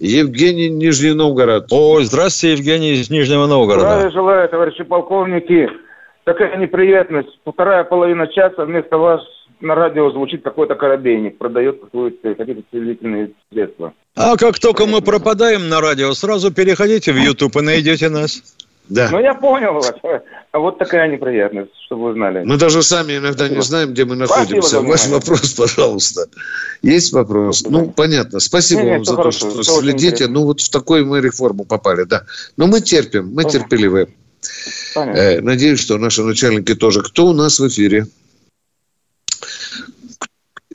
Евгений 0.00 0.70
Нижний 0.70 1.12
Новгород. 1.12 1.66
О, 1.70 2.00
здравствуйте, 2.00 2.56
Евгений 2.56 2.92
из 2.92 3.10
Нижнего 3.10 3.46
Новгорода. 3.46 3.90
Здравия 3.90 4.10
желаю, 4.10 4.48
товарищи 4.48 4.82
полковники. 4.82 5.68
Такая 6.24 6.56
неприятность. 6.56 7.38
Полторая 7.44 7.84
половина 7.84 8.26
часа 8.26 8.64
вместо 8.64 8.96
вас 8.96 9.20
на 9.60 9.74
радио 9.74 10.10
звучит 10.10 10.42
какой-то 10.42 10.74
корабейник, 10.74 11.38
продает 11.38 11.80
какие-то 11.80 12.62
телевизионные 12.72 13.30
средства. 13.52 13.92
А 14.16 14.36
как 14.36 14.58
только 14.58 14.86
мы 14.86 15.00
пропадаем 15.00 15.68
на 15.68 15.80
радио, 15.80 16.12
сразу 16.14 16.52
переходите 16.52 17.12
в 17.12 17.16
YouTube 17.16 17.56
и 17.56 17.60
найдете 17.60 18.08
нас. 18.08 18.42
Да. 18.88 19.08
Ну, 19.12 19.20
я 19.20 19.34
понял 19.34 19.74
вас. 19.74 19.92
А 20.50 20.58
вот 20.58 20.78
такая 20.78 21.08
неприятность, 21.08 21.70
чтобы 21.86 22.06
вы 22.06 22.14
знали. 22.14 22.42
Мы 22.44 22.56
даже 22.56 22.82
сами 22.82 23.18
иногда 23.18 23.44
Спасибо. 23.44 23.56
не 23.56 23.62
знаем, 23.62 23.90
где 23.92 24.04
мы 24.04 24.16
находимся. 24.16 24.80
Ваш 24.80 25.06
вопрос, 25.06 25.54
пожалуйста. 25.54 26.26
Есть 26.82 27.12
вопрос? 27.12 27.64
Ну, 27.68 27.90
понятно. 27.90 28.40
Спасибо 28.40 28.82
нет, 28.82 28.92
вам 28.96 29.04
за 29.04 29.16
то, 29.16 29.30
что 29.30 29.62
следите. 29.62 30.26
Ну, 30.26 30.44
вот 30.44 30.60
в 30.60 30.68
такую 30.70 31.06
мы 31.06 31.20
реформу 31.20 31.64
попали, 31.64 32.02
да. 32.02 32.24
Но 32.56 32.66
мы 32.66 32.80
терпим, 32.80 33.28
мы 33.28 33.44
Понятно. 33.44 33.60
терпеливые. 33.60 34.08
Э, 34.96 35.40
надеюсь, 35.40 35.78
что 35.78 35.96
наши 35.98 36.24
начальники 36.24 36.74
тоже. 36.74 37.02
Кто 37.02 37.26
у 37.26 37.32
нас 37.32 37.60
в 37.60 37.68
эфире? 37.68 38.06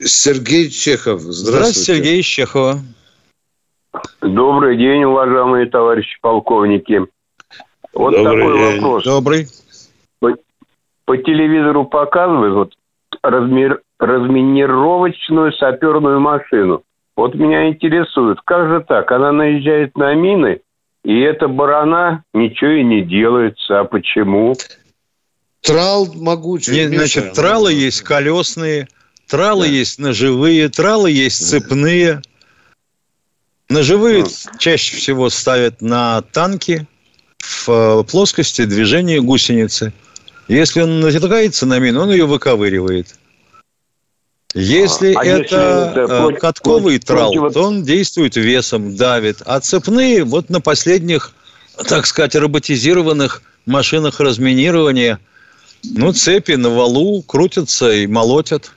Сергей 0.00 0.70
Чехов. 0.70 1.20
Здравствуйте. 1.20 1.50
Здравствуйте, 1.50 1.94
Сергей 1.94 2.22
Чехова. 2.22 2.78
Добрый 4.20 4.76
день, 4.76 5.04
уважаемые 5.04 5.66
товарищи 5.66 6.18
полковники. 6.20 7.00
Вот 7.94 8.14
Добрый 8.14 8.24
такой 8.24 8.58
день. 8.58 8.80
вопрос. 8.80 9.04
Добрый. 9.04 9.46
По, 10.20 10.34
по 11.06 11.16
телевизору 11.16 11.86
показывают 11.86 12.54
вот 12.54 12.74
размер, 13.22 13.80
разминировочную 13.98 15.52
саперную 15.54 16.20
машину. 16.20 16.82
Вот 17.16 17.34
меня 17.34 17.68
интересует, 17.68 18.38
как 18.44 18.68
же 18.68 18.84
так? 18.86 19.10
Она 19.10 19.32
наезжает 19.32 19.96
на 19.96 20.14
мины, 20.14 20.60
и 21.02 21.20
эта 21.20 21.48
барана 21.48 22.22
ничего 22.34 22.72
и 22.72 22.84
не 22.84 23.02
делается. 23.02 23.80
А 23.80 23.84
почему? 23.84 24.54
Трал 25.62 26.06
могучий. 26.14 26.72
Нет, 26.72 26.90
значит, 26.90 27.32
тралы 27.32 27.72
есть 27.72 28.02
колесные, 28.02 28.88
тралы 29.26 29.66
да. 29.66 29.72
есть 29.72 29.98
ножевые, 29.98 30.68
тралы 30.68 31.10
есть 31.10 31.48
цепные. 31.48 32.22
Ножевые 33.68 34.24
а. 34.24 34.58
чаще 34.58 34.96
всего 34.96 35.28
ставят 35.30 35.82
на 35.82 36.22
танки, 36.22 36.86
в 37.46 37.68
э, 37.68 38.04
плоскости 38.04 38.64
движения 38.64 39.20
гусеницы. 39.20 39.92
Если 40.48 40.82
он 40.82 41.00
натыкается 41.00 41.66
на 41.66 41.78
мину, 41.78 42.02
он 42.02 42.10
ее 42.10 42.26
выковыривает. 42.26 43.16
Если 44.54 45.12
а, 45.12 45.20
а 45.20 45.24
это, 45.24 45.92
если 45.94 46.04
это 46.04 46.22
против, 46.22 46.40
катковый 46.40 46.98
трал, 46.98 47.32
против... 47.32 47.54
то 47.54 47.62
он 47.62 47.82
действует 47.82 48.36
весом, 48.36 48.96
давит. 48.96 49.42
А 49.44 49.60
цепные 49.60 50.24
вот 50.24 50.48
на 50.48 50.60
последних, 50.60 51.34
так 51.88 52.06
сказать, 52.06 52.34
роботизированных 52.36 53.42
машинах 53.66 54.20
разминирования, 54.20 55.18
ну, 55.82 56.12
цепи 56.12 56.52
на 56.52 56.70
валу 56.70 57.22
крутятся 57.22 57.92
и 57.92 58.06
молотят. 58.06 58.72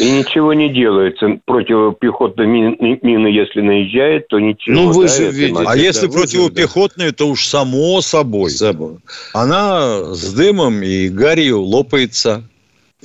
И 0.00 0.10
ничего 0.10 0.52
не 0.54 0.72
делается. 0.72 1.38
Противопехотная 1.44 2.46
мина, 2.46 3.26
если 3.26 3.60
наезжает, 3.60 4.26
то 4.28 4.40
ничего. 4.40 4.74
Ну, 4.74 4.92
вы 4.92 5.06
да, 5.06 5.08
же 5.08 5.30
видите. 5.30 5.64
А 5.66 5.76
если 5.76 6.08
противопехотная, 6.08 7.10
да. 7.10 7.16
то 7.16 7.28
уж 7.28 7.46
само 7.46 8.00
собой. 8.00 8.50
Само. 8.50 8.98
Она 9.32 10.14
с 10.14 10.32
дымом 10.34 10.82
и 10.82 11.08
гарью 11.08 11.60
лопается. 11.60 12.42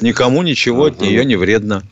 Никому 0.01 0.41
ничего 0.41 0.83
угу. 0.83 0.87
от 0.87 1.01
нее 1.01 1.25
не 1.25 1.35
вредно. 1.35 1.83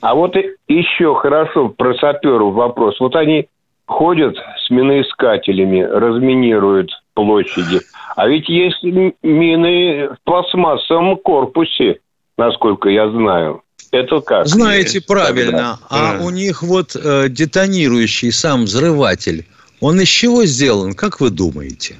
А 0.00 0.14
вот 0.14 0.34
еще 0.68 1.14
хорошо 1.14 1.68
про 1.68 1.94
саперов 1.94 2.54
вопрос. 2.54 2.98
Вот 2.98 3.14
они 3.14 3.48
ходят 3.86 4.36
с 4.64 4.70
миноискателями, 4.70 5.82
разминируют 5.82 6.90
площади. 7.14 7.80
А 8.16 8.28
ведь 8.28 8.48
есть 8.48 8.82
мины 8.82 10.08
в 10.08 10.16
пластмассовом 10.24 11.16
корпусе 11.16 11.98
насколько 12.38 12.88
я 12.88 13.10
знаю. 13.10 13.62
Это 13.90 14.20
как? 14.20 14.46
Знаете, 14.46 15.00
правильно. 15.00 15.78
Тогда? 15.80 16.18
А 16.18 16.18
у 16.22 16.30
них 16.30 16.62
вот 16.62 16.94
э, 16.94 17.28
детонирующий 17.28 18.32
сам 18.32 18.64
взрыватель, 18.64 19.46
он 19.80 20.00
из 20.00 20.08
чего 20.08 20.44
сделан, 20.44 20.94
как 20.94 21.20
вы 21.20 21.30
думаете? 21.30 21.96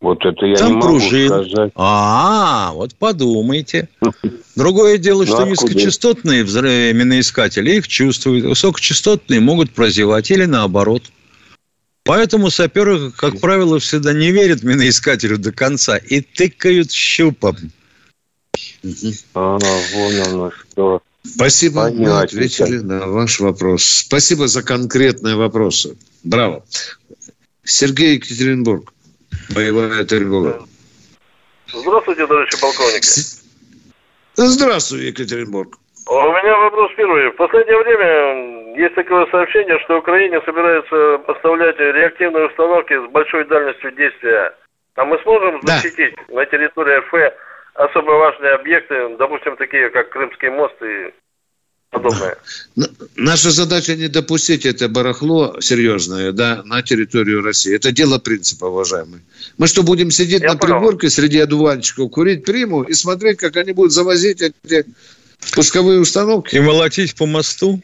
Вот 0.00 0.18
это 0.24 0.46
я 0.46 0.56
Там 0.56 0.68
не 0.68 0.74
могу 0.74 0.98
пружин. 0.98 1.28
сказать. 1.28 1.72
А, 1.76 2.72
вот 2.74 2.94
подумайте. 2.96 3.88
Другое 4.56 4.98
дело, 4.98 5.24
что 5.24 5.44
ну, 5.44 5.52
низкочастотные 5.52 6.42
миноискатели 6.92 7.76
их 7.76 7.86
чувствуют, 7.86 8.44
высокочастотные 8.44 9.40
могут 9.40 9.70
прозевать 9.70 10.30
или 10.30 10.44
наоборот. 10.44 11.04
Поэтому 12.04 12.50
саперы, 12.50 13.12
как 13.12 13.40
правило, 13.40 13.78
всегда 13.78 14.12
не 14.12 14.32
верят 14.32 14.64
миноискателю 14.64 15.38
до 15.38 15.52
конца 15.52 15.96
и 15.96 16.20
тыкают 16.20 16.90
щупом. 16.90 17.56
А, 19.34 19.58
вон 19.58 20.20
оно 20.26 20.50
что. 20.50 21.02
Спасибо, 21.24 21.84
Понятно. 21.84 22.04
мы 22.04 22.20
ответили 22.20 22.78
на 22.78 23.06
ваш 23.06 23.40
вопрос. 23.40 23.84
Спасибо 23.84 24.48
за 24.48 24.62
конкретные 24.64 25.36
вопросы. 25.36 25.96
Браво. 26.24 26.64
Сергей 27.64 28.16
Екатеринбург, 28.16 28.92
боевая 29.54 30.04
тревога. 30.04 30.64
Здравствуйте, 31.72 32.26
товарищи 32.26 32.60
полковники. 32.60 33.08
Здравствуй, 34.34 35.06
Екатеринбург. 35.06 35.78
У 36.08 36.12
меня 36.12 36.58
вопрос 36.58 36.90
первый. 36.96 37.30
В 37.30 37.36
последнее 37.36 37.78
время 37.78 38.76
есть 38.76 38.94
такое 38.96 39.26
сообщение, 39.30 39.78
что 39.84 39.98
Украине 39.98 40.40
собирается 40.44 41.18
поставлять 41.26 41.78
реактивные 41.78 42.48
установки 42.48 42.94
с 42.94 43.10
большой 43.12 43.46
дальностью 43.46 43.92
действия. 43.92 44.52
А 44.96 45.04
мы 45.04 45.18
сможем 45.22 45.60
защитить 45.62 46.14
да. 46.28 46.34
на 46.34 46.46
территории 46.46 46.98
РФ 46.98 47.38
особо 47.74 48.10
важные 48.12 48.52
объекты, 48.52 49.16
допустим, 49.18 49.56
такие 49.56 49.90
как 49.90 50.10
Крымский 50.10 50.50
мост 50.50 50.74
и 50.82 51.12
подобное. 51.90 52.36
Наша 53.16 53.50
задача 53.50 53.94
не 53.94 54.08
допустить 54.08 54.66
это 54.66 54.88
барахло 54.88 55.60
серьезное 55.60 56.32
да, 56.32 56.62
на 56.64 56.82
территорию 56.82 57.42
России. 57.42 57.74
Это 57.74 57.92
дело 57.92 58.18
принципа, 58.18 58.66
уважаемый. 58.66 59.20
Мы 59.58 59.66
что, 59.66 59.82
будем 59.82 60.10
сидеть 60.10 60.42
Я 60.42 60.52
на 60.52 60.58
понял. 60.58 60.78
пригорке 60.78 61.10
среди 61.10 61.38
одуванчиков, 61.38 62.10
курить 62.10 62.44
приму 62.44 62.82
и 62.82 62.94
смотреть, 62.94 63.38
как 63.38 63.56
они 63.56 63.72
будут 63.72 63.92
завозить 63.92 64.40
эти 64.40 64.86
пусковые 65.54 66.00
установки? 66.00 66.56
И 66.56 66.60
молотить 66.60 67.14
по 67.16 67.26
мосту? 67.26 67.80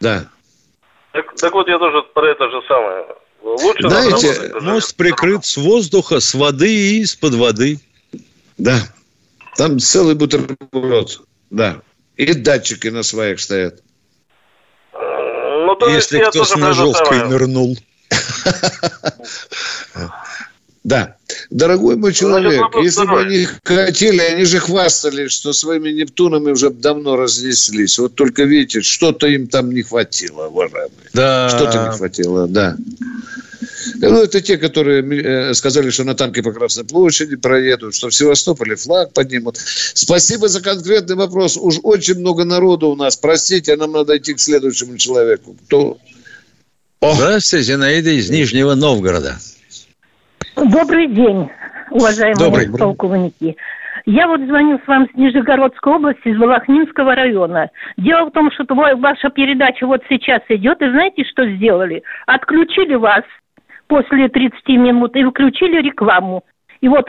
Да. 0.00 0.28
Так, 1.12 1.34
так 1.36 1.52
вот, 1.52 1.68
я 1.68 1.78
тоже 1.78 2.02
про 2.14 2.30
это 2.30 2.50
же 2.50 2.60
самое. 2.66 3.06
Лучше 3.42 3.88
Знаете, 3.88 4.52
мост 4.60 4.96
прикрыт 4.96 5.44
с 5.44 5.56
воздуха, 5.56 6.20
с 6.20 6.34
воды 6.34 6.74
и 6.74 7.00
из-под 7.02 7.34
воды. 7.34 7.78
Да. 8.58 8.80
Там 9.58 9.80
целый 9.80 10.14
бутерброд, 10.14 11.20
да. 11.50 11.82
И 12.16 12.32
датчики 12.32 12.86
на 12.86 13.02
сваях 13.02 13.40
стоят. 13.40 13.82
Ну, 14.92 15.74
то 15.74 15.88
Если 15.88 16.20
кто 16.20 16.44
с 16.44 16.54
ножовкой 16.54 17.28
нырнул. 17.28 17.76
Да. 20.84 21.16
Дорогой 21.50 21.96
мой 21.96 22.12
человек, 22.12 22.62
если 22.80 23.04
бы 23.04 23.20
они 23.20 23.48
хотели, 23.64 24.20
они 24.20 24.44
же 24.44 24.60
хвастались, 24.60 25.32
что 25.32 25.52
своими 25.52 25.90
Нептунами 25.90 26.52
уже 26.52 26.70
давно 26.70 27.16
разнеслись. 27.16 27.98
Вот 27.98 28.14
только 28.14 28.44
видите, 28.44 28.80
что-то 28.80 29.26
им 29.26 29.48
там 29.48 29.72
не 29.72 29.82
хватило, 29.82 30.46
уважаемые. 30.46 31.10
Да. 31.12 31.48
Что-то 31.48 31.84
не 31.84 31.96
хватило, 31.96 32.46
да. 32.46 32.76
Ну, 33.96 34.22
это 34.22 34.40
те, 34.40 34.58
которые 34.58 35.02
э, 35.02 35.54
сказали, 35.54 35.90
что 35.90 36.04
на 36.04 36.14
танке 36.14 36.42
по 36.42 36.52
Красной 36.52 36.84
площади 36.84 37.36
проедут, 37.36 37.94
что 37.94 38.08
в 38.08 38.14
Севастополе 38.14 38.76
флаг 38.76 39.12
поднимут. 39.12 39.56
Спасибо 39.56 40.48
за 40.48 40.62
конкретный 40.62 41.16
вопрос. 41.16 41.56
Уж 41.56 41.76
очень 41.82 42.18
много 42.18 42.44
народу 42.44 42.88
у 42.88 42.96
нас. 42.96 43.16
Простите, 43.16 43.76
нам 43.76 43.92
надо 43.92 44.16
идти 44.16 44.34
к 44.34 44.40
следующему 44.40 44.96
человеку. 44.96 45.56
Кто? 45.66 45.98
О. 47.00 47.14
Здравствуйте, 47.14 47.64
Зинаида 47.64 48.10
из 48.10 48.30
Нижнего 48.30 48.74
Новгорода. 48.74 49.36
Добрый 50.56 51.06
день, 51.06 51.48
уважаемые 51.90 52.36
Добрый. 52.36 52.68
полковники. 52.70 53.56
Я 54.06 54.26
вот 54.26 54.40
звоню 54.40 54.80
с 54.82 54.88
вам 54.88 55.06
с 55.12 55.14
Нижегородской 55.16 55.92
области, 55.92 56.28
из 56.28 56.38
Волохнинского 56.38 57.14
района. 57.14 57.70
Дело 57.98 58.30
в 58.30 58.32
том, 58.32 58.50
что 58.50 58.64
твой, 58.64 58.96
ваша 58.96 59.28
передача 59.28 59.86
вот 59.86 60.00
сейчас 60.08 60.40
идет, 60.48 60.80
и 60.80 60.90
знаете, 60.90 61.24
что 61.24 61.46
сделали? 61.56 62.02
Отключили 62.26 62.94
вас 62.94 63.22
после 63.88 64.28
30 64.28 64.68
минут 64.68 65.16
и 65.16 65.24
выключили 65.24 65.82
рекламу. 65.82 66.44
И 66.80 66.88
вот 66.88 67.06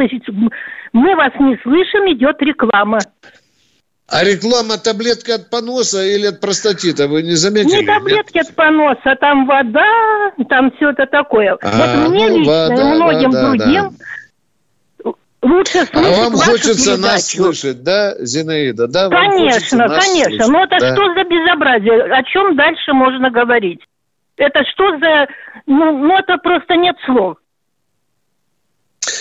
мы 0.94 1.16
вас 1.16 1.32
не 1.40 1.58
слышим, 1.62 2.12
идет 2.12 2.42
реклама. 2.42 3.00
А 4.12 4.24
реклама 4.24 4.78
таблетка 4.78 5.36
от 5.36 5.52
поноса 5.52 6.04
или 6.04 6.26
от 6.26 6.40
простатита, 6.40 7.08
вы 7.08 7.22
не 7.22 7.36
заметили? 7.36 7.82
Не 7.82 7.86
таблетки 7.86 8.38
нет? 8.38 8.48
от 8.48 8.56
поноса, 8.56 9.16
там 9.20 9.46
вода, 9.46 10.32
там 10.50 10.72
все 10.72 10.90
это 10.90 11.06
такое. 11.06 11.56
А, 11.62 11.78
вот 11.78 12.10
мне 12.10 12.28
ну, 12.28 12.38
лично 12.40 12.52
вода, 12.52 12.74
и 12.74 12.96
многим 12.96 13.30
вода, 13.30 13.50
другим 13.50 13.90
да. 15.04 15.12
лучше 15.44 15.86
слышать 15.86 16.18
А 16.18 16.24
вам 16.24 16.34
хочется 16.34 16.74
передачу. 16.74 17.02
нас 17.02 17.28
слышать, 17.28 17.84
да, 17.84 18.16
Зинаида? 18.18 18.88
Да, 18.88 19.10
конечно, 19.10 19.88
конечно. 19.88 20.24
Слышать. 20.24 20.48
Но 20.48 20.64
это 20.64 20.80
да. 20.80 20.96
что 20.96 21.14
за 21.14 21.24
безобразие? 21.26 22.04
О 22.12 22.24
чем 22.24 22.56
дальше 22.56 22.94
можно 22.94 23.30
говорить? 23.30 23.82
Это 24.40 24.64
что 24.72 24.98
за... 25.00 25.28
Ну, 25.68 25.98
ну 25.98 26.18
это 26.18 26.38
просто 26.38 26.76
нет 26.76 26.96
слов. 27.06 27.38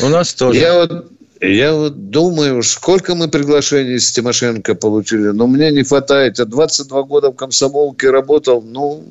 У 0.00 0.08
нас 0.08 0.32
тоже. 0.32 0.60
Я 0.60 0.74
вот 0.74 1.10
Я 1.40 1.74
вот 1.74 2.10
думаю, 2.10 2.62
сколько 2.62 3.14
мы 3.14 3.28
приглашений 3.28 3.98
с 3.98 4.12
Тимошенко 4.12 4.74
получили, 4.74 5.28
но 5.28 5.46
мне 5.46 5.70
не 5.72 5.82
хватает. 5.82 6.38
Я 6.38 6.44
22 6.44 7.02
года 7.02 7.30
в 7.30 7.36
комсомолке 7.36 8.10
работал, 8.10 8.62
ну, 8.62 9.04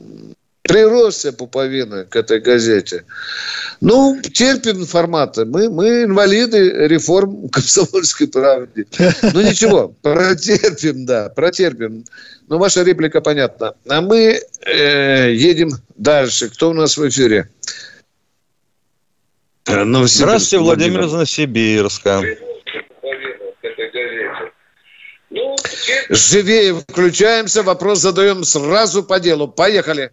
приросся 0.67 1.33
пуповина 1.33 2.05
к 2.05 2.15
этой 2.15 2.39
газете. 2.39 3.05
Ну, 3.81 4.19
терпим 4.21 4.85
форматы. 4.85 5.45
Мы, 5.45 5.69
мы 5.69 6.03
инвалиды 6.03 6.87
реформ 6.87 7.49
комсомольской 7.51 8.27
правды. 8.27 8.87
Ну, 9.33 9.41
ничего, 9.41 9.89
протерпим, 10.01 11.05
да, 11.05 11.29
протерпим. 11.29 12.05
Ну, 12.47 12.57
ваша 12.57 12.83
реплика 12.83 13.21
понятна. 13.21 13.73
А 13.89 14.01
мы 14.01 14.39
э, 14.65 15.33
едем 15.33 15.71
дальше. 15.95 16.49
Кто 16.49 16.69
у 16.69 16.73
нас 16.73 16.97
в 16.97 17.07
эфире? 17.07 17.49
Э, 19.67 19.83
Здравствуйте, 20.05 20.63
Владимир 20.63 21.01
из 21.01 21.11
Новосибирска. 21.11 22.21
Живее 26.09 26.75
включаемся, 26.87 27.63
вопрос 27.63 27.99
задаем 27.99 28.43
сразу 28.43 29.03
по 29.03 29.19
делу. 29.19 29.47
Поехали. 29.47 30.11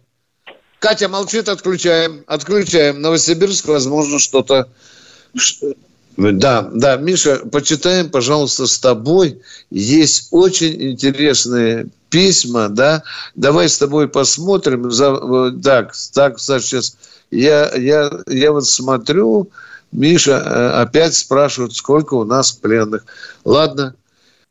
Катя 0.85 1.09
молчит, 1.09 1.49
отключаем. 1.49 2.23
Отключаем. 2.27 3.01
Новосибирск, 3.01 3.65
возможно, 3.65 4.19
что-то... 4.19 4.69
Да, 6.15 6.69
да, 6.71 6.97
Миша, 6.97 7.37
почитаем, 7.51 8.11
пожалуйста, 8.11 8.67
с 8.67 8.77
тобой. 8.77 9.41
Есть 9.71 10.27
очень 10.29 10.91
интересные 10.91 11.87
письма, 12.11 12.69
да. 12.69 13.01
Давай 13.33 13.67
с 13.67 13.79
тобой 13.79 14.07
посмотрим. 14.07 14.91
Так, 15.63 15.95
так, 16.13 16.39
сейчас 16.39 16.97
я, 17.31 17.73
я, 17.75 18.11
я 18.27 18.51
вот 18.51 18.67
смотрю, 18.67 19.49
Миша 19.91 20.33
э, 20.33 20.81
опять 20.81 21.15
спрашивает, 21.15 21.73
сколько 21.73 22.13
у 22.13 22.25
нас 22.25 22.51
пленных. 22.51 23.05
Ладно, 23.43 23.95
Э, 23.95 24.04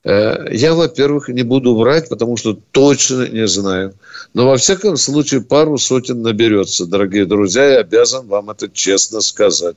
я, 0.05 0.75
во-первых, 0.75 1.29
не 1.29 1.43
буду 1.43 1.75
врать, 1.77 2.09
потому 2.09 2.37
что 2.37 2.59
точно 2.73 3.27
не 3.27 3.47
знаю. 3.47 3.95
Но, 4.35 4.47
во 4.49 4.57
всяком 4.57 4.97
случае, 4.97 5.43
пару 5.43 5.79
сотен 5.79 6.21
наберется, 6.23 6.87
дорогие 6.87 7.25
друзья. 7.25 7.65
Я 7.65 7.79
обязан 7.79 8.27
вам 8.27 8.51
это 8.51 8.69
честно 8.69 9.21
сказать. 9.21 9.77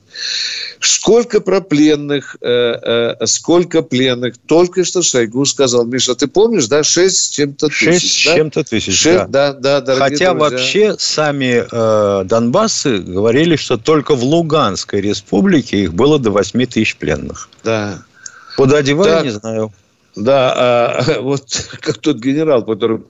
Сколько 0.80 1.40
про 1.40 1.60
пленных, 1.60 2.36
э, 2.40 3.14
э, 3.20 3.26
сколько 3.26 3.82
пленных. 3.82 4.36
Только 4.46 4.84
что 4.84 5.00
Шойгу 5.02 5.44
сказал. 5.44 5.86
Миша, 5.86 6.16
ты 6.16 6.26
помнишь, 6.26 6.66
да? 6.66 6.82
Шесть 6.82 7.16
с 7.18 7.28
чем-то 7.30 7.68
тысяч. 7.68 7.78
Шесть 7.78 8.06
с 8.06 8.34
чем-то 8.34 8.64
тысяч, 8.64 8.98
Шесть, 8.98 9.30
да. 9.30 9.52
да, 9.52 9.80
да 9.80 9.94
Хотя 9.94 10.32
друзья. 10.32 10.34
вообще 10.34 10.96
сами 10.98 11.64
э, 11.70 12.24
Донбассы 12.24 12.98
говорили, 12.98 13.54
что 13.54 13.76
только 13.76 14.16
в 14.16 14.24
Луганской 14.24 15.00
республике 15.00 15.82
их 15.84 15.94
было 15.94 16.18
до 16.18 16.32
8 16.32 16.66
тысяч 16.66 16.96
пленных. 16.96 17.48
Да. 17.62 18.02
Куда 18.56 18.82
девали, 18.82 19.10
так, 19.10 19.24
не 19.24 19.30
знаю. 19.30 19.72
Да, 20.18 20.52
а 20.52 21.02
вот 21.20 21.44
как 21.80 21.98
тот 21.98 22.16
генерал, 22.16 22.64
который 22.64 23.02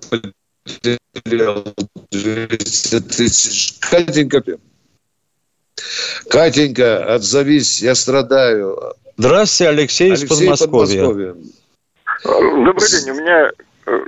потерял 1.15 1.65
200 2.11 3.01
тысяч. 3.01 3.79
Катенька, 3.81 4.43
Катенька, 6.29 7.15
отзовись, 7.15 7.83
я 7.83 7.95
страдаю. 7.95 8.79
Здравствуйте, 9.17 9.71
Алексей, 9.71 10.11
Алексей 10.11 10.25
из 10.27 10.29
Подмосковья. 10.29 11.07
Подмосковья. 11.07 11.35
Добрый 12.25 12.89
день, 12.89 13.11
у 13.11 13.21
меня 13.21 13.51
э, 13.87 14.05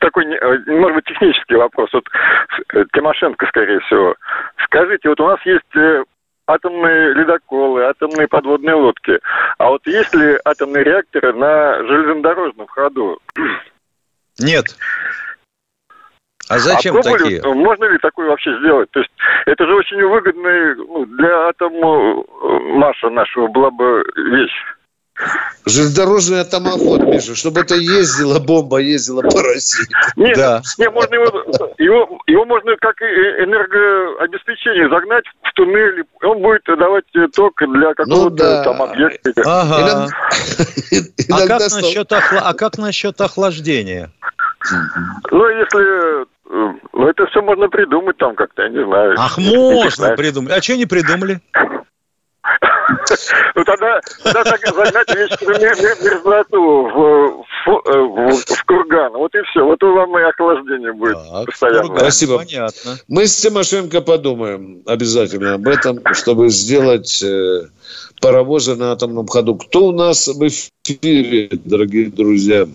такой, 0.00 0.24
э, 0.24 0.58
может 0.66 0.96
быть, 0.96 1.04
технический 1.04 1.56
вопрос. 1.56 1.90
Вот 1.92 2.04
э, 2.72 2.84
Тимошенко, 2.94 3.46
скорее 3.46 3.80
всего. 3.80 4.14
Скажите, 4.64 5.08
вот 5.08 5.20
у 5.20 5.26
нас 5.26 5.40
есть 5.44 6.00
атомные 6.52 7.14
ледоколы, 7.14 7.84
атомные 7.84 8.28
подводные 8.28 8.74
лодки. 8.74 9.18
А 9.58 9.68
вот 9.70 9.86
есть 9.86 10.14
ли 10.14 10.38
атомные 10.44 10.84
реакторы 10.84 11.32
на 11.32 11.82
железнодорожном 11.84 12.66
ходу? 12.66 13.18
Нет. 14.38 14.66
А 16.48 16.58
зачем 16.58 16.96
а 16.96 17.02
такие? 17.02 17.40
Можно 17.42 17.84
ли 17.84 17.98
такое 17.98 18.28
вообще 18.28 18.58
сделать? 18.58 18.90
То 18.90 18.98
есть 18.98 19.12
это 19.46 19.64
же 19.66 19.74
очень 19.74 20.02
выгодная 20.02 20.74
ну, 20.74 21.06
для 21.06 21.48
атома 21.48 22.24
наша 22.76 23.08
нашего 23.08 23.46
была 23.46 23.70
бы 23.70 24.04
вещь. 24.16 24.64
Железнодорожный 25.66 26.40
атомоход, 26.40 27.02
Миша, 27.02 27.34
чтобы 27.34 27.60
это 27.60 27.74
ездила 27.74 28.38
бомба, 28.38 28.78
ездила 28.78 29.22
по 29.22 29.42
России. 29.42 29.86
Нет, 30.16 30.36
да. 30.36 30.62
нет 30.78 30.92
можно 30.92 31.14
его, 31.14 31.26
его, 31.78 32.20
его 32.26 32.44
можно 32.46 32.76
как 32.80 33.00
энергообеспечение 33.02 34.88
загнать 34.88 35.24
в 35.42 35.52
туннель, 35.54 36.04
он 36.22 36.40
будет 36.40 36.62
давать 36.64 37.04
ток 37.34 37.54
для 37.58 37.94
какого-то 37.94 38.30
ну, 38.30 38.30
да. 38.30 38.64
там 38.64 38.82
объекта. 38.82 39.32
Ага. 39.44 40.08
а, 41.30 41.46
как 41.46 41.60
насчет 41.60 42.12
охла... 42.12 42.40
а 42.40 42.54
как 42.54 42.78
насчет 42.78 43.20
охлаждения? 43.20 44.10
Ну, 45.30 45.48
если 45.48 46.26
ну, 46.50 47.08
это 47.08 47.26
все 47.26 47.42
можно 47.42 47.68
придумать 47.68 48.16
там 48.16 48.34
как-то, 48.34 48.62
я 48.62 48.68
не 48.70 48.84
знаю. 48.84 49.14
Ах, 49.18 49.38
можно 49.38 50.16
придумать. 50.16 50.52
А 50.52 50.60
что 50.60 50.76
не 50.76 50.86
придумали? 50.86 51.40
Ну 53.54 53.64
тогда, 53.64 54.00
тогда 54.22 54.44
загнать 54.44 55.14
весь 55.14 55.40
мерзлоту 55.40 56.60
в, 56.60 57.44
в, 57.66 58.64
курган. 58.66 59.12
Вот 59.12 59.34
и 59.34 59.42
все. 59.50 59.64
Вот 59.64 59.82
вам 59.82 60.18
и 60.18 60.22
охлаждение 60.22 60.92
будет 60.92 61.16
так, 61.16 61.46
постоянно. 61.46 61.82
Курган, 61.82 62.00
Спасибо. 62.00 62.38
Понятно. 62.38 62.98
Мы 63.08 63.26
с 63.26 63.36
Тимошенко 63.40 64.00
подумаем 64.00 64.82
обязательно 64.86 65.54
об 65.54 65.68
этом, 65.68 66.00
чтобы 66.12 66.48
сделать 66.50 67.22
э, 67.22 67.68
паровозы 68.20 68.76
на 68.76 68.92
атомном 68.92 69.26
ходу. 69.26 69.56
Кто 69.56 69.86
у 69.86 69.92
нас 69.92 70.28
в 70.28 70.48
эфире, 70.48 71.48
дорогие 71.64 72.10
друзья? 72.10 72.66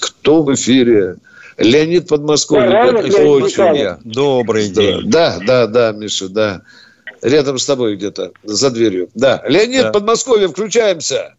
Кто 0.00 0.42
в 0.42 0.54
эфире? 0.54 1.16
Леонид 1.58 2.08
Подмосковье. 2.08 2.92
Очень. 3.26 3.96
Добрый 4.04 4.68
день. 4.68 5.10
Да, 5.10 5.38
да, 5.44 5.66
да, 5.66 5.92
Миша, 5.92 6.28
да. 6.28 6.62
Рядом 7.22 7.58
с 7.58 7.66
тобой 7.66 7.96
где-то, 7.96 8.32
за 8.44 8.70
дверью. 8.70 9.08
Да. 9.14 9.42
Леонид, 9.46 9.82
да. 9.82 9.90
Подмосковье, 9.92 10.48
включаемся. 10.48 11.34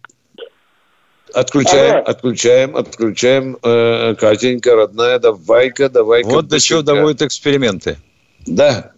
Отключаем, 1.34 1.96
ага. 1.98 2.12
отключаем, 2.12 2.76
отключаем. 2.76 3.58
Э, 3.64 4.16
Катенька, 4.16 4.76
родная, 4.76 5.20
давай-ка, 5.20 5.90
давай-ка. 5.90 6.28
Вот 6.28 6.48
до 6.48 6.60
чего 6.60 6.82
доводят 6.82 7.22
эксперименты. 7.22 7.98
Да. 8.46 8.92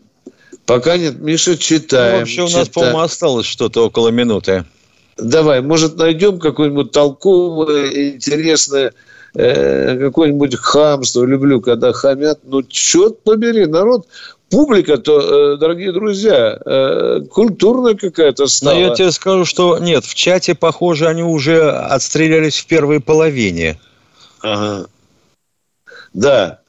Пока 0.65 0.97
нет, 0.97 1.19
Миша, 1.19 1.57
читаем. 1.57 2.13
Ну, 2.13 2.19
вообще 2.19 2.41
у 2.43 2.49
нас, 2.49 2.69
по-моему, 2.69 2.99
осталось 2.99 3.45
что-то 3.45 3.85
около 3.85 4.09
минуты. 4.09 4.63
Давай, 5.17 5.61
может, 5.61 5.97
найдем 5.97 6.39
какое-нибудь 6.39 6.91
толковое, 6.91 8.13
интересное, 8.13 8.93
э, 9.35 9.97
какое-нибудь 9.97 10.55
хамство. 10.55 11.25
Люблю, 11.25 11.59
когда 11.59 11.91
хамят. 11.91 12.39
Ну, 12.43 12.63
черт 12.63 13.21
побери, 13.23 13.65
народ 13.65 14.07
публика-то, 14.51 15.53
э, 15.53 15.57
дорогие 15.57 15.91
друзья, 15.91 16.59
э, 16.63 17.21
культурная 17.31 17.95
какая-то 17.95 18.47
стала. 18.47 18.73
Но 18.73 18.79
я 18.79 18.89
тебе 18.93 19.11
скажу, 19.11 19.45
что 19.45 19.79
нет, 19.79 20.05
в 20.05 20.13
чате, 20.13 20.53
похоже, 20.53 21.07
они 21.07 21.23
уже 21.23 21.71
отстрелялись 21.71 22.57
в 22.57 22.67
первой 22.67 22.99
половине. 22.99 23.79
Ага. 24.41 24.87
Да 26.13 26.60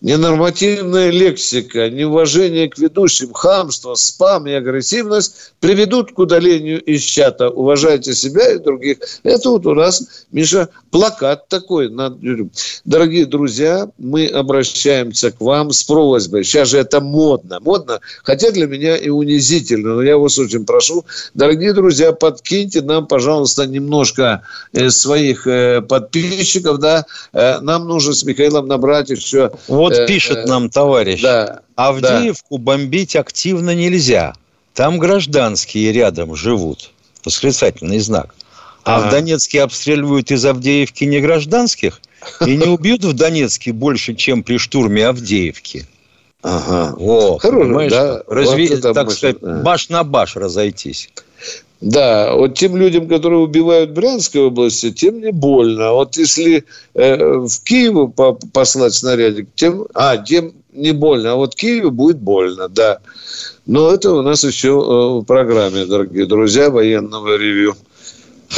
ненормативная 0.00 1.10
лексика, 1.10 1.90
неуважение 1.90 2.68
к 2.68 2.78
ведущим, 2.78 3.32
хамство, 3.32 3.94
спам 3.94 4.46
и 4.46 4.52
агрессивность 4.52 5.52
приведут 5.60 6.12
к 6.12 6.18
удалению 6.18 6.80
из 6.82 7.02
чата. 7.02 7.50
Уважайте 7.50 8.14
себя 8.14 8.52
и 8.52 8.58
других. 8.58 8.98
Это 9.22 9.50
вот 9.50 9.66
у 9.66 9.74
нас, 9.74 10.26
Миша, 10.32 10.68
плакат 10.90 11.48
такой. 11.48 11.90
Дорогие 12.84 13.26
друзья, 13.26 13.88
мы 13.98 14.26
обращаемся 14.26 15.30
к 15.30 15.40
вам 15.40 15.72
с 15.72 15.84
просьбой. 15.84 16.44
Сейчас 16.44 16.68
же 16.68 16.78
это 16.78 17.00
модно. 17.00 17.58
Модно, 17.60 18.00
хотя 18.22 18.50
для 18.50 18.66
меня 18.66 18.96
и 18.96 19.08
унизительно. 19.08 19.94
Но 19.96 20.02
я 20.02 20.16
вас 20.18 20.38
очень 20.38 20.64
прошу, 20.64 21.04
дорогие 21.34 21.72
друзья, 21.72 22.12
подкиньте 22.12 22.82
нам, 22.82 23.06
пожалуйста, 23.06 23.66
немножко 23.66 24.42
э, 24.72 24.90
своих 24.90 25.46
э, 25.46 25.82
подписчиков. 25.82 26.78
Да? 26.78 27.06
Э, 27.32 27.60
нам 27.60 27.86
нужно 27.86 28.12
с 28.12 28.24
Михаилом 28.24 28.66
набрать 28.66 29.10
еще 29.10 29.52
вот 29.68 29.92
э, 29.92 30.06
пишет 30.06 30.38
э, 30.38 30.46
нам 30.46 30.70
товарищ, 30.70 31.22
да, 31.22 31.60
Авдеевку 31.76 32.58
да. 32.58 32.64
бомбить 32.64 33.16
активно 33.16 33.74
нельзя. 33.74 34.34
Там 34.74 34.98
гражданские 34.98 35.92
рядом 35.92 36.34
живут. 36.34 36.90
Восклицательный 37.24 37.98
знак. 37.98 38.34
А 38.84 38.96
ага. 38.96 39.08
в 39.08 39.10
Донецке 39.10 39.62
обстреливают 39.62 40.30
из 40.30 40.44
Авдеевки 40.44 41.04
не 41.04 41.20
гражданских 41.20 42.00
и 42.46 42.56
не 42.56 42.66
убьют 42.66 43.04
в 43.04 43.12
Донецке 43.12 43.72
больше, 43.72 44.14
чем 44.14 44.42
при 44.42 44.58
штурме 44.58 45.06
Авдеевки. 45.06 45.86
Ага. 46.42 46.94
О, 46.98 47.38
Хорошо, 47.38 47.60
понимаешь, 47.60 47.92
да? 47.92 48.22
Разве, 48.26 48.68
вот 48.68 48.94
так 48.94 49.06
мысль, 49.06 49.16
сказать, 49.18 49.40
да. 49.40 49.60
баш 49.60 49.88
на 49.90 50.04
баш 50.04 50.36
разойтись. 50.36 51.10
Да, 51.80 52.34
вот 52.34 52.58
тем 52.58 52.76
людям, 52.76 53.08
которые 53.08 53.40
убивают 53.40 53.92
Брянской 53.92 54.42
области, 54.42 54.90
тем 54.90 55.20
не 55.20 55.32
больно. 55.32 55.92
Вот 55.92 56.16
если 56.18 56.64
э, 56.94 57.16
в 57.16 57.64
Киеве 57.64 58.08
по 58.08 58.38
послать 58.52 58.92
снарядик, 58.92 59.48
тем, 59.54 59.86
а, 59.94 60.18
тем 60.18 60.52
не 60.72 60.92
больно. 60.92 61.32
А 61.32 61.34
вот 61.36 61.54
Киеве 61.54 61.88
будет 61.90 62.18
больно, 62.18 62.68
да. 62.68 62.98
Но 63.64 63.90
это 63.92 64.12
у 64.12 64.20
нас 64.20 64.44
еще 64.44 64.68
э, 64.68 65.20
в 65.20 65.24
программе, 65.24 65.86
дорогие 65.86 66.26
друзья, 66.26 66.68
военного 66.68 67.38
ревью. 67.38 67.74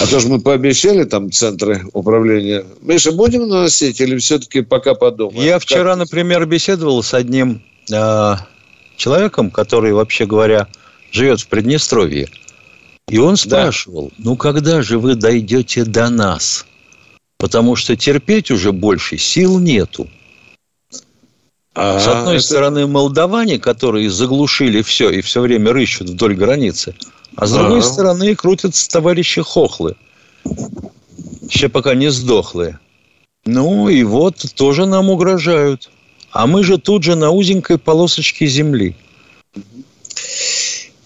А 0.01 0.07
то 0.07 0.19
же 0.19 0.29
мы 0.29 0.41
пообещали 0.41 1.05
там 1.05 1.31
центры 1.31 1.83
управления. 1.93 2.65
Миша, 2.81 3.13
будем 3.13 3.49
наносить 3.49 4.01
или 4.01 4.17
все-таки 4.17 4.63
пока 4.63 4.95
подумаем? 4.95 5.43
Я 5.43 5.59
вчера, 5.59 5.95
например, 5.97 6.47
беседовал 6.47 7.03
с 7.03 7.15
одним 7.15 7.63
э, 7.93 8.35
человеком, 8.97 9.51
который, 9.51 9.93
вообще 9.93 10.27
говоря, 10.27 10.67
живет 11.13 11.41
в 11.41 11.47
Приднестровье. 11.47 12.29
И 13.13 13.19
он 13.19 13.37
спрашивал, 13.37 14.07
да. 14.09 14.15
ну 14.25 14.37
когда 14.37 14.81
же 14.81 14.99
вы 14.99 15.17
дойдете 15.17 15.85
до 15.85 16.09
нас? 16.09 16.65
Потому 17.37 17.77
что 17.77 17.95
терпеть 17.95 18.51
уже 18.51 18.73
больше 18.73 19.19
сил 19.19 19.59
нету. 19.59 20.09
А, 21.75 22.01
С 22.01 22.09
одной 22.09 22.37
это... 22.37 22.45
стороны, 22.45 22.87
молдаване, 22.87 23.59
которые 23.59 24.09
заглушили 24.09 24.81
все 24.81 25.11
и 25.11 25.21
все 25.21 25.43
время 25.43 25.75
рыщут 25.75 26.09
вдоль 26.09 26.35
границы, 26.35 26.95
а 27.37 27.45
с 27.47 27.53
другой 27.53 27.81
а 27.81 27.83
стороны, 27.83 28.35
крутятся 28.35 28.89
товарищи 28.89 29.43
хохлы. 29.43 29.95
Еще 31.51 31.69
пока 31.69 31.95
не 31.95 32.11
сдохлые. 32.11 32.79
Ну 33.45 33.91
и 33.91 34.05
вот 34.05 34.43
тоже 34.55 34.87
нам 34.87 35.11
угрожают. 35.11 35.91
А 36.31 36.47
мы 36.47 36.65
же 36.65 36.79
тут 36.79 37.03
же 37.03 37.15
на 37.15 37.31
узенькой 37.31 37.77
полосочке 37.77 38.47
земли. 38.47 38.97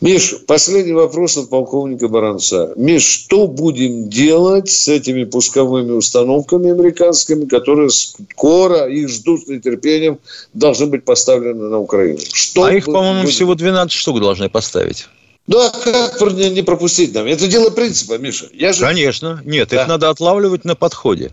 Миш, 0.02 0.34
последний 0.46 0.92
вопрос 0.92 1.38
от 1.38 1.48
полковника 1.48 2.08
Баранца. 2.08 2.74
Миш, 2.76 3.02
что 3.02 3.46
будем 3.46 4.10
делать 4.10 4.70
с 4.70 4.88
этими 4.88 5.24
пусковыми 5.24 5.92
установками 5.92 6.70
американскими, 6.70 7.46
которые 7.46 7.88
скоро, 7.88 8.86
их 8.88 9.08
ждут 9.08 9.44
с 9.44 9.46
нетерпением, 9.46 10.18
должны 10.52 10.86
быть 10.86 11.04
поставлены 11.04 11.68
на 11.68 11.78
Украину? 11.78 12.18
Что 12.30 12.64
а 12.64 12.74
их, 12.74 12.84
по-моему, 12.84 13.22
будем... 13.22 13.32
всего 13.32 13.54
12 13.54 13.90
штук 13.90 14.20
должны 14.20 14.50
поставить. 14.50 15.08
Да, 15.46 15.70
как 15.70 16.20
не 16.32 16.62
пропустить 16.62 17.14
нам? 17.14 17.24
Это 17.24 17.46
дело 17.46 17.70
принципа, 17.70 18.18
Миша. 18.18 18.48
Я 18.52 18.74
же... 18.74 18.82
Конечно. 18.82 19.40
Нет, 19.46 19.68
да. 19.70 19.82
их 19.82 19.88
надо 19.88 20.10
отлавливать 20.10 20.66
на 20.66 20.74
подходе. 20.74 21.32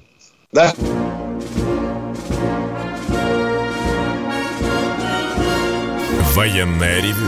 Да. 0.53 0.73
Военная 6.33 7.01
ревю. 7.01 7.27